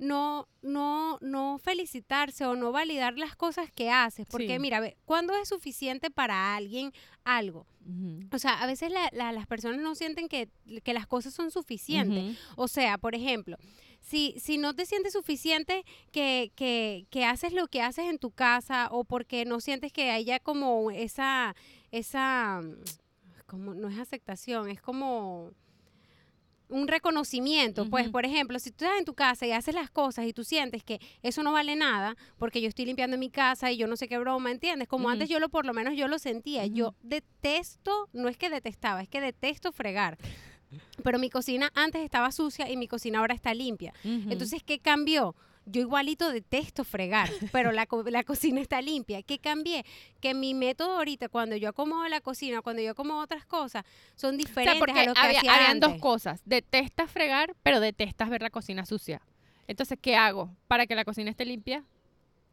no, 0.00 0.48
no, 0.62 1.18
no 1.20 1.58
felicitarse 1.58 2.46
o 2.46 2.56
no 2.56 2.72
validar 2.72 3.18
las 3.18 3.36
cosas 3.36 3.70
que 3.70 3.90
haces, 3.90 4.26
porque 4.26 4.54
Sí. 4.54 4.58
mira, 4.58 4.80
ve, 4.80 4.96
¿cuándo 5.04 5.34
es 5.36 5.48
suficiente 5.50 6.10
para 6.10 6.56
alguien 6.56 6.92
algo? 7.22 7.66
O 8.32 8.38
sea, 8.38 8.60
a 8.62 8.66
veces 8.66 8.90
la- 8.90 9.10
la- 9.12 9.32
las 9.32 9.46
personas 9.46 9.80
no 9.80 9.94
sienten 9.94 10.28
que, 10.28 10.48
que 10.82 10.94
las 10.94 11.06
cosas 11.06 11.34
son 11.34 11.50
suficientes. 11.50 12.38
O 12.56 12.66
sea, 12.66 12.96
por 12.98 13.14
ejemplo, 13.14 13.56
si, 14.00 14.34
si 14.40 14.56
no 14.56 14.74
te 14.74 14.86
sientes 14.86 15.12
suficiente 15.12 15.84
que, 16.12 16.50
que, 16.56 17.06
que 17.10 17.24
haces 17.26 17.52
lo 17.52 17.66
que 17.68 17.82
haces 17.82 18.06
en 18.06 18.18
tu 18.18 18.30
casa 18.30 18.88
o 18.90 19.04
porque 19.04 19.44
no 19.44 19.60
sientes 19.60 19.92
que 19.92 20.10
haya 20.10 20.38
como 20.40 20.90
esa, 20.90 21.54
esa, 21.90 22.60
mm, 22.62 22.74
como, 23.46 23.74
no 23.74 23.88
es 23.88 23.98
aceptación, 23.98 24.70
es 24.70 24.80
como 24.80 25.50
un 26.70 26.88
reconocimiento, 26.88 27.88
pues 27.90 28.08
por 28.08 28.24
ejemplo, 28.24 28.58
si 28.58 28.70
tú 28.70 28.84
estás 28.84 28.98
en 28.98 29.04
tu 29.04 29.14
casa 29.14 29.46
y 29.46 29.52
haces 29.52 29.74
las 29.74 29.90
cosas 29.90 30.26
y 30.26 30.32
tú 30.32 30.44
sientes 30.44 30.82
que 30.82 31.00
eso 31.22 31.42
no 31.42 31.52
vale 31.52 31.76
nada 31.76 32.16
porque 32.38 32.60
yo 32.60 32.68
estoy 32.68 32.86
limpiando 32.86 33.18
mi 33.18 33.30
casa 33.30 33.70
y 33.70 33.76
yo 33.76 33.86
no 33.86 33.96
sé 33.96 34.08
qué 34.08 34.18
broma, 34.18 34.50
¿entiendes? 34.50 34.88
Como 34.88 35.10
antes 35.10 35.28
yo 35.28 35.38
lo 35.40 35.48
por 35.48 35.66
lo 35.66 35.74
menos 35.74 35.96
yo 35.96 36.08
lo 36.08 36.18
sentía, 36.18 36.66
yo 36.66 36.94
detesto, 37.02 38.08
no 38.12 38.28
es 38.28 38.36
que 38.36 38.50
detestaba, 38.50 39.02
es 39.02 39.08
que 39.08 39.20
detesto 39.20 39.72
fregar. 39.72 40.18
Pero 41.02 41.18
mi 41.18 41.30
cocina 41.30 41.70
antes 41.74 42.02
estaba 42.02 42.30
sucia 42.30 42.70
y 42.70 42.76
mi 42.76 42.86
cocina 42.86 43.18
ahora 43.18 43.34
está 43.34 43.54
limpia. 43.54 43.92
Entonces, 44.04 44.62
¿qué 44.62 44.78
cambió? 44.78 45.34
Yo 45.66 45.80
igualito 45.82 46.30
detesto 46.32 46.84
fregar, 46.84 47.30
pero 47.52 47.70
la, 47.70 47.86
co- 47.86 48.02
la 48.04 48.24
cocina 48.24 48.60
está 48.60 48.80
limpia. 48.80 49.22
¿Qué 49.22 49.38
cambié? 49.38 49.84
Que 50.20 50.34
mi 50.34 50.54
método 50.54 50.96
ahorita, 50.96 51.28
cuando 51.28 51.54
yo 51.56 51.68
acomodo 51.68 52.08
la 52.08 52.20
cocina, 52.20 52.60
cuando 52.62 52.82
yo 52.82 52.90
acomodo 52.92 53.20
otras 53.20 53.46
cosas, 53.46 53.84
son 54.16 54.34
O 54.34 54.38
sea, 54.38 54.46
diferentes 54.46 54.78
porque 54.80 55.00
a 55.00 55.04
lo 55.04 55.14
que 55.14 55.20
había, 55.20 55.38
hacía 55.38 55.54
habían 55.54 55.78
dos 55.80 55.94
cosas. 56.00 56.40
Detestas 56.44 57.10
fregar, 57.10 57.54
pero 57.62 57.78
detestas 57.80 58.30
ver 58.30 58.42
la 58.42 58.50
cocina 58.50 58.84
sucia. 58.86 59.20
Entonces, 59.68 59.98
¿qué 60.00 60.16
hago 60.16 60.50
para 60.66 60.86
que 60.86 60.94
la 60.96 61.04
cocina 61.04 61.30
esté 61.30 61.44
limpia? 61.44 61.84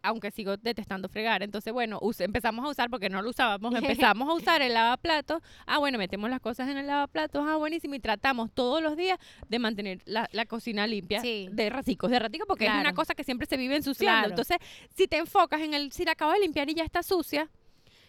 Aunque 0.08 0.32
sigo 0.32 0.58
detestando 0.58 1.10
fregar. 1.10 1.44
Entonces, 1.44 1.72
bueno, 1.74 2.00
empezamos 2.20 2.66
a 2.66 2.70
usar, 2.70 2.90
porque 2.90 3.10
no 3.10 3.22
lo 3.22 3.30
usábamos, 3.30 3.74
empezamos 4.16 4.30
a 4.30 4.34
usar 4.34 4.62
el 4.62 4.74
lavaplatos. 4.74 5.42
Ah, 5.66 5.78
bueno, 5.80 5.98
metemos 5.98 6.30
las 6.30 6.40
cosas 6.40 6.70
en 6.70 6.78
el 6.78 6.88
lavaplatos. 6.88 7.46
Ah, 7.48 7.56
buenísimo. 7.58 7.96
Y 7.96 8.00
tratamos 8.00 8.50
todos 8.54 8.82
los 8.82 8.96
días 8.98 9.20
de 9.50 9.60
mantener 9.60 10.02
la, 10.06 10.28
la 10.32 10.46
cocina 10.46 10.88
limpia 10.88 11.22
Sí. 11.22 11.50
de 11.52 11.70
raticos, 11.70 12.10
de 12.12 12.20
raticos, 12.20 12.48
porque 12.48 12.66
es 12.68 12.74
una 12.74 12.94
cosa 12.94 13.14
que 13.16 13.24
siempre 13.24 13.48
se 13.48 13.58
vive 13.58 13.76
ensuciando. 13.76 14.18
Claro. 14.20 14.30
Entonces, 14.30 14.58
si 14.96 15.08
te 15.08 15.18
enfocas 15.18 15.62
en 15.62 15.74
el, 15.74 15.92
si 15.92 16.06
la 16.06 16.14
acabo 16.14 16.32
de 16.32 16.40
limpiar 16.40 16.70
y 16.70 16.74
ya 16.76 16.84
está 16.84 17.04
sucia, 17.04 17.50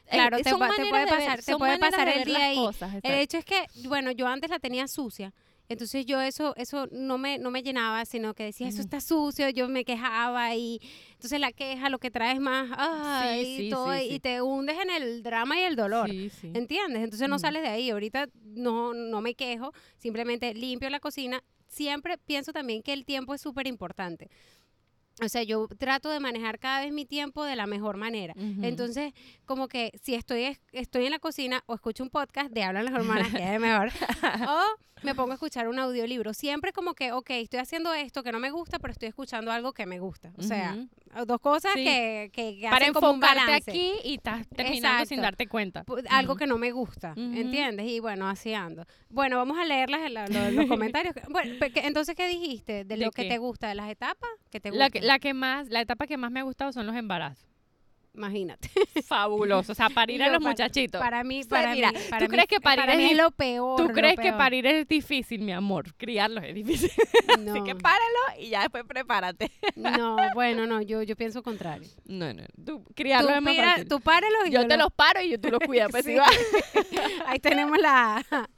eh, 0.07 0.11
Claro, 0.13 0.39
te 0.39 0.45
te 0.45 0.55
puede 0.57 0.85
de 0.85 0.91
ver- 0.93 1.09
pasar- 1.09 1.43
te 1.45 1.57
puede 1.57 1.79
pasar 1.79 2.09
el 2.09 2.25
día 2.25 2.47
ahí. 2.47 2.57
cosas, 2.57 2.95
El 3.03 3.15
hecho 3.15 3.37
es 3.37 3.45
que, 3.45 3.67
bueno, 3.89 4.11
yo 4.11 4.27
antes 4.27 4.49
la 4.49 4.59
tenía 4.59 4.89
sucia. 4.89 5.33
Entonces 5.69 6.07
yo 6.07 6.21
eso 6.21 6.55
eso 6.57 6.89
no 6.91 7.19
me 7.19 7.39
no 7.39 7.51
me 7.51 7.63
llenaba, 7.63 8.05
sino 8.05 8.35
que 8.35 8.45
decía, 8.45 8.69
eso 8.69 8.81
está 8.81 9.01
sucio, 9.01 9.49
yo 9.51 9.69
me 9.69 9.85
quejaba 9.85 10.55
y 10.55 10.81
entonces 11.13 11.39
la 11.41 11.53
queja 11.53 11.91
lo 11.91 11.99
que 11.99 12.11
trae 12.11 12.35
es 12.35 12.41
más, 12.41 12.71
ay, 12.77 13.45
Sí, 13.45 13.57
sí, 13.65 13.71
todo, 13.71 13.93
sí, 13.95 14.09
y 14.13 14.21
te 14.21 14.41
hundes 14.41 14.79
en 14.81 14.91
el 14.91 15.23
drama 15.23 15.59
y 15.61 15.65
el 15.65 15.77
dolor. 15.77 16.11
¿Entiendes? 16.11 17.03
Entonces 17.03 17.29
no 17.29 17.39
sales 17.39 17.63
de 17.63 17.69
ahí. 17.69 17.91
Ahorita 17.91 18.29
no, 18.43 18.95
no 18.95 19.21
me 19.21 19.35
quejo, 19.35 19.73
simplemente 19.97 20.55
limpio 20.55 20.89
la 20.91 21.01
cocina. 21.01 21.43
Siempre 21.67 22.17
pienso 22.17 22.53
también 22.53 22.83
que 22.83 22.95
el 22.95 23.05
tiempo 23.05 23.35
es 23.35 23.43
súper 23.43 23.67
importante. 23.67 24.31
O 25.23 25.29
sea, 25.29 25.43
yo 25.43 25.67
trato 25.79 26.09
de 26.11 26.21
manejar 26.21 26.59
cada 26.59 26.81
vez 26.81 26.93
mi 26.93 27.05
tiempo 27.07 27.45
de 27.45 27.57
la 27.57 27.67
mejor 27.67 27.97
manera. 27.97 28.35
Entonces, 28.63 29.13
como 29.47 29.69
que 29.69 29.93
si 30.03 30.15
estoy, 30.15 30.57
estoy 30.73 31.07
en 31.07 31.11
la 31.13 31.19
cocina 31.19 31.63
o 31.67 31.75
escucho 31.75 32.03
un 32.03 32.11
podcast 32.11 32.51
de 32.51 32.63
Hablan 32.63 32.85
las 32.85 32.95
Hormonas, 32.95 33.29
que 33.35 33.55
es 33.55 33.61
mejor, 33.61 33.91
o 34.49 34.61
me 35.05 35.15
pongo 35.15 35.31
a 35.31 35.35
escuchar 35.35 35.69
un 35.69 35.79
audiolibro. 35.79 36.35
Siempre 36.35 36.73
como 36.73 36.95
que, 36.95 37.13
ok, 37.13 37.31
estoy 37.31 37.61
haciendo 37.61 37.95
esto 37.95 38.25
que 38.25 38.33
no 38.33 38.41
me 38.41 38.51
gusta, 38.51 38.79
pero 38.81 38.91
estoy 38.93 39.09
escuchando 39.09 39.53
algo 39.53 39.73
que 39.73 39.87
me 39.87 40.01
gusta. 40.01 40.33
O 40.37 40.43
sea, 40.43 40.77
dos 41.27 41.41
cosas 41.41 41.73
Sí. 41.75 41.85
que, 41.85 42.31
que, 42.33 42.59
para 42.65 42.77
hacen 42.79 42.93
como 42.95 43.13
un 43.13 43.21
balance 43.21 43.71
aquí 43.71 43.93
y 44.05 44.15
estás 44.17 44.47
terminando 44.49 45.07
sin 45.07 45.21
darte 45.21 45.47
cuenta. 45.47 45.85
algo 46.11 46.35
que 46.37 46.47
no 46.49 46.59
me 46.59 46.73
gusta. 46.73 47.15
¿entiendes? 47.17 47.87
Y 47.89 48.01
bueno, 48.01 48.29
así 48.29 48.55
ando. 48.55 48.85
Bueno, 49.09 49.37
vamos 49.37 49.57
a 49.59 49.65
leer 49.65 49.89
las- 49.89 50.11
la- 50.11 50.27
lo- 50.27 50.51
los 50.51 50.67
comentarios. 50.69 51.15
Bueno, 51.29 51.55
entonces, 51.77 52.17
¿qué 52.17 52.27
dijiste? 52.27 52.85
¿De 52.85 52.97
¿De 52.97 53.05
lo 53.05 53.11
que 53.13 53.23
qué? 53.23 53.29
te 53.29 53.39
gusta? 53.39 53.69
¿De 53.69 53.75
las 53.77 53.89
etapas? 53.91 54.29
que 54.51 54.61
te 54.61 54.71
La 54.73 54.89
que, 54.91 54.99
gustan? 55.01 55.08
La 55.09 55.19
que 55.19 55.33
más, 55.33 55.71
la 55.71 55.81
etapa 55.81 56.07
que 56.07 56.19
más 56.19 56.31
me 56.31 56.41
ha 56.41 56.43
gustado 56.43 56.71
son 56.71 56.87
los 56.87 56.95
embarazos. 56.95 57.48
Imagínate. 58.19 58.69
Fabuloso. 59.07 59.73
O 59.73 59.75
sea, 59.75 59.89
parir 59.91 60.23
a 60.23 60.29
los 60.29 60.43
muchachitos. 60.43 61.01
Para 61.01 61.23
mí, 61.25 61.41
O 61.41 61.43
sea, 61.45 61.51
para 61.51 61.75
mira, 61.75 61.93
mí, 61.93 61.99
¿tú 61.99 62.11
para 62.11 62.23
mí- 62.23 62.29
crees 62.29 62.47
que 62.49 62.61
parir 62.61 62.81
para 62.81 62.93
es 62.93 62.99
mí 62.99 63.05
es 63.05 63.11
dif- 63.13 63.17
lo 63.23 63.31
peor. 63.31 63.77
¿Tú 63.81 63.89
crees 63.93 64.17
que 64.19 64.33
parir 64.33 64.67
es 64.67 64.89
difícil, 64.89 65.41
mi 65.43 65.53
amor? 65.53 65.95
Criarlos 65.97 66.43
es 66.45 66.55
difícil. 66.55 66.91
No, 67.39 67.53
Así 67.53 67.63
que 67.63 67.75
páralo 67.77 68.19
y 68.41 68.49
ya 68.49 68.63
después 68.63 68.85
prepárate. 68.85 69.51
no, 69.77 70.17
bueno, 70.35 70.67
no, 70.67 70.83
yo, 70.83 71.03
yo 71.05 71.15
pienso 71.17 71.43
contrario. 71.43 71.89
No, 72.05 72.33
no. 72.35 72.43
Tú, 72.57 72.81
Tú, 72.83 72.85
criarlos 72.95 73.33
es 73.33 73.43
más 73.43 73.57
fácil. 73.57 73.89
tú 73.89 74.01
páralos 74.01 74.47
y 74.47 74.51
yo 74.51 74.63
yo, 74.63 74.69
te 74.69 74.77
los- 74.77 74.93
paro 74.93 75.21
y 75.23 75.31
yo 75.31 75.41
tú 75.41 75.49
los 75.51 75.61
cuidas. 75.61 75.89
Pues, 75.91 76.05
Sí. 76.05 76.17
Ahí 77.27 77.39
tenemos 77.39 77.79
la, 77.79 78.25
Porque, 78.31 78.51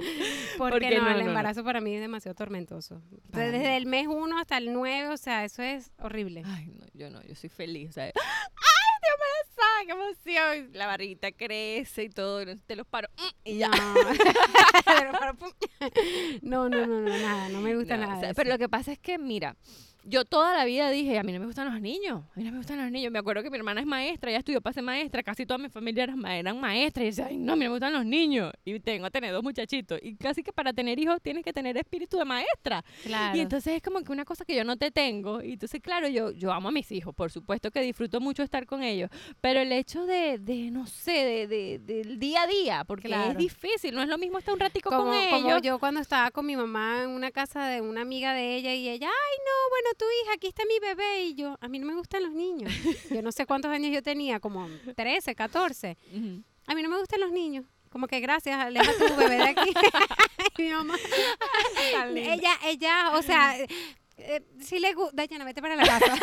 Porque 0.56 0.96
no, 0.98 1.04
no, 1.04 1.10
el 1.10 1.18
no. 1.24 1.28
embarazo 1.28 1.64
para 1.64 1.80
mí 1.80 1.94
es 1.94 2.00
demasiado 2.00 2.34
tormentoso. 2.34 3.02
Desde 3.28 3.76
el 3.76 3.86
mes 3.86 4.06
1 4.06 4.38
hasta 4.38 4.56
el 4.56 4.72
9, 4.72 5.08
o 5.08 5.16
sea, 5.16 5.44
eso 5.44 5.62
es 5.62 5.90
horrible. 5.98 6.42
Ay, 6.46 6.66
no, 6.68 6.86
yo 6.94 7.10
no, 7.10 7.22
yo 7.24 7.34
soy 7.34 7.48
feliz. 7.50 7.90
O 7.90 7.92
sea, 7.92 8.04
¡ay, 8.04 8.12
estoy 9.00 9.10
embarazada! 9.14 9.86
¡Qué 9.86 9.92
emoción! 9.92 10.70
La 10.74 10.86
barriguita 10.86 11.32
crece 11.32 12.04
y 12.04 12.08
todo, 12.10 12.44
te 12.66 12.76
los 12.76 12.86
paro. 12.86 13.08
mm, 13.16 13.28
Y 13.44 13.58
ya. 13.58 13.68
No. 13.68 13.94
No, 16.42 16.68
no, 16.68 16.86
no, 16.86 17.00
no, 17.00 17.08
nada, 17.18 17.48
no 17.48 17.60
me 17.60 17.76
gusta 17.76 17.96
No, 17.96 18.02
nada. 18.06 18.16
o 18.16 18.20
sea, 18.20 18.28
de 18.28 18.34
pero 18.34 18.50
lo 18.50 18.58
que 18.58 18.68
pasa 18.68 18.92
es 18.92 18.98
que, 18.98 19.18
mira, 19.18 19.56
yo 20.04 20.24
toda 20.24 20.56
la 20.56 20.64
vida 20.64 20.90
dije, 20.90 21.18
a 21.18 21.22
mí 21.22 21.32
no 21.32 21.40
me 21.40 21.46
gustan 21.46 21.70
los 21.72 21.80
niños, 21.80 22.22
a 22.34 22.38
mí 22.38 22.44
no 22.44 22.52
me 22.52 22.58
gustan 22.58 22.78
los 22.78 22.90
niños. 22.90 23.12
Me 23.12 23.18
acuerdo 23.18 23.42
que 23.42 23.50
mi 23.50 23.56
hermana 23.58 23.80
es 23.80 23.86
maestra, 23.86 24.30
ella 24.30 24.38
estudió 24.38 24.60
para 24.60 24.72
ser 24.74 24.82
maestra, 24.82 25.22
casi 25.22 25.44
toda 25.46 25.58
mi 25.58 25.68
familia 25.68 26.04
eran, 26.04 26.18
ma- 26.18 26.36
eran 26.36 26.58
maestras. 26.60 27.02
Y 27.02 27.06
yo 27.06 27.10
decía, 27.10 27.26
ay, 27.28 27.36
no, 27.36 27.52
a 27.52 27.56
mí 27.56 27.64
no 27.64 27.70
me 27.70 27.74
gustan 27.74 27.92
los 27.92 28.04
niños. 28.06 28.52
Y 28.64 28.80
tengo 28.80 29.06
a 29.06 29.10
tener 29.10 29.32
dos 29.32 29.42
muchachitos. 29.42 29.98
Y 30.02 30.16
casi 30.16 30.42
que 30.42 30.52
para 30.52 30.72
tener 30.72 30.98
hijos 30.98 31.20
tienes 31.22 31.44
que 31.44 31.52
tener 31.52 31.76
espíritu 31.76 32.16
de 32.16 32.24
maestra. 32.24 32.84
Claro. 33.02 33.36
Y 33.36 33.40
entonces 33.40 33.74
es 33.74 33.82
como 33.82 34.02
que 34.02 34.10
una 34.12 34.24
cosa 34.24 34.44
que 34.44 34.54
yo 34.54 34.64
no 34.64 34.76
te 34.76 34.90
tengo. 34.90 35.42
Y 35.42 35.52
entonces, 35.52 35.80
claro, 35.80 36.08
yo, 36.08 36.30
yo 36.32 36.52
amo 36.52 36.68
a 36.68 36.72
mis 36.72 36.90
hijos, 36.92 37.14
por 37.14 37.30
supuesto 37.30 37.70
que 37.70 37.80
disfruto 37.82 38.20
mucho 38.20 38.42
estar 38.42 38.66
con 38.66 38.82
ellos. 38.82 39.10
Pero 39.40 39.60
el 39.60 39.70
hecho 39.72 40.06
de, 40.06 40.38
de 40.38 40.70
no 40.70 40.86
sé, 40.86 41.12
de, 41.12 41.46
de- 41.46 41.78
del 41.78 42.18
día 42.18 42.42
a 42.42 42.46
día, 42.46 42.84
porque 42.84 43.08
es 43.32 43.36
difícil, 43.38 43.94
no 43.94 44.02
es 44.02 44.08
lo 44.08 44.18
mismo 44.18 44.38
estar 44.38 44.54
un 44.54 44.60
ratico 44.60 44.90
como, 44.90 45.04
con 45.12 45.30
como 45.30 45.48
ellos. 45.48 45.62
yo 45.62 45.78
cuando 45.78 46.00
estaba 46.00 46.30
con 46.30 46.46
mi 46.46 46.56
mamá 46.56 47.02
en 47.04 47.10
una 47.10 47.30
casa 47.30 47.66
de 47.66 47.80
una 47.80 48.00
amiga 48.02 48.32
de 48.34 48.56
ella 48.56 48.74
y 48.74 48.88
ella, 48.88 49.06
ay 49.08 49.36
no, 49.38 49.70
bueno, 49.70 49.89
tu 49.98 50.04
hija, 50.22 50.34
aquí 50.34 50.46
está 50.48 50.64
mi 50.66 50.78
bebé 50.78 51.24
y 51.24 51.34
yo, 51.34 51.56
a 51.60 51.68
mí 51.68 51.78
no 51.78 51.86
me 51.86 51.94
gustan 51.94 52.22
los 52.22 52.32
niños. 52.32 52.72
yo 53.10 53.22
no 53.22 53.32
sé 53.32 53.46
cuántos 53.46 53.70
años 53.70 53.92
yo 53.92 54.02
tenía, 54.02 54.40
como 54.40 54.68
13, 54.96 55.34
14. 55.34 55.96
Ujú. 56.12 56.42
A 56.66 56.74
mí 56.74 56.82
no 56.82 56.88
me 56.88 56.98
gustan 56.98 57.20
los 57.20 57.32
niños. 57.32 57.64
Como 57.90 58.06
que 58.06 58.20
gracias, 58.20 58.58
aleja 58.58 58.92
tu 58.98 59.16
bebé 59.16 59.36
de 59.36 59.48
aquí. 59.48 59.72
Y 60.58 60.64
mi 60.64 60.70
mamá, 60.72 60.94
ella, 62.14 62.58
ella, 62.64 63.12
o 63.14 63.22
sea, 63.22 63.56
eh, 64.18 64.42
si 64.60 64.78
le 64.78 64.92
gusta, 64.92 65.12
Dayana, 65.14 65.44
vete 65.44 65.62
para 65.62 65.74
la 65.74 65.86
casa. 65.86 66.14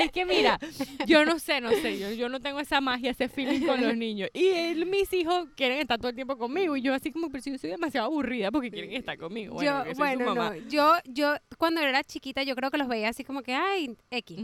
Es 0.00 0.10
que 0.12 0.24
mira, 0.24 0.58
yo 1.06 1.24
no 1.24 1.38
sé, 1.38 1.60
no 1.60 1.70
sé, 1.70 1.98
yo, 1.98 2.10
yo 2.10 2.28
no 2.28 2.40
tengo 2.40 2.60
esa 2.60 2.80
magia, 2.80 3.10
ese 3.10 3.28
feeling 3.28 3.64
con 3.66 3.80
los 3.80 3.96
niños. 3.96 4.28
Y 4.32 4.48
él, 4.48 4.86
mis 4.86 5.12
hijos 5.12 5.48
quieren 5.56 5.78
estar 5.78 5.98
todo 5.98 6.08
el 6.08 6.14
tiempo 6.14 6.36
conmigo 6.36 6.76
y 6.76 6.82
yo 6.82 6.94
así 6.94 7.12
como, 7.12 7.30
pero 7.30 7.42
si 7.42 7.50
yo 7.52 7.58
soy 7.58 7.70
demasiado 7.70 8.06
aburrida 8.06 8.50
porque 8.50 8.70
quieren 8.70 8.92
estar 8.92 9.16
conmigo. 9.18 9.54
Bueno, 9.54 9.84
yo, 9.84 9.90
su 9.92 9.96
bueno, 9.98 10.34
mamá. 10.34 10.50
no, 10.56 10.68
yo, 10.68 10.94
yo 11.04 11.34
cuando 11.58 11.80
era 11.80 12.02
chiquita 12.02 12.42
yo 12.42 12.54
creo 12.56 12.70
que 12.70 12.78
los 12.78 12.88
veía 12.88 13.08
así 13.10 13.24
como 13.24 13.42
que, 13.42 13.54
ay, 13.54 13.96
X. 14.10 14.38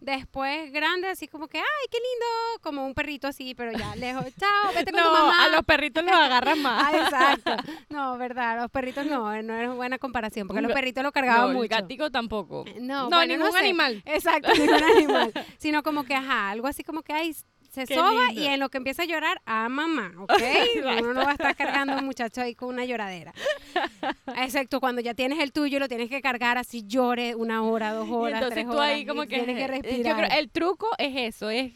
Después 0.00 0.72
grande, 0.72 1.08
así 1.08 1.28
como 1.28 1.48
que, 1.48 1.58
ay, 1.58 1.64
qué 1.90 1.98
lindo, 1.98 2.60
como 2.62 2.86
un 2.86 2.94
perrito 2.94 3.26
así, 3.26 3.54
pero 3.54 3.72
ya 3.72 3.94
lejos, 3.96 4.24
chao, 4.38 4.72
vete 4.74 4.92
con 4.92 5.00
tu 5.02 5.06
No, 5.08 5.12
mamá. 5.12 5.44
a 5.44 5.48
los 5.48 5.62
perritos 5.64 6.04
los 6.04 6.14
agarran 6.14 6.60
más. 6.62 6.84
Ah, 6.86 6.96
exacto. 7.04 7.56
No, 7.90 8.16
verdad, 8.18 8.60
los 8.60 8.70
perritos 8.70 9.06
no, 9.06 9.42
no 9.42 9.56
es 9.60 9.74
buena 9.74 9.98
comparación, 9.98 10.46
porque 10.46 10.62
los 10.62 10.72
perritos 10.72 11.02
lo 11.02 11.08
No, 11.08 11.12
cargaban 11.12 11.50
el 11.50 11.56
mucho. 11.56 11.68
gatico 11.68 12.10
tampoco. 12.10 12.64
No, 12.80 13.04
No, 13.08 13.16
bueno, 13.16 13.36
ningún 13.36 13.52
sé. 13.52 13.58
animal. 13.58 14.02
Exacto, 14.04 14.52
ningún 14.54 14.82
animal. 14.82 15.32
Sino 15.58 15.82
como 15.82 16.04
que, 16.04 16.14
ajá, 16.14 16.50
algo 16.50 16.66
así 16.66 16.84
como 16.84 17.02
que, 17.02 17.12
ay, 17.12 17.34
se 17.70 17.86
Qué 17.86 17.94
soba 17.96 18.28
lindo. 18.28 18.42
y 18.42 18.46
en 18.46 18.60
lo 18.60 18.68
que 18.68 18.78
empieza 18.78 19.02
a 19.02 19.06
llorar, 19.06 19.42
a 19.46 19.68
mamá, 19.68 20.12
¿ok? 20.18 20.32
Uno 21.00 21.12
no 21.14 21.24
va 21.24 21.30
a 21.30 21.32
estar 21.32 21.56
cargando 21.56 21.94
a 21.94 21.98
un 21.98 22.04
muchacho 22.04 22.40
ahí 22.40 22.54
con 22.54 22.68
una 22.68 22.84
lloradera. 22.84 23.32
Excepto 24.36 24.78
cuando 24.78 25.00
ya 25.00 25.14
tienes 25.14 25.40
el 25.40 25.52
tuyo 25.52 25.78
y 25.78 25.80
lo 25.80 25.88
tienes 25.88 26.08
que 26.08 26.22
cargar 26.22 26.56
así 26.56 26.84
llore 26.86 27.34
una 27.34 27.62
hora, 27.64 27.92
dos 27.92 28.06
Y 28.08 28.12
horas, 28.12 28.34
entonces 28.42 28.54
tres 28.54 28.66
tú 28.66 28.72
horas, 28.78 28.90
ahí 28.90 29.04
como 29.06 29.22
que... 29.22 29.38
tienes 29.42 29.56
que 29.56 29.66
respirar. 29.66 30.16
Yo 30.20 30.24
creo, 30.24 30.38
el 30.38 30.50
truco 30.50 30.88
es 30.98 31.14
eso, 31.34 31.50
es 31.50 31.72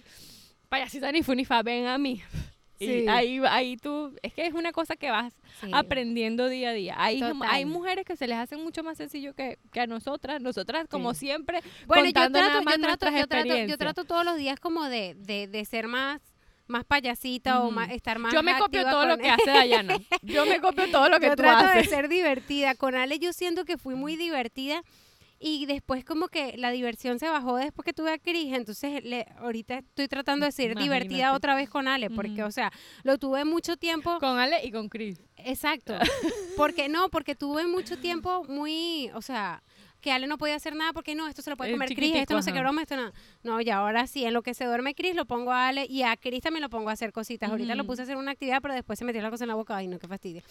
payasita 0.69 1.11
ni 1.11 1.23
funifa, 1.25 1.63
ven 1.63 1.87
a 1.87 1.99
mí. 1.99 2.23
Y 2.81 2.87
Sí. 2.87 3.09
ahí, 3.09 3.41
ahí 3.49 3.77
tú, 3.77 4.15
es 4.23 4.33
que 4.35 4.47
es 4.47 4.55
una 4.55 4.71
cosa 4.73 4.95
que 4.97 5.11
vas 5.11 5.35
Sí. 5.61 5.71
aprendiendo 5.73 6.49
día 6.49 6.71
a 6.71 6.73
día. 6.73 6.95
Hay, 6.97 7.19
Total. 7.19 7.43
hay 7.51 7.65
mujeres 7.65 8.05
que 8.05 8.15
se 8.17 8.27
les 8.29 8.37
hace 8.39 8.57
mucho 8.57 8.83
más 8.85 8.97
sencillo 8.97 9.35
que, 9.35 9.59
que 9.73 9.81
a 9.81 9.87
nosotras. 9.87 10.41
Nosotras, 10.41 10.87
como 10.89 11.13
Sí. 11.15 11.21
siempre, 11.27 11.61
Bueno, 11.87 12.05
yo 12.07 12.13
trato, 12.13 12.31
nada 12.31 12.63
más 12.63 12.65
yo, 12.65 12.65
trato, 12.65 12.79
nuestras 12.87 13.13
yo, 13.13 13.27
trato, 13.27 13.35
yo 13.35 13.41
experiencias. 13.43 13.79
trato 13.79 14.05
todos 14.05 14.25
los 14.25 14.37
días 14.37 14.61
como 14.61 14.85
de, 14.89 15.15
de, 15.19 15.49
de 15.49 15.65
ser 15.65 15.89
más, 15.89 16.21
más 16.69 16.85
payasita 16.85 17.63
o 17.63 17.71
más, 17.71 17.91
estar 17.91 18.19
más 18.19 18.33
Yo 18.33 18.43
me 18.43 18.57
copio 18.59 18.83
todo 18.85 19.07
lo 19.07 19.17
que 19.19 19.29
hace 19.31 19.51
Dayana. 19.51 19.97
Yo 20.23 20.47
me 20.47 20.61
copio 20.61 20.89
todo 20.91 21.09
lo 21.09 21.19
que 21.19 21.27
yo 21.27 21.33
tú 21.37 21.43
trato 21.43 21.65
haces. 21.67 21.85
de 21.85 21.89
ser 21.97 22.09
divertida. 22.09 22.75
Con 22.75 22.95
Ale 22.95 23.19
yo 23.19 23.33
siento 23.33 23.65
que 23.65 23.79
fui 23.79 23.95
muy 23.95 24.17
divertida 24.17 24.83
y 25.41 25.67
después 25.67 26.05
como 26.05 26.29
que 26.29 26.57
la 26.57 26.71
diversión 26.71 27.19
se 27.19 27.29
bajó 27.29 27.57
después 27.57 27.85
que 27.85 27.93
tuve 27.93 28.13
a 28.13 28.19
Cris. 28.19 28.53
Entonces 28.53 29.05
le, 29.05 29.27
ahorita 29.39 29.79
estoy 29.79 30.09
tratando 30.09 30.47
de 30.47 30.53
ser 30.53 30.77
divertida 30.77 31.33
otra 31.33 31.55
vez 31.55 31.69
con 31.69 31.87
Ale 31.87 32.11
porque, 32.11 32.43
o 32.43 32.51
sea, 32.51 32.73
lo 33.05 33.19
tuve 33.19 33.45
mucho 33.45 33.77
tiempo. 33.77 34.19
Con 34.19 34.39
Ale 34.39 34.65
y 34.65 34.73
con 34.73 34.89
Chris. 34.89 35.21
Exacto. 35.37 35.95
Porque 36.57 36.89
no, 36.89 37.09
porque 37.09 37.37
tuve 37.37 37.69
mucho 37.69 37.97
tiempo 37.99 38.43
muy, 38.49 39.11
o 39.15 39.23
sea, 39.23 39.63
que 40.01 40.11
Ale 40.11 40.27
no 40.27 40.39
podía 40.39 40.57
hacer 40.57 40.75
nada 40.75 40.93
porque 40.93 41.15
no, 41.15 41.29
esto 41.29 41.41
se 41.41 41.51
lo 41.51 41.57
puede 41.57 41.71
comer 41.71 41.95
Cris, 41.95 42.17
esto 42.17 42.35
no 42.35 42.43
sé 42.43 42.53
qué 42.53 42.59
broma, 42.59 42.83
esto 42.83 42.97
no. 42.97 43.13
No, 43.45 43.61
y 43.61 43.71
ahora 43.71 44.09
sí, 44.09 44.25
en 44.25 44.35
lo 44.35 44.43
que 44.43 44.55
se 44.55 44.65
duerme 44.65 44.97
Cris 44.97 45.15
lo 45.15 45.25
pongo 45.25 45.53
a 45.53 45.69
Ale 45.69 45.87
y 45.89 46.03
a 46.03 46.17
Cris 46.17 46.43
también 46.43 46.63
lo 46.63 46.69
pongo 46.69 46.91
a 46.91 46.95
hacer 46.95 47.13
cositas. 47.13 47.49
Ahorita 47.51 47.77
lo 47.77 47.85
puse 47.85 48.03
a 48.03 48.05
hacer 48.05 48.17
una 48.17 48.33
actividad, 48.33 48.61
pero 48.61 48.75
después 48.75 48.99
se 48.99 49.05
metió 49.05 49.23
la 49.23 49.31
cosa 49.31 49.45
en 49.45 49.49
la 49.49 49.55
boca, 49.55 49.77
ay 49.77 49.87
no, 49.87 50.01
qué 50.01 50.09
fastidio. 50.09 50.43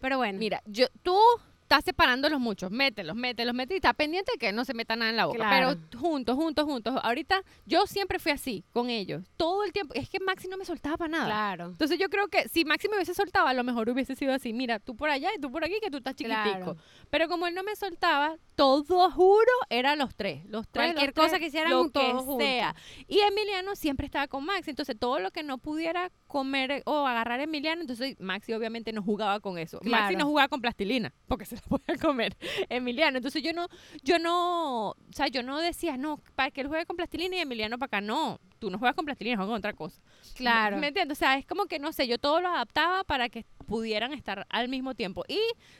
Pero 0.00 0.18
bueno. 0.18 0.38
Mira, 0.40 0.60
yo, 0.66 0.86
tú 1.04 1.16
estás 1.64 1.84
separándolos 1.84 2.40
muchos, 2.40 2.70
mételos, 2.70 3.16
mételos, 3.16 3.54
mételos 3.54 3.76
y 3.76 3.78
está 3.78 3.94
pendiente 3.94 4.32
de 4.32 4.38
que 4.38 4.52
no 4.52 4.64
se 4.64 4.74
meta 4.74 4.96
nada 4.96 5.10
en 5.10 5.16
la 5.16 5.26
boca. 5.26 5.38
Claro. 5.38 5.78
Pero 5.90 5.98
juntos, 6.00 6.36
juntos, 6.36 6.64
juntos. 6.64 6.94
Ahorita 7.02 7.42
yo 7.64 7.86
siempre 7.86 8.18
fui 8.18 8.32
así 8.32 8.64
con 8.72 8.90
ellos. 8.90 9.24
Todo 9.36 9.64
el 9.64 9.72
tiempo. 9.72 9.94
Es 9.94 10.08
que 10.10 10.20
Maxi 10.20 10.46
no 10.46 10.56
me 10.58 10.64
soltaba 10.64 10.98
para 10.98 11.10
nada. 11.10 11.24
Claro. 11.24 11.66
Entonces 11.66 11.98
yo 11.98 12.08
creo 12.10 12.28
que 12.28 12.48
si 12.48 12.64
Maxi 12.64 12.88
me 12.88 12.96
hubiese 12.96 13.14
soltado, 13.14 13.46
a 13.46 13.54
lo 13.54 13.64
mejor 13.64 13.88
hubiese 13.88 14.14
sido 14.14 14.34
así, 14.34 14.52
mira, 14.52 14.78
tú 14.78 14.94
por 14.94 15.08
allá 15.08 15.30
y 15.36 15.40
tú 15.40 15.50
por 15.50 15.64
aquí, 15.64 15.74
que 15.82 15.90
tú 15.90 15.98
estás 15.98 16.14
chiquitico. 16.14 16.42
Claro. 16.42 16.76
Pero 17.10 17.28
como 17.28 17.46
él 17.46 17.54
no 17.54 17.62
me 17.62 17.74
soltaba, 17.76 18.36
todo, 18.54 19.10
juro, 19.10 19.52
eran 19.70 19.98
los 19.98 20.14
tres. 20.14 20.44
Los 20.46 20.68
tres, 20.68 20.92
Cualquier 20.92 21.06
los 21.08 21.14
tres, 21.14 21.26
cosa 21.26 21.38
que 21.38 21.46
hicieran 21.46 21.70
lo 21.72 21.82
juntos. 21.82 22.36
sea. 22.38 22.76
Y 23.08 23.20
Emiliano 23.20 23.74
siempre 23.74 24.04
estaba 24.06 24.28
con 24.28 24.44
Maxi. 24.44 24.70
Entonces 24.70 24.96
todo 24.98 25.18
lo 25.18 25.30
que 25.30 25.42
no 25.42 25.58
pudiera 25.58 26.12
comer 26.26 26.82
o 26.84 27.06
agarrar 27.06 27.40
Emiliano, 27.40 27.80
entonces 27.80 28.20
Maxi 28.20 28.52
obviamente 28.52 28.92
no 28.92 29.02
jugaba 29.02 29.40
con 29.40 29.56
eso. 29.56 29.80
Maxi 29.82 30.16
no 30.16 30.26
jugaba 30.26 30.48
con 30.48 30.60
plastilina, 30.60 31.14
porque 31.26 31.46
se 31.46 31.53
la 31.54 31.60
podía 31.68 31.96
comer 32.00 32.36
Emiliano. 32.68 33.18
Entonces 33.18 33.42
yo 33.42 33.52
no, 33.52 33.68
yo 34.02 34.18
no, 34.18 34.90
o 34.90 34.96
sea, 35.12 35.28
yo 35.28 35.42
no 35.42 35.60
decía, 35.60 35.96
no, 35.96 36.20
para 36.34 36.50
que 36.50 36.60
él 36.60 36.68
juegue 36.68 36.86
con 36.86 36.96
plastilina 36.96 37.36
y 37.36 37.40
Emiliano 37.40 37.78
para 37.78 37.86
acá. 37.86 38.00
No, 38.00 38.40
tú 38.58 38.70
no 38.70 38.78
juegas 38.78 38.94
con 38.94 39.04
plastilina, 39.04 39.36
juegas 39.36 39.50
con 39.50 39.58
otra 39.58 39.72
cosa. 39.72 40.00
Claro. 40.34 40.78
¿Me 40.78 40.88
entiendes? 40.88 41.18
O 41.18 41.18
sea, 41.18 41.38
es 41.38 41.46
como 41.46 41.66
que, 41.66 41.78
no 41.78 41.92
sé, 41.92 42.06
yo 42.06 42.18
todo 42.18 42.40
lo 42.40 42.48
adaptaba 42.48 43.04
para 43.04 43.28
que 43.28 43.44
pudieran 43.66 44.12
estar 44.12 44.46
al 44.48 44.68
mismo 44.68 44.94
tiempo. 44.94 45.24
Y 45.28 45.38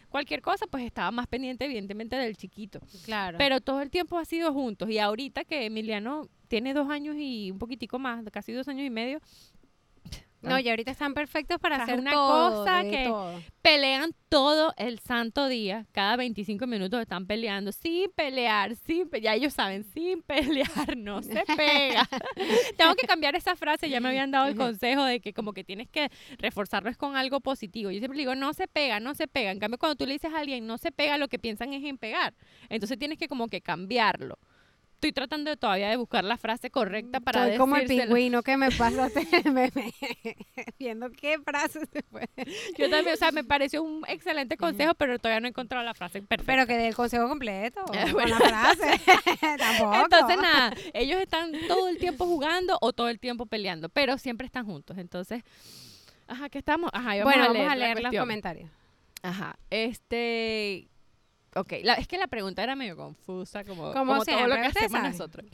cualquier 0.08 0.42
cosa, 0.42 0.66
pues 0.66 0.84
estaba 0.84 1.10
más 1.10 1.26
pendiente, 1.26 1.64
evidentemente, 1.64 2.16
del 2.16 2.36
chiquito. 2.36 2.80
Claro. 3.04 3.38
Pero 3.38 3.60
todo 3.60 3.80
el 3.80 3.90
tiempo 3.90 4.18
ha 4.18 4.24
sido 4.24 4.52
juntos. 4.52 4.90
Y 4.90 4.98
ahorita 4.98 5.44
que 5.44 5.66
Emiliano 5.66 6.28
tiene 6.48 6.74
dos 6.74 6.88
años 6.88 7.16
y 7.18 7.50
un 7.50 7.58
poquitico 7.58 7.98
más, 7.98 8.24
casi 8.32 8.52
dos 8.52 8.68
años 8.68 8.86
y 8.86 8.90
medio, 8.90 9.20
no, 10.48 10.58
y 10.58 10.68
ahorita 10.68 10.90
están 10.90 11.14
perfectos 11.14 11.58
para 11.58 11.76
hacer 11.82 11.98
una 11.98 12.10
todo, 12.12 12.64
cosa 12.64 12.82
que- 12.82 13.04
todo. 13.04 13.42
pelean 13.62 14.12
todo 14.28 14.74
el 14.76 14.98
santo 14.98 15.48
día. 15.48 15.86
Cada 15.92 16.16
25 16.16 16.66
minutos 16.66 17.00
están 17.00 17.26
peleando 17.26 17.72
sin 17.72 18.10
pelear, 18.10 18.74
sin 18.76 19.08
pe- 19.08 19.20
ya 19.20 19.34
ellos 19.34 19.52
saben, 19.54 19.84
sin 19.84 20.22
pelear 20.22 20.68
no 20.96 21.22
se 21.22 21.42
pega. 21.56 22.08
Tengo 22.76 22.94
que 22.94 23.06
cambiar 23.06 23.34
esa 23.36 23.56
frase, 23.56 23.88
ya 23.88 24.00
me 24.00 24.08
habían 24.08 24.30
dado 24.30 24.46
el 24.46 24.56
consejo 24.56 25.04
de 25.04 25.20
que 25.20 25.32
como 25.32 25.52
que 25.52 25.64
tienes 25.64 25.88
que 25.88 26.10
reforzarlo 26.38 26.90
es 26.90 26.96
con 26.96 27.16
algo 27.16 27.40
positivo. 27.40 27.90
Yo 27.90 27.98
siempre 27.98 28.18
digo, 28.18 28.34
no 28.34 28.52
se 28.52 28.66
pega, 28.68 29.00
no 29.00 29.14
se 29.14 29.26
pega. 29.28 29.50
En 29.50 29.58
cambio, 29.58 29.78
cuando 29.78 29.96
tú 29.96 30.06
le 30.06 30.12
dices 30.14 30.32
a 30.32 30.38
alguien 30.38 30.66
no 30.66 30.78
se 30.78 30.92
pega, 30.92 31.16
lo 31.18 31.28
que 31.28 31.38
piensan 31.38 31.72
es 31.72 31.84
en 31.84 31.96
pegar. 31.98 32.34
Entonces 32.68 32.98
tienes 32.98 33.18
que 33.18 33.28
como 33.28 33.48
que 33.48 33.60
cambiarlo. 33.60 34.38
Estoy 35.04 35.12
tratando 35.12 35.50
de 35.50 35.58
todavía 35.58 35.90
de 35.90 35.96
buscar 35.96 36.24
la 36.24 36.38
frase 36.38 36.70
correcta 36.70 37.20
para 37.20 37.46
Soy 37.46 37.58
como 37.58 37.76
el 37.76 37.86
pingüino 37.86 38.42
que 38.42 38.56
me 38.56 38.70
meme, 39.52 39.92
viendo 40.78 41.10
qué 41.10 41.38
frase 41.40 41.80
se 41.92 42.02
puede. 42.04 42.30
Yo 42.78 42.88
también, 42.88 43.12
o 43.12 43.16
sea, 43.18 43.30
me 43.30 43.44
pareció 43.44 43.82
un 43.82 44.02
excelente 44.08 44.56
consejo, 44.56 44.94
pero 44.94 45.18
todavía 45.18 45.40
no 45.40 45.46
he 45.46 45.50
encontrado 45.50 45.84
la 45.84 45.92
frase 45.92 46.22
perfecta. 46.22 46.50
Pero 46.50 46.66
que 46.66 46.78
dé 46.78 46.88
el 46.88 46.94
consejo 46.94 47.28
completo, 47.28 47.84
Eh, 47.92 48.04
con 48.04 48.12
bueno. 48.12 48.38
la 48.38 48.48
frase. 48.48 48.98
Tampoco. 49.58 49.94
Entonces, 50.04 50.38
nada, 50.38 50.72
ellos 50.94 51.20
están 51.20 51.52
todo 51.68 51.86
el 51.88 51.98
tiempo 51.98 52.24
jugando 52.24 52.78
o 52.80 52.94
todo 52.94 53.10
el 53.10 53.20
tiempo 53.20 53.44
peleando, 53.44 53.90
pero 53.90 54.16
siempre 54.16 54.46
están 54.46 54.64
juntos. 54.64 54.96
Entonces, 54.96 55.42
ajá, 56.28 56.48
¿qué 56.48 56.56
estamos? 56.56 56.88
Ajá, 56.94 57.18
y 57.18 57.22
bueno, 57.22 57.42
a 57.42 57.48
vamos 57.48 57.58
leer 57.58 57.70
a 57.70 57.76
la 57.76 57.84
leer 57.84 58.02
los 58.02 58.14
comentarios. 58.14 58.70
Ajá, 59.22 59.58
este... 59.68 60.88
Ok, 61.56 61.72
la- 61.82 61.94
es 61.94 62.08
que 62.08 62.18
la 62.18 62.26
pregunta 62.26 62.62
era 62.62 62.74
medio 62.76 62.96
confusa, 62.96 63.64
como, 63.64 63.92
Como 63.92 63.94
como 63.94 64.14
todo 64.16 64.24
siempre, 64.24 64.48
lo 64.48 64.54
que 64.56 64.66
hacemos 64.68 64.90
sabe. 64.92 65.08
nosotros. 65.10 65.46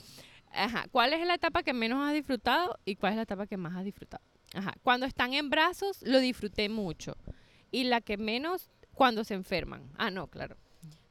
Ajá, 0.52 0.86
¿cuál 0.90 1.12
es 1.12 1.24
la 1.26 1.34
etapa 1.34 1.62
que 1.62 1.72
menos 1.72 2.06
has 2.06 2.14
disfrutado 2.14 2.78
y 2.84 2.96
cuál 2.96 3.12
es 3.12 3.16
la 3.16 3.22
etapa 3.22 3.46
que 3.46 3.56
más 3.56 3.76
has 3.76 3.84
disfrutado? 3.84 4.24
Ajá, 4.54 4.74
cuando 4.82 5.06
están 5.06 5.32
en 5.34 5.48
brazos 5.50 6.02
lo 6.02 6.18
disfruté 6.18 6.68
mucho 6.68 7.16
y 7.70 7.84
la 7.84 8.00
que 8.00 8.16
menos 8.16 8.70
cuando 8.94 9.22
se 9.24 9.34
enferman. 9.34 9.88
Ah, 9.96 10.10
no, 10.10 10.26
claro. 10.26 10.56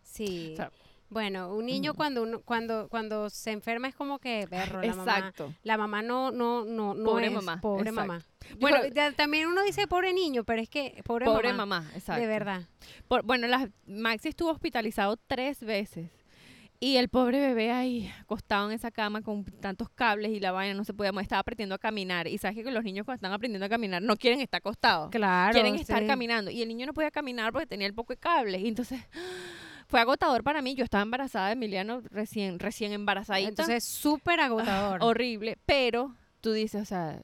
Sí. 0.04 0.50
O 0.54 0.56
sea, 0.58 0.72
Bueno, 1.10 1.54
un 1.56 1.66
niño 1.66 1.92
Ujú. 1.92 1.98
cuando 1.98 2.24
uno, 2.24 2.42
cuando 2.42 2.88
cuando 2.88 3.30
se 3.30 3.52
enferma 3.52 3.88
es 3.88 3.96
como 3.96 4.20
que 4.20 4.46
perro, 4.50 4.82
la 4.82 4.96
mamá. 4.96 5.18
Exacto. 5.18 5.54
La 5.64 5.78
mamá 5.78 6.02
no 6.02 6.32
no 6.32 6.66
no 6.66 6.94
no 6.94 7.04
Pobre 7.04 7.28
es 7.28 7.34
mamá, 7.34 7.60
pobre 7.62 7.90
exacto. 7.90 8.08
mamá. 8.08 8.26
Bueno, 8.60 8.78
también 9.16 9.48
uno 9.48 9.64
dice 9.64 9.88
pobre 9.88 10.14
niño, 10.14 10.44
pero 10.44 10.62
es 10.62 10.70
que 10.70 11.02
pobre, 11.04 11.26
Pobre 11.26 11.52
mamá, 11.52 11.82
mamá, 11.82 11.92
exacto. 11.96 12.22
de 12.22 12.28
verdad. 12.28 12.62
Por- 13.08 13.24
bueno, 13.24 13.48
la, 13.48 13.70
Maxi 13.88 14.30
estuvo 14.30 14.52
hospitalizado 14.52 15.18
tres 15.18 15.62
veces. 15.62 16.12
Y 16.82 16.96
el 16.96 17.10
pobre 17.10 17.42
bebé 17.42 17.72
ahí 17.72 18.10
acostado 18.22 18.70
en 18.70 18.74
esa 18.74 18.90
cama 18.90 19.22
con 19.22 19.44
tantos 19.44 19.90
cables 19.90 20.32
y 20.32 20.40
la 20.40 20.54
vaina 20.54 20.74
no 20.74 20.86
se 20.86 20.94
podía 20.94 21.12
mover, 21.12 21.24
estaba 21.24 21.42
aprendiendo 21.42 21.76
a 21.76 21.78
caminar. 21.78 22.26
Y 22.30 22.38
sabes 22.38 22.64
que 22.64 22.72
los 22.72 22.86
niños 22.86 23.04
cuando 23.04 23.18
están 23.18 23.34
aprendiendo 23.34 23.66
a 23.66 23.70
caminar 23.70 24.02
no 24.02 24.16
quieren 24.16 24.40
estar 24.40 24.60
acostados. 24.60 25.10
Claro. 25.10 25.52
quieren 25.52 25.76
estar 25.76 26.00
sí. 26.00 26.08
caminando. 26.08 26.52
Y 26.52 26.62
el 26.62 26.70
niño 26.70 26.86
no 26.86 26.94
podía 26.94 27.12
caminar 27.12 27.52
porque 27.52 27.68
tenía 27.68 27.86
el 27.86 27.94
poco 27.94 28.14
de 28.14 28.18
cables. 28.18 28.62
Y 28.62 28.70
entonces 28.70 29.02
fue 29.90 30.00
agotador 30.00 30.44
para 30.44 30.62
mí. 30.62 30.76
Yo 30.76 30.84
estaba 30.84 31.02
embarazada 31.02 31.48
de 31.48 31.54
Emiliano, 31.54 32.02
recién, 32.12 32.60
recién 32.60 32.92
embarazadita. 32.94 33.50
Entonces 33.50 33.84
súper 33.84 34.40
agotador. 34.40 35.00
horrible. 35.04 35.58
Pero 35.66 36.16
tú 36.42 36.54
dices, 36.54 36.82
o 36.84 36.86
sea, 36.86 37.22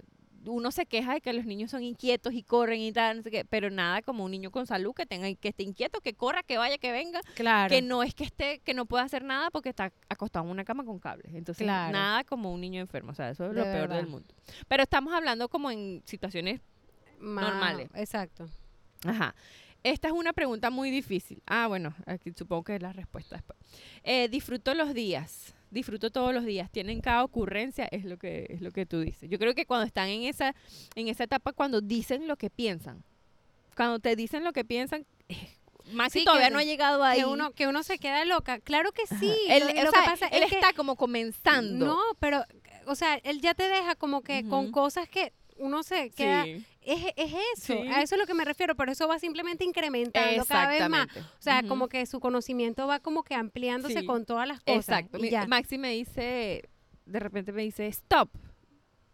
uno 0.47 0.71
se 0.71 0.85
queja 0.85 1.13
de 1.13 1.21
que 1.21 1.33
los 1.33 1.45
niños 1.45 1.71
son 1.71 1.81
inquietos 1.83 2.33
y 2.33 2.43
corren 2.43 2.79
y 2.79 2.91
tal, 2.91 3.17
no 3.17 3.23
sé 3.23 3.31
qué, 3.31 3.45
pero 3.45 3.69
nada 3.71 4.01
como 4.03 4.23
un 4.23 4.29
niño 4.31 4.51
con 4.51 4.67
salud 4.67 4.93
que 4.93 5.05
tenga 5.07 5.33
que 5.35 5.47
esté 5.49 5.63
inquieto, 5.63 6.01
que 6.01 6.13
corra, 6.13 6.43
que 6.43 6.57
vaya, 6.59 6.77
que 6.77 6.91
venga, 6.91 7.19
claro. 7.33 7.69
que 7.73 7.81
no 7.81 8.03
es 8.03 8.13
que 8.13 8.25
esté 8.25 8.59
que 8.59 8.73
no 8.75 8.85
pueda 8.85 9.03
hacer 9.03 9.23
nada 9.23 9.49
porque 9.49 9.69
está 9.69 9.91
acostado 10.09 10.45
en 10.45 10.51
una 10.51 10.63
cama 10.63 10.83
con 10.85 10.99
cables. 10.99 11.33
Entonces, 11.33 11.65
Claro. 11.65 11.91
nada 11.93 12.23
como 12.25 12.51
un 12.53 12.61
niño 12.61 12.79
enfermo, 12.81 13.11
o 13.11 13.15
sea, 13.15 13.29
eso 13.31 13.45
es 13.47 13.53
De 13.55 13.59
lo 13.59 13.63
peor 13.63 13.89
del 13.89 14.05
mundo. 14.07 14.27
Pero 14.67 14.83
estamos 14.83 15.13
hablando 15.13 15.49
como 15.49 15.71
en 15.71 16.03
situaciones 16.05 16.61
Ma- 17.19 17.41
normales. 17.41 17.89
Exacto. 17.95 18.47
Ajá. 19.03 19.33
Esta 19.85 20.07
es 20.07 20.15
una 20.15 20.33
pregunta 20.33 20.71
muy 20.71 20.89
difícil. 20.89 21.43
Ah, 21.45 21.67
bueno, 21.67 21.93
aquí 22.07 22.31
supongo 22.35 22.63
que 22.63 22.75
es 22.75 22.81
la 22.81 22.91
respuesta 22.91 23.35
después. 23.35 23.59
Eh, 24.03 24.27
disfruto 24.29 24.73
los 24.73 24.95
días. 24.95 25.53
Disfruto 25.69 26.09
todos 26.09 26.33
los 26.33 26.43
días. 26.43 26.71
Tienen 26.71 27.01
cada 27.01 27.23
ocurrencia, 27.23 27.87
es 27.91 28.03
lo 28.03 28.17
que 28.17 28.47
es 28.49 28.61
lo 28.61 28.71
que 28.71 28.87
tú 28.87 29.01
dices. 29.01 29.29
Yo 29.29 29.37
creo 29.37 29.53
que 29.53 29.67
cuando 29.67 29.85
están 29.85 30.07
en 30.07 30.23
esa 30.23 30.55
en 30.95 31.07
esa 31.07 31.25
etapa 31.25 31.53
cuando 31.53 31.81
dicen 31.81 32.27
lo 32.27 32.35
que 32.35 32.49
piensan. 32.49 33.03
Cuando 33.75 33.99
te 33.99 34.15
dicen 34.15 34.43
lo 34.43 34.53
que 34.53 34.65
piensan, 34.65 35.05
eh, 35.29 35.49
Maxi 35.93 36.19
Sí, 36.19 36.25
que 36.25 36.25
todavía 36.25 36.49
no 36.49 36.57
ha 36.57 36.63
llegado 36.63 37.03
ahí. 37.03 37.19
Que 37.19 37.25
uno 37.27 37.51
que 37.51 37.67
uno 37.67 37.83
se 37.83 37.99
queda 37.99 38.25
loca. 38.25 38.59
Claro 38.61 38.91
que 38.91 39.05
sí. 39.05 39.31
Él, 39.49 39.67
lo, 39.67 39.83
lo 39.83 39.91
sea, 39.91 40.01
que 40.01 40.09
pasa 40.09 40.27
él 40.29 40.41
es 40.41 40.49
que 40.49 40.55
está 40.55 40.73
como 40.73 40.95
comenzando. 40.95 41.85
no, 41.85 41.99
pero 42.19 42.43
o 42.87 42.95
sea, 42.95 43.17
él 43.17 43.39
ya 43.39 43.53
te 43.53 43.67
deja 43.67 43.93
como 43.93 44.23
que 44.23 44.47
con 44.47 44.71
cosas 44.71 45.07
que 45.07 45.31
uno 45.57 45.83
se 45.83 46.09
queda 46.11 46.43
Sí, 46.43 46.65
es, 46.81 47.01
es 47.15 47.33
eso, 47.55 47.81
Sí. 47.81 47.87
a 47.87 48.01
eso 48.01 48.15
es 48.15 48.21
lo 48.21 48.27
que 48.27 48.33
me 48.33 48.45
refiero, 48.45 48.75
pero 48.75 48.91
eso 48.91 49.07
va 49.07 49.19
simplemente 49.19 49.63
incrementando 49.63 50.45
cada 50.45 50.67
vez 50.69 50.89
más. 50.89 51.07
O 51.15 51.41
sea, 51.41 51.63
como 51.63 51.87
que 51.87 52.05
su 52.05 52.19
conocimiento 52.19 52.85
va 52.87 52.99
como 52.99 53.23
que 53.23 53.35
ampliándose 53.35 53.99
Sí. 54.01 54.05
con 54.05 54.25
todas 54.25 54.47
las 54.47 54.59
cosas. 54.61 54.77
Exacto. 55.01 55.19
Mi-. 55.19 55.31
Maxi 55.47 55.77
me 55.77 55.91
dice, 55.91 56.69
de 57.05 57.19
repente 57.19 57.51
me 57.51 57.63
dice, 57.63 57.87
stop. 57.87 58.29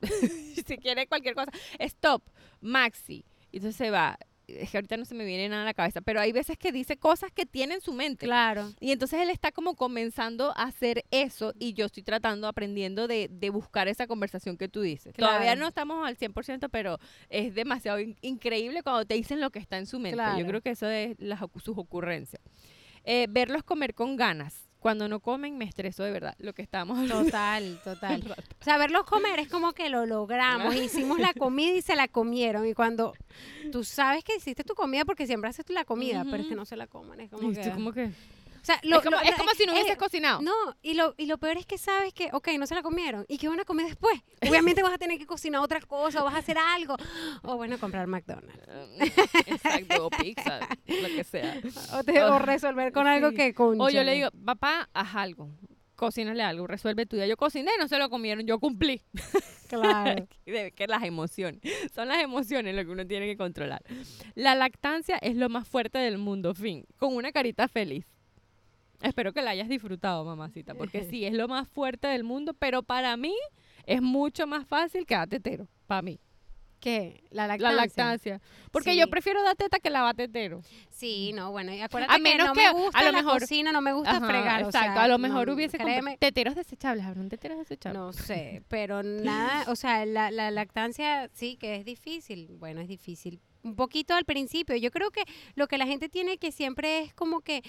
si 0.66 0.78
quiere 0.78 1.08
cualquier 1.08 1.36
cosa, 1.36 1.52
stop, 1.80 2.24
Maxi. 2.60 3.24
Y 3.52 3.58
entonces 3.58 3.76
se 3.78 3.92
va. 3.92 4.18
Es 4.60 4.72
que 4.72 4.78
ahorita 4.78 4.98
no 4.98 5.06
se 5.06 5.16
me 5.16 5.26
viene 5.26 5.48
nada 5.50 5.62
a 5.64 5.66
la 5.66 5.74
cabeza, 5.74 6.02
pero 6.02 6.20
hay 6.20 6.32
veces 6.32 6.58
que 6.58 6.72
dice 6.72 6.98
cosas 6.98 7.32
que 7.32 7.46
tiene 7.46 7.76
en 7.76 7.82
su 7.82 7.94
mente. 7.94 8.26
Claro. 8.26 8.72
Y 8.80 8.92
entonces 8.92 9.20
él 9.22 9.30
está 9.30 9.52
como 9.52 9.76
comenzando 9.76 10.52
a 10.58 10.64
hacer 10.64 11.06
eso 11.12 11.54
y 11.60 11.74
yo 11.74 11.86
estoy 11.86 12.04
tratando, 12.04 12.48
aprendiendo 12.48 13.08
de, 13.08 13.28
de 13.32 13.50
buscar 13.50 13.88
esa 13.88 14.08
conversación 14.08 14.58
que 14.58 14.68
tú 14.68 14.82
dices. 14.82 15.14
Todavía 15.16 15.56
no 15.56 15.68
estamos 15.68 16.06
al 16.08 16.18
100%, 16.18 16.70
pero 16.72 16.98
es 17.30 17.54
demasiado 17.56 18.00
in- 18.00 18.18
increíble 18.22 18.84
cuando 18.84 19.06
te 19.06 19.14
dicen 19.16 19.40
lo 19.42 19.50
que 19.50 19.60
está 19.60 19.78
en 19.78 19.86
su 19.86 20.00
mente. 20.00 20.18
Yo 20.18 20.24
Claro. 20.24 20.48
creo 20.48 20.62
que 20.62 20.70
eso 20.72 20.90
es 20.90 21.16
las 21.20 21.40
sus 21.64 21.78
ocurrencias. 21.78 22.42
Eh, 23.04 23.28
verlos 23.30 23.64
comer 23.64 23.94
con 23.96 24.16
ganas. 24.16 24.68
Cuando 24.82 25.08
no 25.08 25.20
comen 25.20 25.60
me 25.60 25.66
estreso 25.66 26.04
de 26.04 26.10
verdad, 26.12 26.34
lo 26.40 26.54
que 26.54 26.64
estamos 26.64 26.98
hablando. 26.98 27.24
Total, 27.26 27.80
total. 27.84 28.24
verlos 28.80 29.04
comer 29.04 29.40
es 29.40 29.48
como 29.48 29.74
que 29.74 29.90
lo 29.90 30.08
logramos. 30.08 30.74
Hicimos 30.76 31.20
la 31.20 31.34
comida 31.38 31.76
y 31.76 31.84
se 31.84 31.96
la 31.96 32.08
comieron. 32.08 32.66
Y 32.68 32.74
cuando 32.74 33.14
tú 33.72 33.84
sabes 33.84 34.24
que 34.24 34.36
hiciste 34.36 34.64
tu 34.64 34.74
comida 34.74 35.06
porque 35.06 35.28
siempre 35.28 35.52
haces 35.52 35.66
tú 35.66 35.74
la 35.74 35.86
comida, 35.86 36.24
pero 36.24 36.42
es 36.42 36.50
que 36.50 36.56
no 36.56 36.66
se 36.66 36.76
la 36.76 36.88
coman. 36.88 37.20
Es 37.20 37.30
como 37.30 37.52
Y 37.52 37.56
que... 37.56 37.62
tú 37.62 37.72
como 37.76 37.94
que- 37.94 38.10
O 38.62 38.66
sea, 38.66 38.80
lo- 38.84 38.98
es 38.98 39.04
como, 39.04 39.18
lo- 39.18 39.24
es 39.24 39.36
si 39.58 39.66
no 39.66 39.72
eh, 39.74 39.76
hubieses 39.76 39.98
cocinado. 39.98 40.42
No, 40.42 40.54
y 40.82 40.94
lo, 40.94 41.16
y 41.18 41.26
lo 41.26 41.38
peor 41.38 41.58
es 41.58 41.66
que 41.66 41.78
sabes 41.78 42.14
que, 42.14 42.30
ok, 42.32 42.50
no 42.60 42.68
se 42.68 42.76
la 42.76 42.84
comieron. 42.84 43.26
¿Y 43.28 43.38
qué 43.38 43.48
van 43.50 43.60
a 43.60 43.66
comer 43.66 43.88
después? 43.88 44.22
Obviamente 44.48 44.84
vas 44.84 44.94
a 44.94 44.98
tener 44.98 45.18
que 45.18 45.26
cocinar 45.26 45.62
otra 45.62 45.80
cosa, 45.82 46.22
o 46.22 46.26
vas 46.26 46.36
a 46.36 46.40
hacer 46.40 46.58
algo. 46.58 46.96
O 47.44 47.58
bueno, 47.58 47.80
comprar 47.80 48.06
McDonald's. 48.08 48.62
Exacto, 49.48 50.06
o 50.06 50.10
pizza, 50.10 50.60
lo 50.88 51.08
que 51.08 51.24
sea. 51.24 51.60
O, 51.94 52.04
te- 52.04 52.24
o 52.24 52.40
resolver 52.40 52.92
con 52.92 53.08
algo 53.08 53.32
que 53.32 53.54
con. 53.54 53.80
O 53.82 53.90
yo 53.90 54.04
le 54.04 54.14
digo, 54.14 54.30
papá, 54.46 54.90
haz 54.94 55.16
algo. 55.16 55.50
Cocínale 55.96 56.42
algo, 56.42 56.66
resuelve 56.66 57.06
tu 57.06 57.16
día. 57.16 57.28
Yo 57.28 57.38
cociné, 57.38 57.72
no 57.80 57.88
se 57.88 58.00
lo 58.00 58.10
comieron, 58.10 58.46
yo 58.48 58.60
cumplí. 58.60 59.02
Claro. 59.70 60.28
que 60.46 60.88
las 60.88 61.04
emociones. 61.04 61.62
Son 61.94 62.08
las 62.08 62.20
emociones 62.24 62.74
lo 62.76 62.84
que 62.84 62.90
uno 62.90 63.06
tiene 63.06 63.28
que 63.28 63.38
controlar. 63.38 63.84
La 64.34 64.56
lactancia 64.56 65.18
es 65.18 65.36
lo 65.36 65.48
más 65.48 65.68
fuerte 65.68 66.00
del 66.00 66.18
mundo, 66.18 66.56
fin. 66.56 66.86
Con 66.98 67.16
una 67.16 67.32
carita 67.32 67.68
feliz. 67.68 68.06
Espero 69.02 69.34
que 69.34 69.42
la 69.42 69.52
hayas 69.52 69.68
disfrutado, 69.70 70.24
mamacita, 70.26 70.76
porque 70.76 71.04
sí, 71.10 71.26
es 71.26 71.34
lo 71.34 71.48
más 71.48 71.68
fuerte 71.68 72.08
del 72.08 72.24
mundo, 72.24 72.54
pero 72.54 72.84
para 72.84 73.18
mí 73.18 73.36
es 73.86 74.02
mucho 74.02 74.48
más 74.48 74.66
fácil 74.68 75.06
que 75.06 75.16
tetero. 75.30 75.68
Para 75.88 76.02
mí. 76.02 76.20
¿Qué? 76.80 77.24
La 77.30 77.46
La 77.46 77.58
lactancia. 77.58 77.76
lactancia. 77.76 78.42
Porque 78.72 78.94
Sí. 78.94 78.98
yo 79.00 79.08
prefiero 79.08 79.44
dar 79.44 79.56
teta 79.56 79.78
que 79.78 79.92
la 79.92 80.12
tetero. 80.16 80.64
Sí, 80.90 81.32
no, 81.32 81.52
bueno, 81.52 81.72
y 81.72 81.80
acuérdate 81.80 82.12
A 82.12 82.18
que 82.18 82.36
no 82.40 82.54
que 82.54 82.60
me 82.62 82.72
gusta 82.72 82.98
a 83.00 83.04
lo 83.04 83.12
la 83.12 83.18
mejor- 83.20 83.40
cocina, 83.42 83.72
no 83.72 83.82
me 83.82 83.94
gusta 83.94 84.18
Ajá, 84.18 84.26
fregar. 84.26 84.64
o 84.64 84.66
Exacto, 84.66 84.94
sea, 84.96 85.04
a 85.04 85.08
lo 85.08 85.20
mejor 85.20 85.48
no, 85.48 85.54
hubiese 85.54 85.78
créeme, 85.78 86.18
teteros 86.18 86.56
desechables. 86.56 87.06
¿Habrán 87.06 87.30
teteros 87.30 87.60
desechables? 87.60 88.00
No 88.02 88.14
sé, 88.14 88.64
pero 88.68 89.04
nada, 89.04 89.66
o 89.70 89.76
sea, 89.76 90.04
la, 90.08 90.32
la 90.32 90.50
lactancia 90.50 91.30
sí 91.34 91.56
que 91.56 91.76
es 91.76 91.86
difícil. 91.86 92.48
Bueno, 92.58 92.82
es 92.82 92.88
difícil. 92.88 93.40
Un 93.64 93.76
poquito 93.76 94.16
al 94.16 94.26
principio. 94.26 94.76
Yo 94.76 94.90
creo 94.90 95.12
que 95.12 95.22
lo 95.54 95.68
que 95.68 95.78
la 95.78 95.86
gente 95.86 96.10
tiene 96.10 96.40
que 96.40 96.52
siempre 96.52 97.02
es 97.02 97.14
como 97.14 97.42
que 97.42 97.62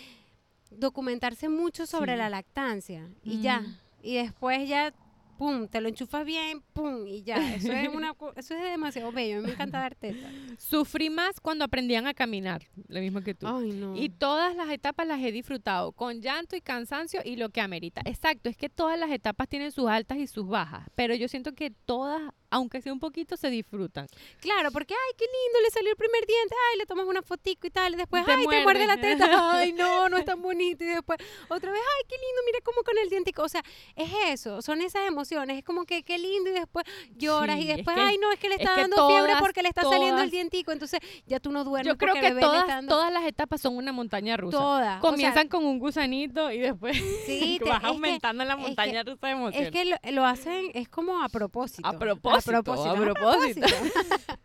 documentarse 0.79 1.49
mucho 1.49 1.87
sobre 1.87 2.13
Sí. 2.13 2.19
la 2.19 2.31
lactancia 2.31 3.09
y 3.23 3.41
ya. 3.41 3.61
Mm. 3.61 3.77
Y 4.03 4.15
después 4.17 4.69
ya, 4.69 4.93
pum, 5.39 5.69
te 5.69 5.81
lo 5.81 5.89
enchufas 5.89 6.25
bien, 6.25 6.61
pum, 6.73 7.07
y 7.07 7.23
ya. 7.23 7.37
Eso 7.55 7.73
es, 7.73 7.89
una, 7.89 8.15
eso 8.37 8.55
es 8.55 8.63
demasiado 8.63 9.13
bello. 9.13 9.39
A 9.39 9.41
mí 9.41 9.47
me 9.47 9.53
encanta 9.53 9.79
dar 9.81 9.95
teta. 9.95 10.29
Sufrí 10.59 11.09
más 11.11 11.41
cuando 11.41 11.65
aprendían 11.65 12.07
a 12.07 12.15
caminar, 12.15 12.63
lo 12.89 13.01
mismo 13.01 13.21
que 13.23 13.35
tú. 13.35 13.47
Ay, 13.47 13.73
no. 13.73 13.97
Y 13.97 14.09
todas 14.09 14.55
las 14.57 14.71
etapas 14.71 15.07
las 15.07 15.21
he 15.21 15.33
disfrutado, 15.33 15.93
con 15.93 16.21
llanto 16.21 16.57
y 16.57 16.61
cansancio 16.61 17.21
y 17.25 17.37
lo 17.37 17.49
que 17.51 17.61
amerita. 17.61 18.03
Exacto, 18.05 18.49
es 18.49 18.57
que 18.57 18.69
todas 18.69 18.99
las 18.99 19.11
etapas 19.11 19.49
tienen 19.49 19.73
sus 19.73 19.89
altas 19.89 20.19
y 20.19 20.27
sus 20.27 20.47
bajas, 20.47 20.89
pero 20.95 21.15
yo 21.15 21.29
siento 21.29 21.53
que 21.53 21.71
todas, 21.71 22.23
aunque 22.53 22.81
sea 22.83 22.93
un 22.93 23.01
poquito, 23.01 23.37
se 23.37 23.51
disfrutan. 23.51 24.07
Claro, 24.41 24.71
porque, 24.71 24.95
ay, 24.95 25.15
qué 25.19 25.25
lindo, 25.25 25.61
le 25.65 25.71
salió 25.71 25.91
el 25.91 25.97
primer 25.97 26.25
diente, 26.27 26.55
ay, 26.73 26.79
le 26.79 26.87
tomas 26.87 27.07
una 27.07 27.23
fotico 27.23 27.67
y 27.67 27.71
tal, 27.71 27.95
y 27.95 27.97
después, 27.97 28.25
Te 28.25 28.31
ay, 28.33 28.47
te 28.47 28.63
muerde 28.63 28.87
la 28.87 28.97
teta, 29.01 29.53
ay, 29.59 29.73
no, 29.73 30.09
no 30.09 30.17
es 30.19 30.25
tan 30.25 30.41
bonito, 30.43 30.85
y 30.85 30.89
después, 30.89 31.19
otra 31.49 31.71
vez, 31.73 31.81
ay, 31.81 32.05
qué 32.09 32.15
lindo, 32.17 32.41
mira 32.47 32.59
cómo 32.65 32.83
con 32.83 32.97
el 32.99 33.09
dientico, 33.09 33.43
o 33.43 33.49
sea, 33.49 33.63
es 33.97 34.11
eso, 34.29 34.63
son 34.63 34.81
esas 34.83 35.07
emociones, 35.09 35.59
es 35.59 35.65
como 35.65 35.85
que 35.85 36.03
qué 36.03 36.19
lindo, 36.19 36.51
y 36.51 36.53
después 36.53 36.85
lloras, 37.17 37.57
Sí, 37.59 37.65
y 37.67 37.71
es 37.71 37.77
después, 37.79 37.97
que- 37.97 38.03
ay, 38.03 38.19
no, 38.19 38.31
es 38.33 38.39
que 38.39 38.49
le 38.49 38.55
es 38.57 38.61
está 38.61 38.77
dando 38.77 39.09
fiebre 39.09 39.33
porque 39.41 39.63
le 39.63 39.69
está 39.69 39.83
saliendo 39.83 40.21
el 40.23 40.31
dientico, 40.31 40.73
entonces 40.73 41.01
ya 41.27 41.41
tú 41.41 41.51
no 41.51 41.65
duermes 41.65 41.93
Yo 41.93 41.97
creo 41.99 42.15
porque 42.15 42.29
que 42.35 42.41
todas, 42.41 42.67
dando 42.67 42.95
todas 42.95 43.13
las 43.13 43.25
etapas 43.25 43.61
son 43.61 43.77
una 43.77 43.93
montaña 43.93 44.37
rusa. 44.37 44.59
todas, 44.59 44.99
o 44.99 45.01
sea, 45.01 45.11
Comienzan 45.11 45.49
con 45.49 45.65
un 45.65 45.79
gusanito 45.79 46.51
y 46.51 46.59
después 46.59 46.97
sí, 47.27 47.59
te- 47.63 47.69
vas 47.71 47.81
que- 47.81 47.87
aumentando 47.87 48.45
la 48.45 48.57
montaña 48.57 49.03
rusa 49.03 49.27
de 49.27 49.33
emociones. 49.33 49.69
Es 49.69 49.73
que 49.73 49.85
lo, 49.87 49.97
lo 50.13 50.27
hacen, 50.27 50.71
es 50.75 50.89
como 50.89 51.23
a 51.23 51.29
propósito. 51.29 51.87
A 51.89 51.93
propósito, 51.99 52.37
a 52.51 52.63
propósito. 52.95 53.67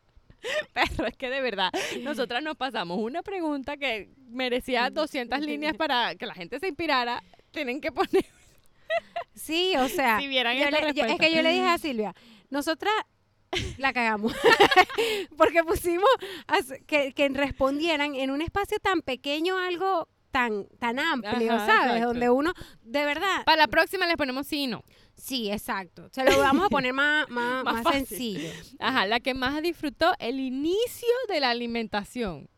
Pero 0.74 1.08
es 1.08 1.18
que 1.18 1.30
de 1.30 1.41
verdad, 1.41 1.72
nosotras 2.04 2.41
nos 2.43 2.56
pasamos 2.56 3.00
una 3.00 3.22
pregunta 3.24 3.76
que 3.78 4.10
merecía 4.30 4.89
200 4.89 5.39
líneas 5.41 5.76
para 5.76 6.16
que 6.16 6.26
la 6.26 6.34
gente 6.34 6.60
se 6.60 6.68
inspirara. 6.68 7.22
Tienen 7.52 7.82
que 7.82 7.91
poner, 7.91 8.26
Sí, 9.34 9.74
o 9.78 9.88
sea, 9.89 10.20
si 10.20 10.28
vieran 10.28 10.56
yo 10.58 10.66
esta 10.66 10.80
le- 10.82 10.93
yo- 10.93 11.06
es 11.06 11.18
que 11.20 11.34
yo 11.34 11.41
le 11.41 11.52
dije 11.52 11.68
a 11.68 11.78
Silvia, 11.78 12.14
nosotras 12.50 12.93
la 13.78 13.93
cagamos. 13.93 14.34
Porque 15.38 15.64
pusimos 15.64 16.10
que, 16.86 17.14
que 17.14 17.30
respondieran 17.30 18.16
en 18.16 18.32
un 18.32 18.41
espacio 18.41 18.78
tan 18.80 19.02
pequeño 19.02 19.58
algo 19.58 20.08
tan, 20.32 20.68
tan 20.80 21.00
amplio, 21.00 21.54
Ajá, 21.54 21.66
¿sabes? 21.66 21.86
exacto. 21.91 22.08
Donde 22.08 22.30
uno, 22.30 22.54
de 22.84 23.06
verdad, 23.06 23.43
Para 23.45 23.58
la 23.58 23.68
próxima 23.68 24.06
les 24.06 24.18
ponemos 24.18 24.45
sí 24.48 24.64
y 24.64 24.68
no. 24.68 24.84
Sí, 25.18 25.51
exacto. 25.51 26.09
Se 26.11 26.24
lo 26.24 26.38
vamos 26.39 26.65
a 26.65 26.70
poner 26.70 26.93
más, 26.93 27.30
más, 27.30 27.63
Más 27.63 27.84
sencillo. 27.93 28.49
Ajá, 28.80 29.05
la 29.05 29.20
que 29.20 29.34
más 29.34 29.61
disfrutó 29.61 30.13
el 30.20 30.39
inicio 30.39 31.09
de 31.28 31.39
la 31.39 31.49
alimentación. 31.49 32.49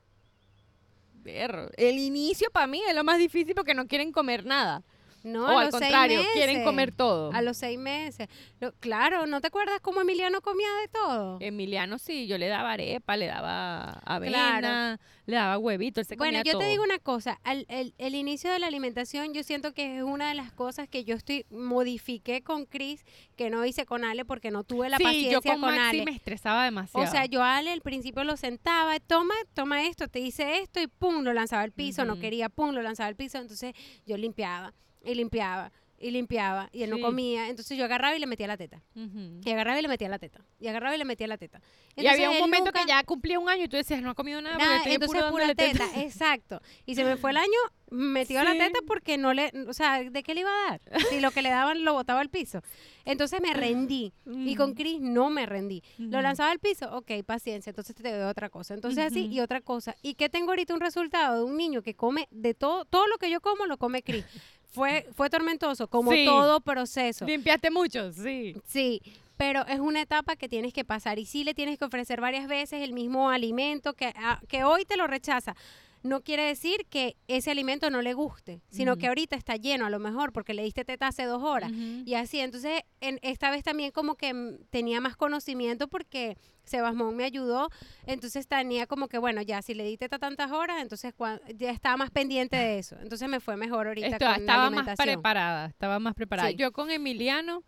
Perro. 1.24 1.70
El 1.78 1.98
inicio 1.98 2.50
para 2.52 2.68
mí 2.68 2.82
es 2.88 2.96
lo 2.96 3.04
más 3.04 3.18
difícil 3.18 3.56
porque 3.56 3.74
no 3.74 3.88
quieren 3.88 4.12
comer 4.12 4.46
nada. 4.46 4.84
No, 5.24 5.46
o 5.46 5.48
a 5.50 5.60
al 5.62 5.66
los 5.66 5.76
seis 5.76 5.92
contrario, 5.92 6.22
quieren 6.34 6.64
comer 6.64 6.92
todo. 6.92 7.32
A 7.34 7.42
los 7.42 7.58
seis 7.58 7.78
meses. 7.78 8.28
Lo- 8.60 8.72
claro, 8.74 9.26
¿no 9.26 9.42
te 9.42 9.48
acuerdas 9.48 9.80
cómo 9.82 10.02
Emiliano 10.02 10.42
comía 10.42 10.68
de 10.82 10.88
todo? 10.88 11.38
Emiliano 11.42 11.98
sí, 12.00 12.28
yo 12.28 12.38
le 12.38 12.48
daba 12.48 12.72
arepa, 12.74 13.18
le 13.18 13.28
daba 13.28 14.00
avena, 14.06 15.00
le 15.26 15.36
daba 15.36 15.58
huevito, 15.58 16.00
él 16.00 16.06
se 16.06 16.16
Bueno, 16.16 16.40
comía 16.40 16.52
yo 16.54 16.58
te 16.58 16.66
digo 16.66 16.84
una 16.84 17.00
cosa, 17.00 17.40
al- 17.44 17.66
el, 17.70 17.94
el 17.98 18.16
inicio 18.16 18.52
de 18.52 18.60
la 18.60 18.68
alimentación 18.68 19.34
yo 19.34 19.44
siento 19.44 19.74
que 19.74 19.98
es 19.98 20.04
una 20.04 20.30
de 20.30 20.36
las 20.36 20.52
cosas 20.52 20.88
que 20.88 21.04
yo 21.04 21.16
estoy 21.16 21.46
modifiqué 21.50 22.42
con 22.42 22.66
Chris, 22.66 23.04
que 23.36 23.50
no 23.50 23.66
hice 23.66 23.86
con 23.86 24.04
Ale 24.04 24.26
porque 24.26 24.52
no 24.52 24.64
tuve 24.64 24.90
la 24.90 24.98
sí, 24.98 25.04
paciencia 25.04 25.32
yo 25.32 25.42
con, 25.42 25.62
con 25.62 25.76
Maxi 25.76 25.98
Ale. 26.02 26.06
me 26.06 26.12
estresaba 26.12 26.66
demasiado. 26.66 27.06
O 27.08 27.10
sea, 27.12 27.26
yo 27.26 27.44
a 27.44 27.58
Ale 27.58 27.72
al 27.72 27.82
principio 27.82 28.24
lo 28.24 28.38
sentaba, 28.38 29.00
toma, 29.00 29.34
toma 29.54 29.86
esto, 29.86 30.08
te 30.08 30.20
hice 30.20 30.60
esto 30.62 30.80
y 30.82 30.88
pum, 30.88 31.24
lo 31.24 31.34
lanzaba 31.34 31.62
al 31.64 31.72
piso, 31.72 32.06
no 32.06 32.20
quería, 32.20 32.50
pum, 32.50 32.72
lo 32.74 32.82
lanzaba 32.82 33.08
al 33.08 33.16
piso, 33.16 33.38
entonces 33.38 33.74
yo 34.06 34.18
limpiaba 34.18 34.74
y 35.04 35.14
limpiaba 35.16 35.72
y 36.02 36.12
limpiaba 36.12 36.70
y 36.72 36.84
él 36.84 36.92
no 36.92 37.00
comía, 37.02 37.50
entonces 37.50 37.78
yo 37.78 37.84
agarraba 37.84 38.16
y 38.16 38.20
le 38.20 38.26
metía 38.26 38.48
la 38.48 38.56
teta. 38.56 38.82
Y 38.96 39.50
agarraba 39.52 39.78
y 39.80 39.82
le 39.82 39.90
metía 39.90 40.08
la 40.08 40.18
teta. 40.18 40.40
Y 40.58 40.68
agarraba 40.70 40.96
y 40.96 40.98
le 40.98 41.04
metía 41.04 41.28
la 41.28 41.38
teta. 41.38 41.60
Y 41.98 42.08
había 42.08 42.12
Entonces, 42.28 42.42
un 42.42 42.48
momento 42.50 42.66
nunca- 42.68 42.82
que 42.84 42.88
ya 42.88 43.04
cumplía 43.04 43.38
un 43.38 43.50
año 43.50 43.66
y 43.66 43.68
tú 43.68 43.76
decías, 43.76 44.02
no 44.02 44.12
ha 44.12 44.16
comido 44.16 44.42
nada, 44.42 44.58
Nada, 44.58 44.78
porque 44.78 44.94
entonces 44.94 45.24
pura 45.24 45.48
teta, 45.56 45.72
teta. 45.74 46.02
exacto. 46.02 46.62
Y 46.86 46.96
se 46.96 47.04
me 47.04 47.18
fue 47.18 47.32
el 47.32 47.38
año, 47.46 47.58
metió 47.92 48.42
la 48.46 48.54
Sí. 48.54 48.60
teta 48.60 48.80
porque 48.88 49.18
no 49.18 49.34
le, 49.34 49.52
o 49.68 49.74
sea, 49.74 50.02
¿de 50.10 50.24
qué 50.24 50.34
le 50.36 50.40
iba 50.42 50.50
a 50.50 50.70
dar? 50.70 50.82
Si 51.10 51.20
lo 51.20 51.32
que 51.32 51.42
le 51.42 51.50
daban 51.50 51.84
lo 51.84 51.92
botaba 51.96 52.22
al 52.22 52.30
piso. 52.30 52.62
Entonces 53.04 53.42
me 53.42 53.54
rendí. 53.54 54.14
Y 54.26 54.56
con. 54.56 54.76
Chris 54.76 55.02
no 55.02 55.30
me 55.30 55.46
rendí. 55.48 55.84
Lo 55.98 56.22
lanzaba 56.22 56.52
al 56.52 56.60
piso, 56.60 56.96
ok, 56.96 57.12
paciencia, 57.26 57.72
entonces 57.72 57.94
te 57.94 58.10
doy 58.10 58.30
otra 58.30 58.48
cosa. 58.48 58.74
Entonces 58.74 59.04
así 59.04 59.26
y 59.26 59.42
otra 59.42 59.60
cosa. 59.60 59.98
¿Y 60.02 60.14
qué 60.14 60.30
tengo 60.30 60.52
ahorita 60.52 60.74
un 60.74 60.80
resultado 60.80 61.40
de 61.40 61.44
un 61.44 61.58
niño 61.58 61.82
que 61.82 61.94
come 61.94 62.30
de 62.32 62.54
todo, 62.54 62.86
todo 62.86 63.06
lo 63.08 63.18
que 63.18 63.30
yo 63.30 63.42
como 63.42 63.66
lo 63.66 63.78
come 63.78 64.02
Chris? 64.02 64.24
Fue, 64.72 65.08
fue 65.16 65.30
tormentoso, 65.30 65.88
como 65.88 66.12
Sí. 66.12 66.26
todo 66.26 66.60
proceso. 66.62 67.26
Limpiaste 67.26 67.72
mucho, 67.72 68.12
sí. 68.14 68.56
Sí, 68.68 69.02
pero 69.38 69.66
es 69.68 69.80
una 69.80 70.02
etapa 70.02 70.36
que 70.36 70.48
tienes 70.50 70.74
que 70.74 70.84
pasar 70.86 71.18
y 71.18 71.26
sí 71.26 71.44
le 71.44 71.54
tienes 71.54 71.80
que 71.80 71.86
ofrecer 71.86 72.22
varias 72.22 72.48
veces 72.48 72.82
el 72.84 72.94
mismo 72.94 73.30
alimento 73.30 73.94
que, 73.94 74.14
ah, 74.18 74.40
que 74.48 74.64
hoy 74.64 74.86
te 74.86 74.98
lo 74.98 75.08
rechaza. 75.08 75.56
No 76.02 76.22
quiere 76.22 76.44
decir 76.44 76.86
que 76.90 77.18
ese 77.28 77.52
alimento 77.52 77.90
no 77.90 78.02
le 78.02 78.14
guste, 78.14 78.62
sino 78.70 78.96
que 78.98 79.08
ahorita 79.08 79.36
está 79.36 79.56
lleno 79.58 79.86
a 79.86 79.90
lo 79.90 80.00
mejor 80.00 80.32
porque 80.32 80.54
le 80.54 80.64
diste 80.64 80.86
teta 80.86 81.08
hace 81.08 81.24
dos 81.26 81.44
horas. 81.44 81.72
Y 81.74 82.14
así, 82.14 82.40
entonces 82.40 82.82
en, 83.02 83.20
esta 83.22 83.52
vez 83.52 83.64
también 83.64 83.92
como 83.92 84.16
que 84.16 84.34
mm, 84.34 84.66
tenía 84.70 85.02
más 85.02 85.16
conocimiento 85.18 85.88
porque 85.88 86.38
Sebasmón 86.64 87.16
me 87.16 87.24
ayudó, 87.24 87.70
entonces 88.06 88.48
tenía 88.48 88.86
como 88.88 89.08
que, 89.08 89.18
bueno, 89.18 89.42
ya 89.42 89.62
si 89.62 89.74
le 89.74 89.84
di 89.84 89.98
teta 89.98 90.20
tantas 90.20 90.52
horas, 90.52 90.82
entonces 90.82 91.14
ya 91.56 91.72
estaba 91.72 91.98
más 91.98 92.12
pendiente 92.12 92.56
de 92.56 92.80
eso. 92.80 92.96
Entonces 93.02 93.28
me 93.28 93.40
fue 93.40 93.58
mejor 93.58 93.88
ahorita 93.88 94.08
Esto- 94.08 94.20
con 94.26 94.32
la 94.34 94.38
estaba 94.38 94.64
más 94.70 94.80
alimentación. 94.80 95.16
preparada, 95.16 95.66
estaba 95.68 96.00
más 96.00 96.14
preparada. 96.14 96.50
Sí. 96.50 96.56
Yo 96.56 96.72
con 96.72 96.92
Emiliano, 96.92 97.64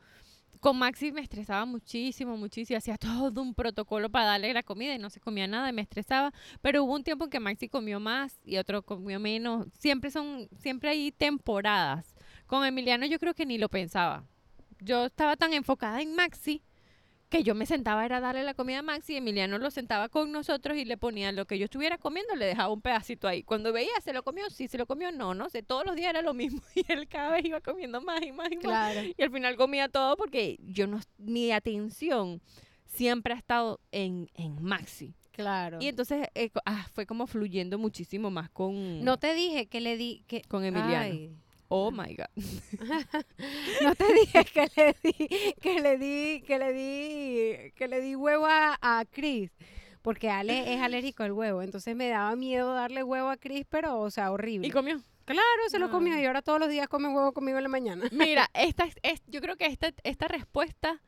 con 0.61 0.77
Maxi 0.77 1.11
me 1.11 1.21
estresaba 1.21 1.65
muchísimo, 1.65 2.37
muchísimo. 2.37 2.77
Hacía 2.77 2.97
todo 2.97 3.41
un 3.41 3.53
protocolo 3.53 4.09
para 4.09 4.25
darle 4.27 4.53
la 4.53 4.63
comida 4.63 4.93
y 4.93 4.99
no 4.99 5.09
se 5.09 5.19
comía 5.19 5.47
nada 5.47 5.69
y 5.69 5.73
me 5.73 5.81
estresaba. 5.81 6.31
Pero 6.61 6.83
hubo 6.83 6.93
un 6.93 7.03
tiempo 7.03 7.25
en 7.25 7.31
que 7.31 7.39
Maxi 7.39 7.67
comió 7.67 7.99
más 7.99 8.39
y 8.45 8.57
otro 8.57 8.83
comió 8.83 9.19
menos. 9.19 9.67
Siempre 9.77 10.11
son, 10.11 10.47
siempre 10.59 10.89
hay 10.89 11.11
temporadas. 11.11 12.15
Con 12.45 12.63
Emiliano 12.63 13.07
yo 13.07 13.17
creo 13.19 13.33
que 13.33 13.45
ni 13.45 13.57
lo 13.57 13.69
pensaba. 13.69 14.23
Yo 14.79 15.07
estaba 15.07 15.35
tan 15.35 15.53
enfocada 15.53 15.99
en 16.01 16.15
Maxi 16.15 16.61
que 17.31 17.43
yo 17.43 17.55
me 17.55 17.65
sentaba 17.65 18.05
era 18.05 18.19
darle 18.19 18.43
la 18.43 18.53
comida 18.53 18.79
a 18.79 18.81
Maxi 18.81 19.13
y 19.13 19.17
Emiliano 19.17 19.57
lo 19.57 19.71
sentaba 19.71 20.09
con 20.09 20.33
nosotros 20.33 20.77
y 20.77 20.83
le 20.83 20.97
ponía 20.97 21.31
lo 21.31 21.45
que 21.45 21.57
yo 21.57 21.63
estuviera 21.63 21.97
comiendo, 21.97 22.35
le 22.35 22.45
dejaba 22.45 22.73
un 22.73 22.81
pedacito 22.81 23.25
ahí. 23.25 23.41
Cuando 23.41 23.71
veía, 23.71 23.93
se 24.03 24.11
lo 24.11 24.21
comió, 24.21 24.49
sí, 24.49 24.67
se 24.67 24.77
lo 24.77 24.85
comió, 24.85 25.13
no, 25.13 25.33
no 25.33 25.49
sé, 25.49 25.63
todos 25.63 25.85
los 25.85 25.95
días 25.95 26.09
era 26.09 26.21
lo 26.21 26.33
mismo 26.33 26.61
y 26.75 26.83
él 26.91 27.07
cada 27.07 27.31
vez 27.31 27.45
iba 27.45 27.61
comiendo 27.61 28.01
más 28.01 28.21
y 28.21 28.33
más 28.33 28.51
y 28.51 28.57
más. 28.57 28.63
Claro. 28.63 29.01
Y 29.17 29.23
al 29.23 29.31
final 29.31 29.55
comía 29.55 29.87
todo 29.87 30.17
porque 30.17 30.59
yo 30.59 30.87
no, 30.87 30.99
mi 31.17 31.53
atención 31.53 32.41
siempre 32.85 33.33
ha 33.33 33.37
estado 33.37 33.79
en, 33.93 34.29
en 34.35 34.61
Maxi. 34.61 35.15
Claro. 35.31 35.77
Y 35.79 35.87
entonces 35.87 36.27
eh, 36.35 36.51
ah, 36.65 36.85
fue 36.93 37.05
como 37.05 37.27
fluyendo 37.27 37.77
muchísimo 37.79 38.29
más 38.29 38.49
con, 38.49 39.05
No 39.05 39.17
te 39.17 39.33
dije 39.33 39.67
que 39.67 39.79
le 39.79 39.95
di 39.95 40.25
que 40.27 40.41
con 40.41 40.65
Emiliano. 40.65 41.13
Ay. 41.13 41.33
Oh 41.73 41.89
my 41.89 42.13
God. 42.15 42.27
no 43.81 43.95
te 43.95 44.13
dije 44.13 44.43
que 44.45 44.67
le 44.75 44.95
di 45.01 45.53
que 45.61 45.79
le 45.79 45.97
di 45.97 46.41
que 46.45 46.59
le 46.59 46.73
di 46.73 47.71
que 47.75 47.87
le 47.87 48.01
di 48.01 48.15
huevo 48.15 48.45
a, 48.45 48.77
a 48.81 49.05
Chris 49.05 49.51
porque 50.01 50.29
Ale 50.29 50.73
es 50.73 50.81
alérgico 50.81 51.23
al 51.23 51.31
huevo, 51.31 51.61
entonces 51.61 51.95
me 51.95 52.09
daba 52.09 52.35
miedo 52.35 52.73
darle 52.73 53.03
huevo 53.03 53.29
a 53.29 53.37
Chris, 53.37 53.65
pero 53.69 53.99
o 53.99 54.09
sea, 54.09 54.31
horrible. 54.31 54.67
Y 54.67 54.71
comió. 54.71 54.99
claro, 55.25 55.61
se 55.69 55.77
lo 55.79 55.91
comió 55.91 56.15
Ah. 56.15 56.19
y 56.21 56.25
ahora 56.25 56.41
todos 56.41 56.59
los 56.59 56.69
días 56.69 56.87
come 56.89 57.07
huevo 57.07 57.31
conmigo 57.33 57.57
en 57.57 57.63
la 57.63 57.69
mañana. 57.69 58.05
Mira, 58.11 58.49
esta 58.55 58.85
es, 58.85 58.95
es- 59.03 59.21
yo 59.27 59.39
creo 59.41 59.55
que 59.57 59.67
esta, 59.67 59.91
esta 60.03 60.27
respuesta 60.27 60.99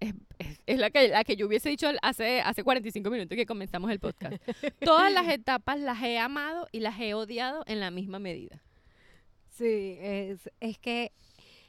es, 0.00 0.12
es- 0.40 0.60
es 0.66 0.78
la, 0.78 0.90
que, 0.90 1.06
la 1.08 1.22
que 1.24 1.36
yo 1.36 1.46
hubiese 1.46 1.68
dicho 1.68 1.88
hace, 2.02 2.40
hace 2.40 2.64
45 2.64 3.08
minutos 3.10 3.36
que 3.36 3.46
comenzamos 3.46 3.90
el 3.92 4.00
podcast. 4.00 4.42
Todas 4.80 5.12
las 5.12 5.28
etapas 5.32 5.78
las 5.78 6.02
he 6.02 6.18
amado 6.18 6.66
y 6.72 6.80
las 6.80 6.98
he 7.00 7.14
odiado 7.14 7.62
en 7.66 7.78
la 7.80 7.90
misma 7.92 8.18
medida. 8.18 8.60
Sí, 9.56 9.96
es, 10.00 10.50
es 10.60 10.78
que 10.78 11.12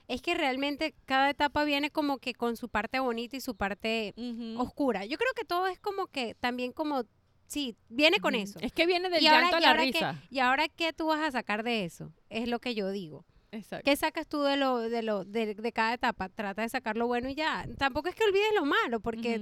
es 0.08 0.22
que 0.22 0.36
realmente 0.36 0.94
cada 1.06 1.30
etapa 1.32 1.64
viene 1.64 1.90
como 1.90 2.20
que 2.20 2.34
con 2.36 2.58
su 2.58 2.70
parte 2.70 3.00
bonita 3.00 3.38
y 3.38 3.42
su 3.42 3.56
parte 3.56 4.14
oscura. 4.58 5.04
Yo 5.06 5.18
creo 5.18 5.32
que 5.36 5.46
todo 5.46 5.66
es 5.68 5.80
como 5.80 6.08
que 6.08 6.36
también 6.36 6.72
como 6.74 7.04
sí, 7.48 7.76
viene 7.90 8.20
con 8.20 8.36
eso. 8.36 8.60
Es 8.60 8.72
que 8.72 8.86
viene 8.86 9.10
del 9.10 9.24
Y 9.24 9.28
ahora- 9.28 9.50
llanto 9.50 9.56
a 9.58 9.60
y 9.60 9.64
la 9.64 9.74
que- 9.76 9.82
risa. 9.82 10.24
¿Y 10.30 10.40
ahora 10.40 10.68
qué 10.68 10.94
tú 10.94 11.08
vas 11.08 11.22
a 11.22 11.32
sacar 11.32 11.64
de 11.64 11.86
eso? 11.86 12.12
Es 12.30 12.48
lo 12.48 12.60
que 12.60 12.76
yo 12.76 12.92
digo. 12.92 13.26
Exacto. 13.52 13.84
¿Qué 13.90 13.96
sacas 13.96 14.28
tú 14.28 14.42
de 14.44 14.58
lo 14.58 14.78
de 14.80 15.02
lo 15.02 15.24
de, 15.26 15.56
de 15.56 15.72
cada 15.72 15.94
etapa? 15.94 16.30
Trata 16.30 16.62
de 16.62 16.70
sacar 16.70 16.98
lo 16.98 17.08
bueno 17.08 17.30
y 17.30 17.36
ya. 17.36 17.66
Tampoco 17.78 18.10
es 18.10 18.16
que 18.16 18.26
olvides 18.26 18.54
lo 18.56 18.66
malo, 18.66 19.00
porque. 19.00 19.40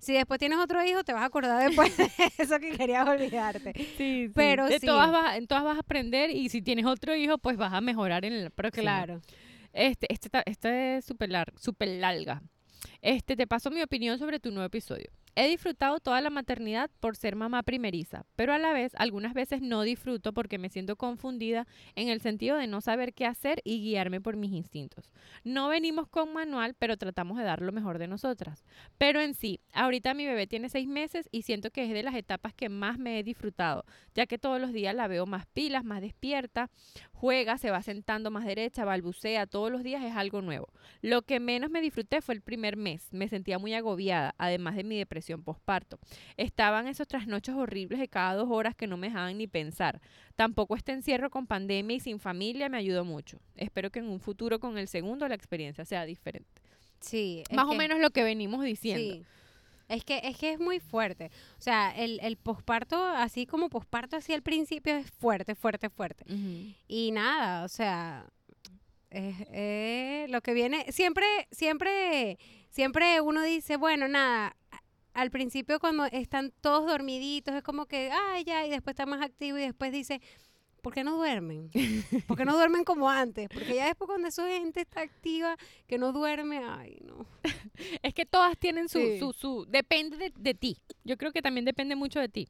Si 0.00 0.14
después 0.14 0.40
tienes 0.40 0.58
otro 0.58 0.84
hijo 0.84 1.04
te 1.04 1.12
vas 1.12 1.22
a 1.22 1.26
acordar 1.26 1.64
después 1.64 1.96
de 1.96 2.10
eso 2.38 2.58
que 2.58 2.76
querías 2.76 3.06
olvidarte. 3.06 3.72
Sí, 3.74 3.86
sí. 3.96 4.32
Pero 4.34 4.66
de 4.66 4.80
sí. 4.80 4.86
todas 4.86 5.12
vas, 5.12 5.36
en 5.36 5.46
todas 5.46 5.62
vas 5.62 5.76
a 5.76 5.80
aprender 5.80 6.30
y 6.30 6.48
si 6.48 6.62
tienes 6.62 6.86
otro 6.86 7.14
hijo, 7.14 7.38
pues 7.38 7.56
vas 7.56 7.72
a 7.72 7.80
mejorar 7.80 8.24
en 8.24 8.32
el 8.32 8.50
próximo. 8.50 8.82
Claro. 8.82 9.20
Este, 9.72 10.12
este, 10.12 10.30
este 10.46 10.96
es 10.96 11.04
súper 11.04 11.30
larga. 11.30 12.42
Este, 13.02 13.36
te 13.36 13.46
paso 13.46 13.70
mi 13.70 13.82
opinión 13.82 14.18
sobre 14.18 14.40
tu 14.40 14.50
nuevo 14.50 14.66
episodio. 14.66 15.10
He 15.36 15.48
disfrutado 15.48 16.00
toda 16.00 16.20
la 16.20 16.30
maternidad 16.30 16.90
por 17.00 17.16
ser 17.16 17.36
mamá 17.36 17.62
primeriza, 17.62 18.26
pero 18.36 18.52
a 18.52 18.58
la 18.58 18.72
vez 18.72 18.92
algunas 18.96 19.32
veces 19.32 19.62
no 19.62 19.82
disfruto 19.82 20.32
porque 20.32 20.58
me 20.58 20.68
siento 20.68 20.96
confundida 20.96 21.66
en 21.94 22.08
el 22.08 22.20
sentido 22.20 22.56
de 22.56 22.66
no 22.66 22.80
saber 22.80 23.14
qué 23.14 23.26
hacer 23.26 23.60
y 23.64 23.80
guiarme 23.80 24.20
por 24.20 24.36
mis 24.36 24.52
instintos. 24.52 25.10
No 25.44 25.68
venimos 25.68 26.08
con 26.08 26.32
manual, 26.32 26.74
pero 26.78 26.96
tratamos 26.96 27.38
de 27.38 27.44
dar 27.44 27.62
lo 27.62 27.72
mejor 27.72 27.98
de 27.98 28.08
nosotras. 28.08 28.64
Pero 28.98 29.20
en 29.20 29.34
sí, 29.34 29.60
ahorita 29.72 30.14
mi 30.14 30.26
bebé 30.26 30.46
tiene 30.46 30.68
seis 30.68 30.88
meses 30.88 31.28
y 31.30 31.42
siento 31.42 31.70
que 31.70 31.84
es 31.84 31.90
de 31.90 32.02
las 32.02 32.14
etapas 32.14 32.52
que 32.52 32.68
más 32.68 32.98
me 32.98 33.18
he 33.18 33.22
disfrutado, 33.22 33.84
ya 34.14 34.26
que 34.26 34.38
todos 34.38 34.60
los 34.60 34.72
días 34.72 34.94
la 34.94 35.08
veo 35.08 35.26
más 35.26 35.46
pilas, 35.46 35.84
más 35.84 36.00
despierta, 36.00 36.70
juega, 37.20 37.58
se 37.58 37.70
va 37.70 37.82
sentando 37.82 38.30
más 38.30 38.46
derecha, 38.46 38.86
balbucea, 38.86 39.46
todos 39.46 39.70
los 39.70 39.82
días 39.82 40.02
es 40.02 40.16
algo 40.16 40.40
nuevo. 40.40 40.68
Lo 41.02 41.20
que 41.20 41.38
menos 41.38 41.70
me 41.70 41.82
disfruté 41.82 42.22
fue 42.22 42.34
el 42.34 42.40
primer 42.40 42.78
mes, 42.78 43.12
me 43.12 43.28
sentía 43.28 43.58
muy 43.58 43.74
agobiada, 43.74 44.34
además 44.38 44.74
de 44.74 44.84
mi 44.84 44.96
depresión 44.96 45.42
postparto. 45.42 45.98
Estaban 46.38 46.86
esos 46.86 47.06
trasnochos 47.06 47.56
horribles 47.56 48.00
de 48.00 48.08
cada 48.08 48.36
dos 48.36 48.48
horas 48.50 48.74
que 48.74 48.86
no 48.86 48.96
me 48.96 49.08
dejaban 49.08 49.36
ni 49.36 49.46
pensar. 49.46 50.00
Tampoco 50.34 50.76
este 50.76 50.92
encierro 50.92 51.28
con 51.28 51.46
pandemia 51.46 51.98
y 51.98 52.00
sin 52.00 52.20
familia 52.20 52.70
me 52.70 52.78
ayudó 52.78 53.04
mucho. 53.04 53.38
Espero 53.54 53.90
que 53.90 53.98
en 53.98 54.08
un 54.08 54.20
futuro 54.20 54.58
con 54.58 54.78
el 54.78 54.88
segundo 54.88 55.28
la 55.28 55.34
experiencia 55.34 55.84
sea 55.84 56.06
diferente. 56.06 56.62
Sí. 57.00 57.44
Más 57.52 57.66
o 57.66 57.74
menos 57.74 58.00
lo 58.00 58.08
que 58.10 58.22
venimos 58.22 58.64
diciendo. 58.64 59.16
Sí. 59.16 59.24
Es 59.90 60.04
que, 60.04 60.20
es 60.22 60.36
que 60.38 60.52
es 60.52 60.60
muy 60.60 60.78
fuerte. 60.78 61.32
O 61.58 61.60
sea, 61.60 61.90
el, 61.96 62.20
el 62.22 62.36
posparto, 62.36 63.04
así 63.04 63.44
como 63.44 63.68
posparto 63.68 64.16
así 64.16 64.32
al 64.32 64.42
principio, 64.42 64.94
es 64.96 65.10
fuerte, 65.10 65.56
fuerte, 65.56 65.90
fuerte. 65.90 66.24
Y 66.86 67.10
nada, 67.10 67.64
o 67.64 67.68
sea, 67.68 68.24
es, 69.10 69.34
es 69.52 70.30
lo 70.30 70.40
que 70.42 70.54
viene, 70.54 70.86
siempre, 70.92 71.26
siempre, 71.50 72.38
siempre 72.70 73.20
uno 73.20 73.42
dice, 73.42 73.76
bueno, 73.76 74.06
nada, 74.06 74.56
al 75.12 75.32
principio 75.32 75.80
cuando 75.80 76.04
están 76.06 76.52
todos 76.60 76.86
dormiditos, 76.86 77.54
es 77.56 77.62
como 77.64 77.86
que, 77.86 78.10
ay, 78.12 78.44
ya, 78.44 78.64
y 78.64 78.70
después 78.70 78.92
está 78.94 79.06
más 79.06 79.22
activo 79.22 79.58
y 79.58 79.62
después 79.62 79.90
dice, 79.90 80.20
¿por 80.80 80.92
qué 80.94 81.04
no 81.04 81.16
duermen? 81.16 81.70
¿Por 82.26 82.36
qué 82.36 82.44
no 82.44 82.54
duermen 82.54 82.84
como 82.84 83.08
antes? 83.08 83.48
Porque 83.52 83.74
ya 83.74 83.86
después 83.86 84.06
cuando 84.08 84.28
esa 84.28 84.46
gente 84.48 84.80
está 84.80 85.00
activa, 85.02 85.56
que 85.86 85.98
no 85.98 86.12
duerme, 86.12 86.58
ay, 86.58 86.98
no. 87.04 87.26
Es 88.02 88.14
que 88.14 88.26
todas 88.26 88.58
tienen 88.58 88.88
su, 88.88 88.98
Sí. 88.98 89.18
su, 89.18 89.32
su, 89.32 89.66
depende 89.68 90.16
de, 90.16 90.32
de 90.36 90.54
ti. 90.54 90.76
Yo 91.04 91.16
creo 91.16 91.32
que 91.32 91.42
también 91.42 91.64
depende 91.64 91.94
mucho 91.96 92.20
de 92.20 92.28
ti. 92.28 92.48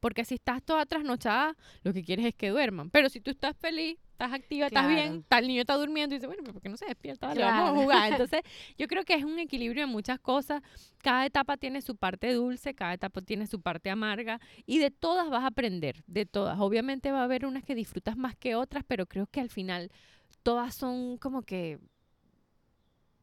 Porque 0.00 0.24
si 0.24 0.34
estás 0.34 0.62
toda 0.62 0.86
trasnochada, 0.86 1.56
lo 1.82 1.92
que 1.92 2.02
quieres 2.04 2.26
es 2.26 2.34
que 2.34 2.50
duerman. 2.50 2.90
Pero 2.90 3.08
si 3.08 3.20
tú 3.20 3.30
estás 3.30 3.56
feliz, 3.56 3.98
estás 4.12 4.32
activa, 4.32 4.66
estás 4.66 4.86
Claro. 4.86 4.94
bien, 5.12 5.24
el 5.30 5.46
niño 5.48 5.60
está 5.60 5.74
durmiendo 5.76 6.14
y 6.14 6.18
dice, 6.18 6.26
bueno, 6.26 6.42
pero 6.42 6.52
¿por 6.54 6.62
qué 6.62 6.68
no 6.68 6.76
se 6.76 6.86
despierta? 6.86 7.26
Vale, 7.28 7.42
vamos 7.42 7.60
a 7.68 7.72
Claro. 7.72 7.82
jugar. 7.82 8.12
Entonces, 8.32 8.40
yo 8.76 8.86
creo 8.86 9.04
que 9.04 9.14
es 9.14 9.24
un 9.24 9.38
equilibrio 9.38 9.86
de 9.86 9.92
muchas 9.92 10.18
cosas. 10.20 10.62
Cada 11.02 11.26
etapa 11.26 11.56
tiene 11.56 11.80
su 11.82 11.96
parte 11.96 12.32
dulce, 12.32 12.74
cada 12.74 12.94
etapa 12.94 13.20
tiene 13.22 13.46
su 13.46 13.60
parte 13.60 13.90
amarga 13.90 14.40
y 14.66 14.78
de 14.78 14.90
todas 14.90 15.28
vas 15.30 15.42
a 15.44 15.48
aprender, 15.48 16.02
de 16.06 16.26
todas. 16.26 16.58
Obviamente 16.60 17.10
va 17.12 17.20
a 17.20 17.24
haber 17.24 17.46
unas 17.46 17.64
que 17.64 17.74
disfrutas 17.74 18.16
más 18.16 18.36
que 18.36 18.54
otras, 18.54 18.84
pero 18.86 19.06
creo 19.06 19.26
que 19.26 19.40
al 19.40 19.50
final 19.50 19.90
todas 20.42 20.74
son 20.74 21.18
como 21.18 21.42
que 21.42 21.78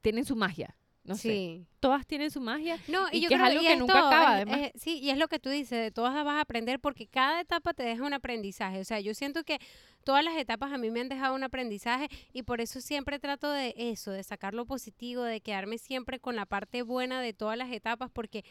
tienen 0.02 0.26
su 0.26 0.36
magia. 0.36 0.76
No 1.06 1.16
sé. 1.16 1.66
Todas 1.80 2.06
tienen 2.08 2.32
su 2.32 2.42
magia. 2.42 2.78
No, 2.88 3.08
y, 3.12 3.18
Y 3.18 3.22
yo 3.22 3.30
que 3.30 3.36
es 3.36 3.42
algo 3.42 3.62
que 3.62 3.74
es 3.74 3.80
nunca 3.80 3.94
todo, 3.94 4.08
acaba, 4.08 4.24
es- 4.40 4.48
además. 4.48 4.72
es- 4.74 4.82
sí, 4.82 5.00
y 5.00 5.12
es 5.12 5.18
lo 5.18 5.28
que 5.28 5.38
tú 5.40 5.50
dices, 5.50 5.80
de 5.80 5.92
todas 5.92 6.14
vas 6.26 6.36
a 6.36 6.42
aprender 6.42 6.80
porque 6.80 7.06
cada 7.08 7.40
etapa 7.42 7.74
te 7.74 7.84
deja 7.84 8.04
un 8.04 8.14
aprendizaje. 8.14 8.80
O 8.80 8.84
sea, 8.84 9.00
yo 9.00 9.14
siento 9.14 9.44
que 9.44 9.60
todas 10.04 10.24
las 10.26 10.36
etapas 10.36 10.74
a 10.74 10.78
mí 10.80 10.90
me 10.90 11.02
han 11.02 11.10
dejado 11.10 11.36
un 11.36 11.44
aprendizaje 11.44 12.08
y 12.34 12.42
por 12.44 12.60
eso 12.60 12.82
siempre 12.82 13.20
trato 13.20 13.52
de 13.52 13.74
eso, 13.78 14.12
de 14.12 14.24
sacar 14.24 14.54
lo 14.56 14.66
positivo, 14.66 15.22
de 15.22 15.42
quedarme 15.42 15.78
siempre 15.78 16.20
con 16.20 16.36
la 16.36 16.46
parte 16.48 16.82
buena 16.82 17.22
de 17.22 17.34
todas 17.34 17.58
las 17.58 17.72
etapas 17.72 18.10
porque 18.12 18.44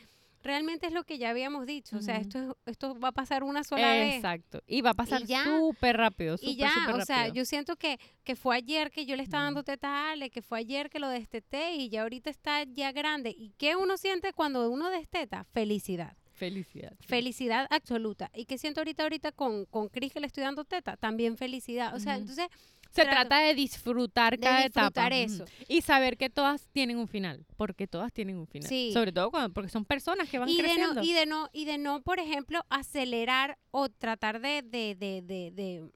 realmente 0.45 0.87
es 0.87 0.93
lo 0.93 1.03
que 1.03 1.19
ya 1.19 1.31
habíamos 1.31 1.67
dicho. 1.67 1.97
O 1.97 2.01
sea, 2.03 2.17
esto, 2.19 2.39
es- 2.39 2.53
esto 2.67 2.97
va 3.01 3.09
a 3.09 3.13
pasar 3.13 3.43
una 3.43 3.65
sola 3.65 3.89
vez. 3.91 4.15
Exacto. 4.17 4.63
Y 4.67 4.83
va 4.83 4.91
a 4.91 4.95
pasar 4.95 5.23
súper 5.27 5.97
rápido. 5.97 6.35
Y 6.35 6.53
súper, 6.53 6.57
ya, 6.57 6.95
o 6.95 7.01
sea, 7.05 7.17
rápido. 7.19 7.35
yo 7.35 7.45
siento 7.45 7.77
que, 7.77 7.99
que 8.23 8.37
fue 8.37 8.55
ayer 8.57 8.91
que 8.93 9.07
yo 9.07 9.17
le 9.17 9.23
estaba 9.25 9.45
dando 9.45 9.65
teta 9.65 9.89
a 9.89 10.13
Ale, 10.13 10.31
que 10.31 10.43
fue 10.43 10.59
ayer 10.61 10.91
que 10.91 10.99
lo 11.01 11.09
desteté 11.09 11.75
y 11.75 11.89
ya 11.89 12.03
ahorita 12.03 12.31
está 12.31 12.63
ya 12.65 12.93
grande. 12.93 13.31
¿Y 13.31 13.51
qué 13.59 13.75
uno 13.75 13.97
siente 13.97 14.33
cuando 14.33 14.71
uno 14.71 14.91
desteta? 14.91 15.45
Felicidad. 15.53 16.17
Felicidad. 16.33 16.93
Felicidad 17.01 17.67
absoluta. 17.71 18.31
¿Y 18.35 18.45
qué 18.47 18.59
siento 18.59 18.81
ahorita 18.81 19.05
ahorita 19.05 19.33
con, 19.33 19.67
con 19.67 19.89
Cris 19.89 20.13
que 20.13 20.21
le 20.21 20.27
estoy 20.27 20.43
dando 20.43 20.65
teta? 20.65 20.97
También 20.97 21.37
felicidad. 21.37 21.95
O 21.95 22.01
sea, 22.01 22.17
entonces, 22.17 22.49
Se 22.95 23.03
trato 23.03 23.29
trata 23.29 23.41
de 23.41 23.55
disfrutar 23.55 24.33
de 24.39 24.39
cada 24.45 24.63
disfrutar 24.63 25.13
etapa. 25.13 25.17
eso. 25.17 25.45
Y 25.69 25.83
saber 25.83 26.17
que 26.17 26.31
todas 26.31 26.67
tienen 26.69 26.99
un 26.99 27.09
final. 27.09 27.45
Porque 27.57 27.87
todas 27.87 28.13
tienen 28.13 28.37
un 28.39 28.47
final. 28.47 28.69
Sí. 28.69 28.91
Sobre 28.93 29.13
todo 29.13 29.31
cuando, 29.31 29.53
porque 29.53 29.69
son 29.71 29.85
personas 29.85 30.29
que 30.29 30.39
van 30.39 30.49
Y 30.49 30.57
de, 30.57 30.63
creciendo. 30.63 30.95
no, 30.95 31.03
y 31.05 31.13
de 31.13 31.27
no, 31.27 31.49
y 31.53 31.65
de 31.65 31.79
no, 31.79 32.03
por 32.03 32.21
ejemplo, 32.21 32.61
acelerar 32.71 33.59
o 33.71 33.89
tratar 33.89 34.41
de, 34.41 34.63
de, 34.63 34.95
de, 34.95 35.23
de, 35.23 35.51
de- 35.51 35.91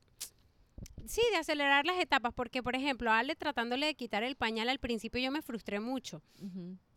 sí, 1.07 1.22
de 1.30 1.36
acelerar 1.36 1.86
las 1.86 1.99
etapas, 2.01 2.32
porque 2.34 2.62
por 2.62 2.74
ejemplo, 2.74 3.11
a 3.12 3.18
Ale 3.20 3.36
tratándole 3.36 3.86
de 3.86 3.94
quitar 3.94 4.22
el 4.22 4.36
pañal 4.36 4.68
al 4.68 4.78
principio 4.78 5.20
yo 5.20 5.30
me 5.30 5.42
frustré 5.42 5.80
mucho. 5.80 6.22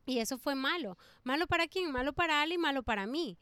Y 0.06 0.18
eso 0.18 0.38
fue 0.38 0.56
malo. 0.56 0.98
¿Malo 1.24 1.46
para 1.48 1.68
quién? 1.68 1.92
Malo 1.92 2.12
para 2.14 2.42
Ale 2.42 2.56
y 2.56 2.58
malo 2.58 2.82
para 2.84 3.06
mí. 3.06 3.38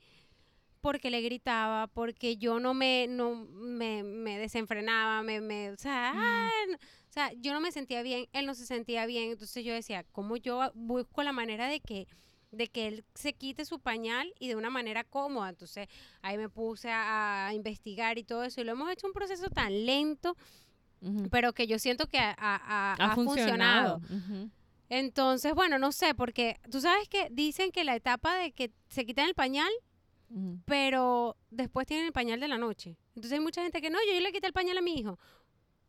Porque 0.82 1.10
le 1.10 1.22
gritaba, 1.22 1.88
porque 1.88 2.38
yo 2.38 2.60
no 2.60 2.74
me, 2.74 3.08
no 3.10 3.36
me, 3.36 4.04
me 4.04 4.38
desenfrenaba, 4.40 5.22
me, 5.24 5.42
me, 5.42 5.72
o 5.72 5.78
sea, 5.78 6.14
Mm. 6.14 6.20
ah, 6.20 6.50
no- 6.70 6.76
o 6.78 7.12
sea, 7.12 7.32
yo 7.34 7.54
no 7.54 7.60
me 7.60 7.72
sentía 7.72 8.02
bien, 8.04 8.28
él 8.34 8.46
no 8.46 8.54
se 8.56 8.66
sentía 8.66 9.06
bien. 9.06 9.32
Entonces 9.32 9.66
yo 9.66 9.74
decía, 9.74 10.06
¿cómo 10.12 10.38
yo 10.38 10.72
busco 10.76 11.24
la 11.24 11.32
manera 11.34 11.68
de 11.68 11.80
que, 11.82 12.08
de 12.52 12.68
que 12.68 12.88
él 12.88 13.04
se 13.16 13.34
quite 13.34 13.66
su 13.66 13.80
pañal 13.80 14.34
y 14.40 14.48
de 14.48 14.56
una 14.56 14.70
manera 14.70 15.04
cómoda? 15.04 15.50
Entonces 15.50 15.88
ahí 16.22 16.38
me 16.38 16.50
puse 16.50 16.90
a, 16.92 17.48
a 17.48 17.54
investigar 17.54 18.18
y 18.18 18.24
todo 18.24 18.44
eso. 18.44 18.62
Y 18.62 18.64
lo 18.64 18.72
hemos 18.74 18.92
hecho 18.92 19.08
un 19.08 19.14
proceso 19.14 19.50
tan 19.50 19.86
lento, 19.86 20.38
pero 21.32 21.52
que 21.54 21.66
yo 21.68 21.80
siento 21.80 22.08
que 22.08 22.20
ha, 22.20 22.30
ha- 22.38 22.62
ha- 22.64 22.94
Ha 23.00 23.12
ha 23.12 23.16
funcionado. 23.16 24.02
Entonces, 24.90 25.54
bueno, 25.54 25.78
no 25.78 25.92
sé, 25.92 26.16
porque 26.16 26.60
tú 26.72 26.82
sabes 26.82 27.08
que 27.10 27.28
dicen 27.32 27.72
que 27.72 27.84
la 27.84 27.96
etapa 27.96 28.36
de 28.36 28.52
que 28.52 28.72
se 28.90 29.06
quitan 29.06 29.28
el 29.28 29.36
pañal, 29.36 29.70
Pero 30.66 31.36
después 31.50 31.88
tienen 31.88 32.06
el 32.06 32.12
pañal 32.14 32.40
de 32.40 32.48
la 32.48 32.58
noche. 32.58 32.98
Entonces 33.16 33.34
hay 33.34 33.40
mucha 33.40 33.62
gente 33.64 33.82
que 33.82 33.90
no, 33.90 33.98
yo, 34.08 34.14
yo 34.14 34.20
le 34.20 34.32
quité 34.32 34.48
el 34.48 34.54
pañal 34.54 34.78
a 34.78 34.82
mi 34.82 34.94
hijo. 34.98 35.18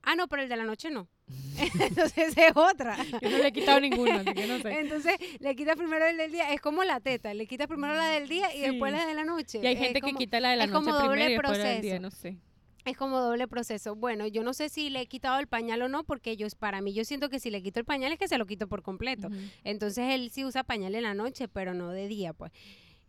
Ah, 0.02 0.14
no, 0.14 0.28
pero 0.28 0.42
el 0.42 0.48
de 0.48 0.56
la 0.56 0.64
noche 0.64 0.90
no. 0.90 1.08
Entonces 1.80 2.34
es 2.36 2.52
otra. 2.56 2.96
Yo 3.20 3.28
no 3.30 3.36
le 3.38 3.48
he 3.48 3.52
quitado 3.52 3.80
ninguno, 3.80 4.14
así 4.20 4.32
que 4.32 4.46
no 4.46 4.58
sé. 4.60 4.80
Entonces 4.80 5.14
le 5.40 5.54
quitas 5.54 5.76
primero 5.76 6.06
el 6.06 6.16
del 6.16 6.32
día, 6.32 6.52
es 6.54 6.60
como 6.60 6.82
la 6.84 7.00
teta, 7.00 7.34
le 7.34 7.46
quitas 7.46 7.66
primero 7.66 7.94
la 7.94 8.06
del 8.08 8.26
día 8.28 8.48
y 8.54 8.60
Sí. 8.60 8.70
después 8.70 8.92
la 8.92 9.06
de 9.06 9.14
la 9.14 9.24
noche. 9.24 9.60
Y 9.62 9.66
hay 9.66 9.76
gente 9.76 10.00
que 10.00 10.14
quita 10.14 10.40
la 10.40 10.50
de 10.50 10.56
la 10.56 10.64
es 10.64 10.70
noche 10.70 10.84
como 10.86 10.96
doble 10.98 11.10
primero 11.10 11.30
y 11.30 11.32
después 11.34 11.58
la 11.58 11.64
del 11.64 11.82
día, 11.82 12.00
proceso. 12.00 12.02
no 12.02 12.10
sé. 12.36 12.38
Es 12.86 12.96
como 12.96 13.20
doble 13.20 13.46
proceso. 13.46 13.94
Bueno, 13.94 14.26
yo 14.26 14.42
no 14.42 14.54
sé 14.54 14.70
si 14.70 14.88
le 14.88 15.02
he 15.02 15.06
quitado 15.06 15.38
el 15.38 15.46
pañal 15.48 15.82
o 15.82 15.88
no, 15.90 16.02
porque 16.04 16.38
yo, 16.38 16.46
para 16.58 16.80
mí 16.80 16.94
yo 16.94 17.04
siento 17.04 17.28
que 17.28 17.38
si 17.38 17.50
le 17.50 17.62
quito 17.62 17.78
el 17.78 17.84
pañal 17.84 18.10
es 18.12 18.18
que 18.18 18.26
se 18.26 18.38
lo 18.38 18.46
quito 18.46 18.68
por 18.68 18.82
completo. 18.82 19.28
Entonces 19.64 20.14
él 20.14 20.30
sí 20.30 20.46
usa 20.46 20.64
pañal 20.64 20.94
en 20.94 21.02
la 21.02 21.12
noche, 21.12 21.46
pero 21.46 21.74
no 21.74 21.90
de 21.90 22.08
día, 22.08 22.32
pues. 22.32 22.52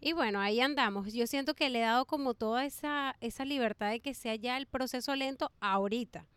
Y 0.01 0.13
bueno, 0.13 0.39
ahí 0.41 0.59
andamos. 0.59 1.13
Yo 1.13 1.27
siento 1.27 1.53
que 1.53 1.69
le 1.69 1.79
he 1.79 1.83
dado 1.83 2.05
como 2.05 2.33
toda 2.33 2.65
esa, 2.65 3.15
esa 3.21 3.45
libertad 3.45 3.91
de 3.91 3.99
que 3.99 4.13
sea 4.15 4.35
ya 4.35 4.57
el 4.57 4.65
proceso 4.65 5.15
lento 5.15 5.51
ahorita, 5.59 6.27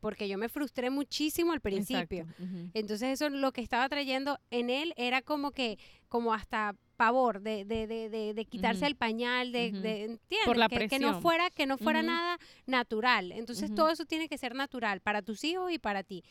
porque 0.00 0.28
yo 0.28 0.38
me 0.38 0.48
frustré 0.48 0.90
muchísimo 0.90 1.52
al 1.52 1.60
principio. 1.60 2.26
Entonces 2.74 3.10
eso 3.20 3.28
lo 3.28 3.52
que 3.52 3.60
estaba 3.60 3.88
trayendo 3.88 4.38
en 4.50 4.70
él 4.70 4.94
era 4.96 5.22
como 5.22 5.52
que, 5.52 5.78
como 6.08 6.32
hasta 6.34 6.74
pavor 6.96 7.40
de, 7.42 7.64
de, 7.64 7.86
de, 7.86 8.08
de, 8.08 8.32
de 8.34 8.44
quitarse 8.46 8.86
el 8.86 8.96
pañal, 8.96 9.52
de, 9.52 9.66
¿entiendes? 9.66 10.46
Por 10.46 10.56
la 10.56 10.68
que, 10.68 10.88
que 10.88 10.98
no 10.98 11.20
fuera, 11.20 11.50
que 11.50 11.66
no 11.66 11.76
fuera 11.76 12.02
nada 12.02 12.38
natural. 12.66 13.30
Entonces 13.32 13.74
todo 13.74 13.90
eso 13.90 14.04
tiene 14.06 14.28
que 14.28 14.38
ser 14.38 14.54
natural 14.54 15.00
para 15.00 15.20
tus 15.20 15.44
hijos 15.44 15.70
y 15.70 15.78
para 15.78 16.02
ti. 16.02 16.24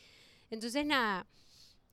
Entonces 0.50 0.84
nada, 0.84 1.26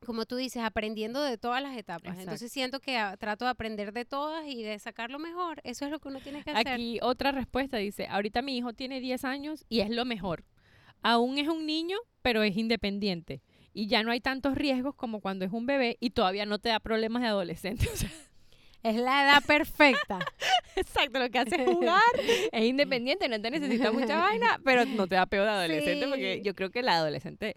como 0.06 0.26
tú 0.26 0.36
dices, 0.36 0.64
aprendiendo 0.64 1.22
de 1.22 1.38
todas 1.38 1.62
las 1.62 1.78
etapas. 1.78 2.04
Exacto. 2.04 2.22
Entonces 2.22 2.52
siento 2.52 2.80
que 2.80 2.97
ah, 2.97 3.18
trato 3.18 3.45
de 3.45 3.52
aprender 3.52 3.93
de 3.93 4.06
todas 4.06 4.47
y 4.47 4.64
de 4.64 4.80
sacar 4.80 5.10
lo 5.10 5.20
mejor. 5.20 5.62
Eso 5.64 5.86
es 5.86 5.91
lo 5.91 6.00
que 6.00 6.08
uno 6.08 6.20
tiene 6.20 6.43
que 6.43 6.52
hacer. 6.52 6.68
Aquí 6.68 7.00
otra 7.02 7.32
respuesta 7.32 7.78
dice, 7.78 8.08
ahorita 8.08 8.41
mi 8.41 8.58
hijo 8.58 8.74
tiene 8.74 9.00
10 9.00 9.24
años 9.26 9.66
y 9.70 9.82
es 9.82 9.89
lo 9.89 10.06
mejor. 10.06 10.43
Aún 11.02 11.38
es 11.38 11.47
un 11.47 11.66
niño, 11.66 11.97
pero 12.22 12.43
es 12.43 12.58
independiente. 12.58 13.41
Y 13.74 13.88
ya 13.88 14.04
no 14.04 14.12
hay 14.12 14.20
tantos 14.20 14.56
riesgos 14.56 14.95
como 14.95 15.22
cuando 15.22 15.45
es 15.45 15.52
un 15.52 15.66
bebé 15.66 15.97
y 16.00 16.10
todavía 16.12 16.45
no 16.45 16.60
te 16.60 16.70
da 16.70 16.80
problemas 16.80 17.22
de 17.22 17.30
adolescente. 17.30 17.88
O 17.93 17.95
sea, 17.95 18.10
Es 18.91 18.95
la 18.95 19.24
edad 19.24 19.43
perfecta. 19.45 20.20
exacto, 20.76 21.20
lo 21.20 21.30
que 21.30 21.39
hace 21.39 21.56
es 21.56 21.68
jugar, 21.74 22.02
es 22.52 22.64
independiente, 22.64 23.28
no 23.28 23.41
te 23.41 23.52
necesita 23.52 23.91
mucha 23.91 24.18
vaina, 24.20 24.60
pero 24.64 24.86
no 24.86 25.08
te 25.08 25.16
da 25.16 25.26
peor 25.26 25.45
de 25.45 25.52
adolescente 25.52 26.08
porque 26.08 26.41
yo 26.43 26.56
creo 26.56 26.70
que 26.72 26.82
la 26.82 26.95
adolescente, 26.95 27.56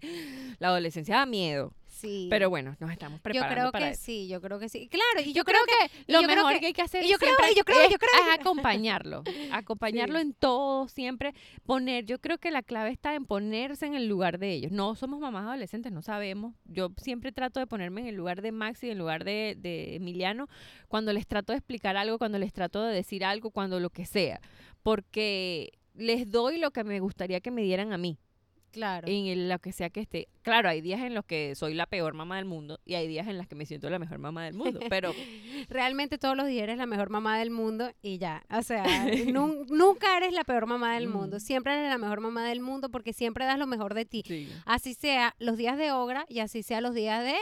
la 0.59 0.67
adolescencia 0.67 1.15
da 1.15 1.25
miedo. 1.25 1.73
Sí. 2.03 2.27
Pero 2.29 2.49
bueno, 2.49 2.75
nos 2.81 2.91
estamos 2.91 3.19
yo 3.19 3.23
preparando 3.23 3.55
creo 3.55 3.71
para 3.71 3.85
que 3.87 3.91
eso. 3.93 4.03
sí, 4.03 4.27
yo 4.27 4.41
creo 4.41 4.59
que 4.59 4.67
sí. 4.67 4.89
Claro, 4.89 5.21
y 5.21 5.31
yo, 5.31 5.39
Yo 5.39 5.43
creo 5.45 5.59
que, 5.65 6.11
Lo 6.11 6.19
yo 6.21 6.27
creo 6.27 6.35
mejor 6.37 6.53
que- 6.53 6.59
que, 6.59 6.65
hay 6.67 6.73
que 6.73 6.81
hacer 6.81 7.05
yo 7.05 7.17
creo, 7.17 7.31
yo 7.39 7.45
es, 7.49 7.55
yo 7.55 7.63
creo 7.63 7.77
es 7.87 8.39
acompañarlo, 8.39 9.23
acompañarlo 9.51 10.15
Sí. 10.19 10.21
en 10.21 10.33
todo, 10.33 10.87
siempre 10.89 11.33
poner, 11.65 12.05
yo 12.05 12.19
creo 12.19 12.37
que 12.37 12.51
la 12.51 12.61
clave 12.61 12.91
está 12.91 13.15
en 13.15 13.25
ponerse 13.25 13.85
en 13.85 13.93
el 13.95 14.07
lugar 14.07 14.37
de 14.37 14.51
ellos. 14.51 14.71
No 14.73 14.95
somos 14.95 15.19
mamás 15.21 15.45
adolescentes, 15.45 15.91
no 15.93 16.01
sabemos. 16.01 16.53
Yo 16.65 16.89
siempre 16.97 17.31
trato 17.31 17.59
de 17.61 17.67
ponerme 17.67 18.01
en 18.01 18.07
el 18.07 18.15
lugar 18.15 18.41
de 18.41 18.51
Maxi, 18.51 18.87
en 18.87 18.91
el 18.93 18.97
lugar 18.99 19.23
de, 19.23 19.55
de 19.57 19.95
Emiliano, 19.95 20.47
cuando 20.89 21.13
les 21.13 21.25
trato 21.25 21.53
de 21.53 21.57
explicar 21.59 21.95
algo, 21.95 22.17
cuando 22.17 22.37
les 22.37 22.51
trato 22.51 22.83
de 22.83 22.93
decir 22.93 23.23
algo, 23.23 23.51
cuando 23.51 23.79
lo 23.79 23.89
que 23.89 24.05
sea, 24.05 24.41
porque 24.81 25.71
les 25.95 26.29
doy 26.29 26.57
lo 26.57 26.71
que 26.71 26.83
me 26.83 26.99
gustaría 26.99 27.39
que 27.39 27.51
me 27.51 27.61
dieran 27.63 27.93
a 27.93 27.97
mí 27.97 28.17
Claro. 28.73 29.07
en 29.07 29.27
el- 29.27 29.47
lo 29.47 29.59
que 29.59 29.71
sea 29.71 29.89
que 29.89 30.01
esté. 30.01 30.27
Claro, 30.41 30.67
hay 30.67 30.81
días 30.81 30.99
en 31.01 31.13
los 31.13 31.23
que 31.23 31.55
soy 31.55 31.73
la 31.73 31.85
peor 31.85 32.13
mamá 32.15 32.35
del 32.35 32.45
mundo 32.45 32.79
y 32.85 32.95
hay 32.95 33.07
días 33.07 33.27
en 33.27 33.37
los 33.37 33.47
que 33.47 33.55
me 33.55 33.65
siento 33.65 33.89
la 33.89 33.99
mejor 33.99 34.17
mamá 34.19 34.43
del 34.43 34.55
mundo, 34.55 34.79
pero 34.89 35.13
Realmente 35.69 36.17
todos 36.17 36.35
los 36.35 36.47
días 36.47 36.63
eres 36.63 36.77
la 36.77 36.85
mejor 36.85 37.09
mamá 37.09 37.37
del 37.39 37.49
mundo 37.51 37.91
y 38.01 38.17
ya. 38.17 38.43
O 38.51 38.61
sea, 38.63 38.83
nun- 39.33 39.65
nunca 39.69 40.17
eres 40.17 40.33
la 40.33 40.43
peor 40.43 40.65
mamá 40.65 40.95
del 40.95 41.07
mundo. 41.07 41.37
Mm. 41.37 41.39
Siempre 41.39 41.73
eres 41.73 41.89
la 41.89 41.97
mejor 41.97 42.19
mamá 42.19 42.43
del 42.45 42.59
mundo 42.59 42.89
porque 42.89 43.13
siempre 43.13 43.45
das 43.45 43.57
lo 43.57 43.67
mejor 43.67 43.93
de 43.93 44.05
ti. 44.05 44.23
sí. 44.25 44.49
Así 44.65 44.93
sea 44.93 45.35
los 45.39 45.55
días 45.57 45.77
de 45.77 45.91
obra 45.91 46.25
y 46.27 46.39
así 46.39 46.63
sea 46.63 46.81
los 46.81 46.93
días 46.93 47.23
de... 47.23 47.35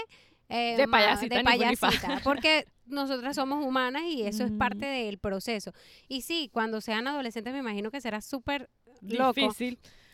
eh, 0.50 0.76
De 0.78 0.88
payasita 0.88 1.38
de 1.38 1.44
payasita, 1.44 2.22
porque 2.24 2.66
nosotras 2.86 3.36
somos 3.36 3.66
humanas 3.66 4.04
y 4.06 4.24
eso 4.24 4.44
es 4.44 4.52
parte 4.52 4.86
del 4.86 5.18
proceso. 5.18 5.72
Y 6.10 6.22
sí, 6.22 6.50
cuando 6.52 6.82
sean 6.82 7.08
adolescentes 7.08 7.54
me 7.54 7.60
imagino 7.60 7.90
que 7.90 8.02
será 8.02 8.20
súper 8.22 8.70
loco. 9.02 9.34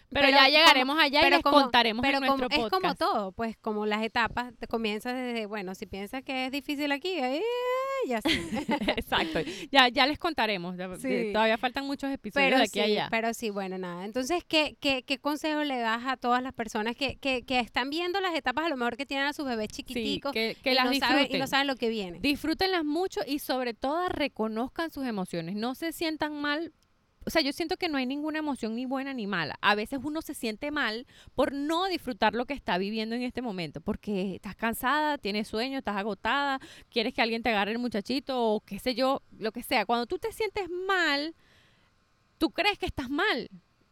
Pero, 0.09 0.25
Pero 0.27 0.37
ya 0.37 0.45
como- 0.45 0.49
llegaremos 0.57 0.99
allá 0.99 1.27
y 1.27 1.29
les 1.29 1.41
como- 1.41 1.61
contaremos 1.63 2.01
Pero 2.01 2.17
en 2.19 2.23
nuestro 2.23 2.49
como, 2.49 2.65
es 2.65 2.69
como 2.71 2.81
podcast. 2.81 2.99
todo, 2.99 3.31
pues 3.33 3.57
como 3.57 3.85
las 3.85 4.01
etapas, 4.03 4.53
te 4.57 4.65
comienzas 4.67 5.13
desde, 5.15 5.45
bueno, 5.47 5.75
si 5.75 5.85
piensas 5.85 6.23
que 6.23 6.45
es 6.45 6.51
difícil 6.51 6.91
aquí, 6.93 7.09
eh, 7.09 7.41
ya 8.07 8.21
sí. 8.21 8.29
Exacto. 8.95 9.39
Ya, 9.71 9.89
ya 9.89 10.05
les 10.05 10.17
contaremos. 10.17 10.77
ya- 10.77 10.95
Sí. 10.95 11.09
de- 11.09 11.33
Todavía 11.33 11.57
faltan 11.57 11.85
muchos 11.85 12.09
episodios 12.09 12.47
pero 12.47 12.57
de 12.57 12.63
aquí 12.63 12.73
sí, 12.79 12.79
allá. 12.79 13.07
pero 13.11 13.33
sí, 13.33 13.49
bueno, 13.49 13.77
nada. 13.77 14.05
Entonces, 14.05 14.43
¿qué, 14.47 14.77
qué, 14.79 15.03
qué 15.03 15.17
consejo 15.19 15.63
le 15.65 15.77
das 15.77 16.03
a 16.05 16.15
todas 16.15 16.41
las 16.41 16.53
personas 16.53 16.95
que, 16.95 17.17
que, 17.17 17.43
que 17.43 17.59
están 17.59 17.89
viendo 17.89 18.21
las 18.21 18.33
etapas, 18.33 18.65
a 18.65 18.69
lo 18.69 18.77
mejor 18.77 18.95
que 18.95 19.05
tienen 19.05 19.27
a 19.27 19.33
sus 19.33 19.45
bebés 19.45 19.67
chiquiticos 19.67 20.31
que, 20.31 20.55
que 20.63 20.71
y, 20.71 20.75
las 20.75 20.85
no 20.85 20.93
saben, 20.95 21.27
y 21.29 21.37
no 21.37 21.47
saben 21.47 21.67
lo 21.67 21.75
que 21.75 21.89
viene? 21.89 22.19
Disfrútenlas 22.21 22.85
mucho 22.85 23.19
y 23.27 23.39
sobre 23.39 23.73
todo 23.73 24.07
reconozcan 24.07 24.89
sus 24.89 25.05
emociones. 25.05 25.55
No 25.55 25.75
se 25.75 25.91
sientan 25.91 26.39
mal. 26.41 26.71
O 27.27 27.29
sea, 27.29 27.41
yo 27.41 27.51
siento 27.51 27.75
que 27.75 27.89
no 27.89 27.97
hay 27.97 28.05
ninguna 28.05 28.39
emoción 28.39 28.73
ni 28.73 28.85
buena 28.85 29.13
ni 29.13 29.27
mala. 29.27 29.57
A 29.61 29.75
veces 29.75 29.99
uno 30.01 30.21
se 30.21 30.33
siente 30.33 30.71
mal 30.71 31.05
por 31.35 31.51
no 31.51 31.87
disfrutar 31.87 32.33
lo 32.33 32.45
que 32.45 32.53
está 32.53 32.77
viviendo 32.77 33.15
en 33.15 33.21
este 33.21 33.41
momento, 33.41 33.81
porque 33.81 34.35
estás 34.35 34.55
cansada, 34.55 35.17
tienes 35.17 35.49
sueño, 35.49 35.79
estás 35.79 35.97
agotada, 35.97 36.61
quieres 36.89 37.13
que 37.13 37.21
alguien 37.21 37.43
te 37.43 37.49
agarre 37.49 37.73
el 37.73 37.79
muchachito 37.79 38.41
o 38.41 38.61
qué 38.61 38.79
sé 38.79 38.95
yo, 38.95 39.23
lo 39.37 39.51
que 39.51 39.61
sea. 39.61 39.85
Cuando 39.85 40.05
tú 40.05 40.17
te 40.19 40.31
sientes 40.31 40.69
mal, 40.87 41.35
tú 42.37 42.51
crees 42.51 42.77
que 42.79 42.85
estás 42.85 43.09
mal 43.09 43.49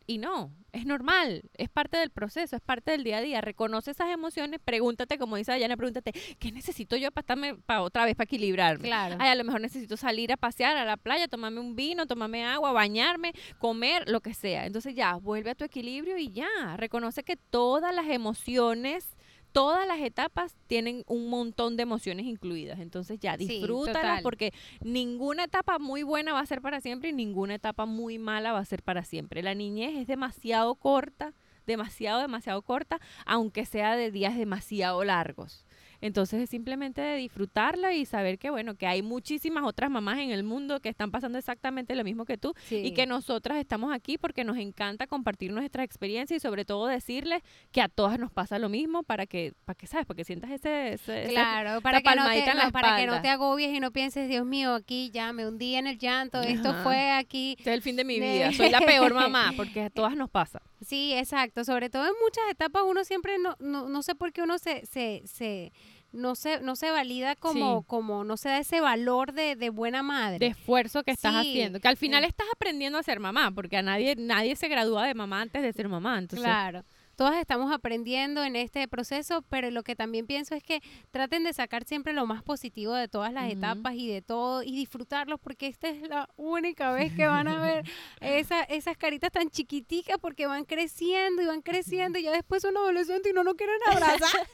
Y 0.07 0.17
no, 0.19 0.51
es 0.75 0.85
normal, 0.85 1.43
es 1.53 1.69
parte 1.69 1.97
del 1.97 2.09
proceso, 2.09 2.55
es 2.55 2.61
parte 2.61 2.91
del 2.91 3.03
día 3.03 3.17
a 3.17 3.21
día. 3.21 3.41
Reconoce 3.41 3.91
esas 3.91 4.09
emociones, 4.09 4.59
pregúntate, 4.63 5.17
como 5.17 5.37
dice 5.37 5.51
Dayana, 5.51 5.77
pregúntate, 5.77 6.11
¿qué 6.37 6.51
necesito 6.51 6.97
yo 6.97 7.11
para 7.11 7.21
estarme, 7.21 7.55
para 7.55 7.81
otra 7.81 8.03
vez, 8.03 8.15
para 8.15 8.25
equilibrarme? 8.25 8.87
Claro. 8.87 9.15
Ay, 9.19 9.29
a 9.29 9.35
lo 9.35 9.45
mejor 9.45 9.61
necesito 9.61 9.95
salir 9.95 10.33
a 10.33 10.37
pasear 10.37 10.75
a 10.75 10.83
la 10.83 10.97
playa, 10.97 11.29
tomarme 11.29 11.61
un 11.61 11.75
vino, 11.75 12.05
tomarme 12.05 12.45
agua, 12.45 12.73
bañarme, 12.73 13.31
comer, 13.57 14.09
lo 14.09 14.19
que 14.19 14.33
sea. 14.33 14.65
Entonces 14.65 14.95
ya, 14.95 15.15
vuelve 15.15 15.51
a 15.51 15.55
tu 15.55 15.63
equilibrio 15.63 16.17
y 16.17 16.31
ya, 16.31 16.75
reconoce 16.75 17.23
que 17.23 17.37
todas 17.37 17.95
las 17.95 18.07
emociones 18.07 19.14
todas 19.55 19.87
las 19.87 20.01
etapas 20.01 20.53
tienen 20.67 21.05
un 21.07 21.29
montón 21.29 21.77
de 21.77 21.83
emociones 21.83 22.25
incluidas. 22.25 22.77
Entonces 22.81 23.21
ya 23.21 23.37
disfrútalas 23.37 24.21
porque 24.21 24.53
ninguna 24.81 25.45
etapa 25.45 25.79
muy 25.79 26.03
buena 26.03 26.33
va 26.33 26.41
a 26.41 26.45
ser 26.45 26.61
para 26.61 26.81
siempre 26.81 27.11
y 27.11 27.13
ninguna 27.13 27.55
etapa 27.55 27.85
muy 27.85 28.19
mala 28.19 28.51
va 28.51 28.59
a 28.59 28.65
ser 28.65 28.83
para 28.83 29.05
siempre. 29.05 29.41
La 29.41 29.55
niñez 29.55 29.95
es 29.95 30.07
demasiado 30.07 30.75
corta, 30.75 31.33
demasiado, 31.65 32.19
demasiado 32.19 32.61
corta, 32.63 32.99
aunque 33.25 33.65
sea 33.65 33.95
de 33.95 34.11
días 34.11 34.37
demasiado 34.37 35.05
largos. 35.05 35.63
Entonces 36.01 36.41
es 36.41 36.49
simplemente 36.49 37.01
de 37.01 37.15
disfrutarla 37.17 37.93
y 37.93 38.05
saber 38.05 38.37
que 38.37 38.49
bueno, 38.49 38.75
que 38.75 38.87
hay 38.87 39.01
muchísimas 39.01 39.63
otras 39.63 39.89
mamás 39.89 40.19
en 40.19 40.31
el 40.31 40.43
mundo 40.43 40.79
que 40.79 40.89
están 40.89 41.11
pasando 41.11 41.37
exactamente 41.37 41.95
lo 41.95 42.03
mismo 42.03 42.25
que 42.25 42.37
tú 42.37 42.53
Sí. 42.67 42.77
y 42.85 42.91
que 42.93 43.05
nosotras 43.05 43.57
estamos 43.57 43.93
aquí 43.93 44.17
porque 44.17 44.43
nos 44.43 44.57
encanta 44.57 45.07
compartir 45.07 45.51
nuestra 45.51 45.83
experiencia 45.83 46.35
y 46.37 46.39
sobre 46.39 46.65
todo 46.65 46.87
decirles 46.87 47.41
que 47.71 47.81
a 47.81 47.87
todas 47.89 48.19
nos 48.19 48.31
pasa 48.31 48.59
lo 48.59 48.69
mismo 48.69 49.03
para 49.03 49.25
que, 49.25 49.53
para 49.65 49.75
que 49.77 49.87
sabes, 49.87 50.05
para 50.05 50.15
que 50.17 50.23
sientas 50.25 50.51
ese, 50.51 50.93
ese- 50.93 51.23
esa- 51.23 51.29
Claro, 51.31 51.81
para, 51.81 52.01
que 52.01 52.15
no, 52.15 52.27
te, 52.29 52.53
no, 52.55 52.71
para 52.71 52.97
que 52.97 53.07
no 53.07 53.21
te 53.21 53.29
agobies 53.29 53.73
y 53.73 53.79
no 53.79 53.91
pienses, 53.91 54.27
Dios 54.29 54.45
mío, 54.45 54.73
aquí 54.75 55.09
ya 55.11 55.33
me 55.33 55.47
hundí 55.47 55.75
en 55.75 55.87
el 55.87 55.97
llanto, 55.97 56.41
esto 56.41 56.73
fue 56.83 57.11
aquí. 57.11 57.55
este 57.57 57.71
es 57.71 57.75
el 57.75 57.81
fin 57.81 57.95
de 57.95 58.03
mi 58.03 58.19
vida. 58.19 58.51
Soy 58.53 58.69
la 58.69 58.81
peor 58.81 59.13
mamá 59.13 59.53
porque 59.55 59.81
a 59.83 59.89
todas 59.89 60.15
nos 60.15 60.29
pasa. 60.29 60.61
Sí, 60.81 61.13
exacto. 61.13 61.63
Sobre 61.63 61.89
todo 61.89 62.05
en 62.05 62.13
muchas 62.23 62.43
etapas 62.49 62.83
uno 62.87 63.03
siempre, 63.03 63.37
no, 63.37 63.55
no, 63.59 63.87
no 63.89 64.03
sé 64.03 64.15
por 64.15 64.33
qué 64.33 64.41
uno 64.41 64.57
se, 64.57 64.85
se, 64.85 65.21
se, 65.25 65.71
no 66.11 66.35
se, 66.35 66.59
no 66.61 66.75
se 66.75 66.91
valida 66.91 67.35
como, 67.35 67.79
Sí. 67.81 67.85
como, 67.87 68.23
no 68.23 68.37
se 68.37 68.49
da 68.49 68.59
ese 68.59 68.81
valor 68.81 69.33
de, 69.33 69.55
de 69.55 69.69
buena 69.69 70.03
madre. 70.03 70.39
de 70.39 70.47
esfuerzo 70.47 71.03
que 71.03 71.11
estás 71.11 71.33
Sí, 71.33 71.49
haciendo. 71.49 71.79
Que 71.79 71.87
al 71.87 71.97
final 71.97 72.23
eh. 72.23 72.27
estás 72.27 72.47
aprendiendo 72.53 72.97
a 72.97 73.03
ser 73.03 73.19
mamá, 73.19 73.51
porque 73.51 73.77
a 73.77 73.81
nadie, 73.81 74.15
nadie 74.17 74.55
se 74.55 74.67
gradúa 74.67 75.05
de 75.07 75.13
mamá 75.13 75.41
antes 75.41 75.61
de 75.61 75.73
ser 75.73 75.87
mamá. 75.89 76.17
Entonces, 76.17 76.45
Claro. 76.45 76.83
Todas 77.15 77.37
estamos 77.39 77.71
aprendiendo 77.71 78.43
en 78.43 78.55
este 78.55 78.87
proceso, 78.87 79.41
pero 79.49 79.71
lo 79.71 79.83
que 79.83 79.95
también 79.95 80.25
pienso 80.27 80.53
es 80.55 80.63
que 80.63 80.81
traten 81.11 81.43
de 81.43 81.53
sacar 81.53 81.85
siempre 81.85 82.13
lo 82.13 82.25
más 82.25 82.43
positivo 82.43 82.93
de 82.93 83.07
todas 83.07 83.31
las 83.31 83.49
etapas 83.51 83.93
y 83.95 84.07
de 84.07 84.21
todo 84.21 84.63
y 84.63 84.71
disfrutarlos 84.75 85.39
porque 85.39 85.67
esta 85.67 85.87
es 85.89 86.01
la 86.09 86.29
única 86.35 86.91
vez 86.91 87.13
que 87.13 87.25
van 87.27 87.47
a 87.47 87.61
ver 87.61 87.85
esa, 88.21 88.63
esas 88.63 88.97
caritas 88.97 89.31
tan 89.31 89.49
chiquiticas 89.49 90.17
porque 90.19 90.45
van 90.47 90.65
creciendo 90.65 91.41
y 91.41 91.45
van 91.45 91.61
creciendo 91.61 92.19
y 92.19 92.23
ya 92.23 92.31
después 92.31 92.61
son 92.61 92.75
adolescentes 92.77 93.31
y 93.31 93.33
no 93.35 93.43
nos 93.43 93.55
quieren 93.55 93.75
abrazar. 93.87 94.47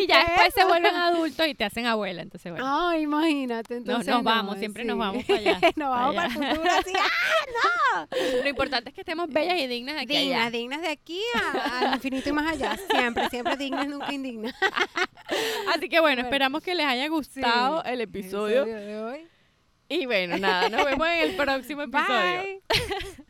y 0.00 0.06
ya 0.06 0.24
¿Qué 0.24 0.32
después 0.32 0.54
se 0.54 0.64
vuelven 0.64 0.94
adultos 0.94 1.46
y 1.48 1.54
te 1.54 1.64
hacen 1.64 1.86
abuela. 1.86 2.22
Entonces, 2.22 2.50
bueno. 2.52 2.88
Ay, 2.88 3.02
imagínate. 3.02 3.74
No, 3.74 3.78
Entonces, 3.80 4.06
nos 4.08 4.22
no, 4.22 4.30
vamos, 4.30 4.58
siempre 4.58 4.84
nos 4.84 4.96
vamos 4.98 5.24
para 5.24 5.38
allá. 5.38 5.60
nos 5.76 5.88
vamos 5.90 6.14
para 6.14 6.28
allá. 6.28 6.50
el 6.50 6.56
futuro 6.56 6.70
así. 6.78 6.92
¡ah! 7.94 8.06
Lo 8.42 8.48
importante 8.48 8.88
es 8.90 8.94
que 8.94 9.00
estemos 9.02 9.28
bellas 9.28 9.58
y 9.58 9.66
dignas 9.66 9.96
de 9.96 10.00
aquí 10.02 10.16
allá. 10.16 10.50
Dignas, 10.50 10.52
dignas 10.52 10.82
de 10.82 10.88
aquí 10.88 11.20
a- 11.34 11.89
infinito 11.94 12.28
y 12.28 12.32
más 12.32 12.52
allá. 12.52 12.76
Siempre, 12.90 13.28
siempre 13.30 13.56
dignas, 13.56 13.86
nunca 13.88 14.12
indignas. 14.12 14.54
Así 15.74 15.88
que 15.88 16.00
bueno, 16.00 16.16
Bueno. 16.16 16.22
esperamos 16.22 16.62
que 16.62 16.74
les 16.74 16.86
haya 16.86 17.08
gustado 17.08 17.82
el 17.84 18.00
episodio. 18.00 18.64
de 18.64 18.98
hoy. 19.00 19.28
Y 19.88 20.06
bueno, 20.06 20.38
nada, 20.38 20.68
nos 20.68 20.84
vemos 20.84 21.06
en 21.08 21.30
el 21.30 21.36
próximo 21.36 21.82
episodio. 21.82 22.42
Bye. 22.42 22.62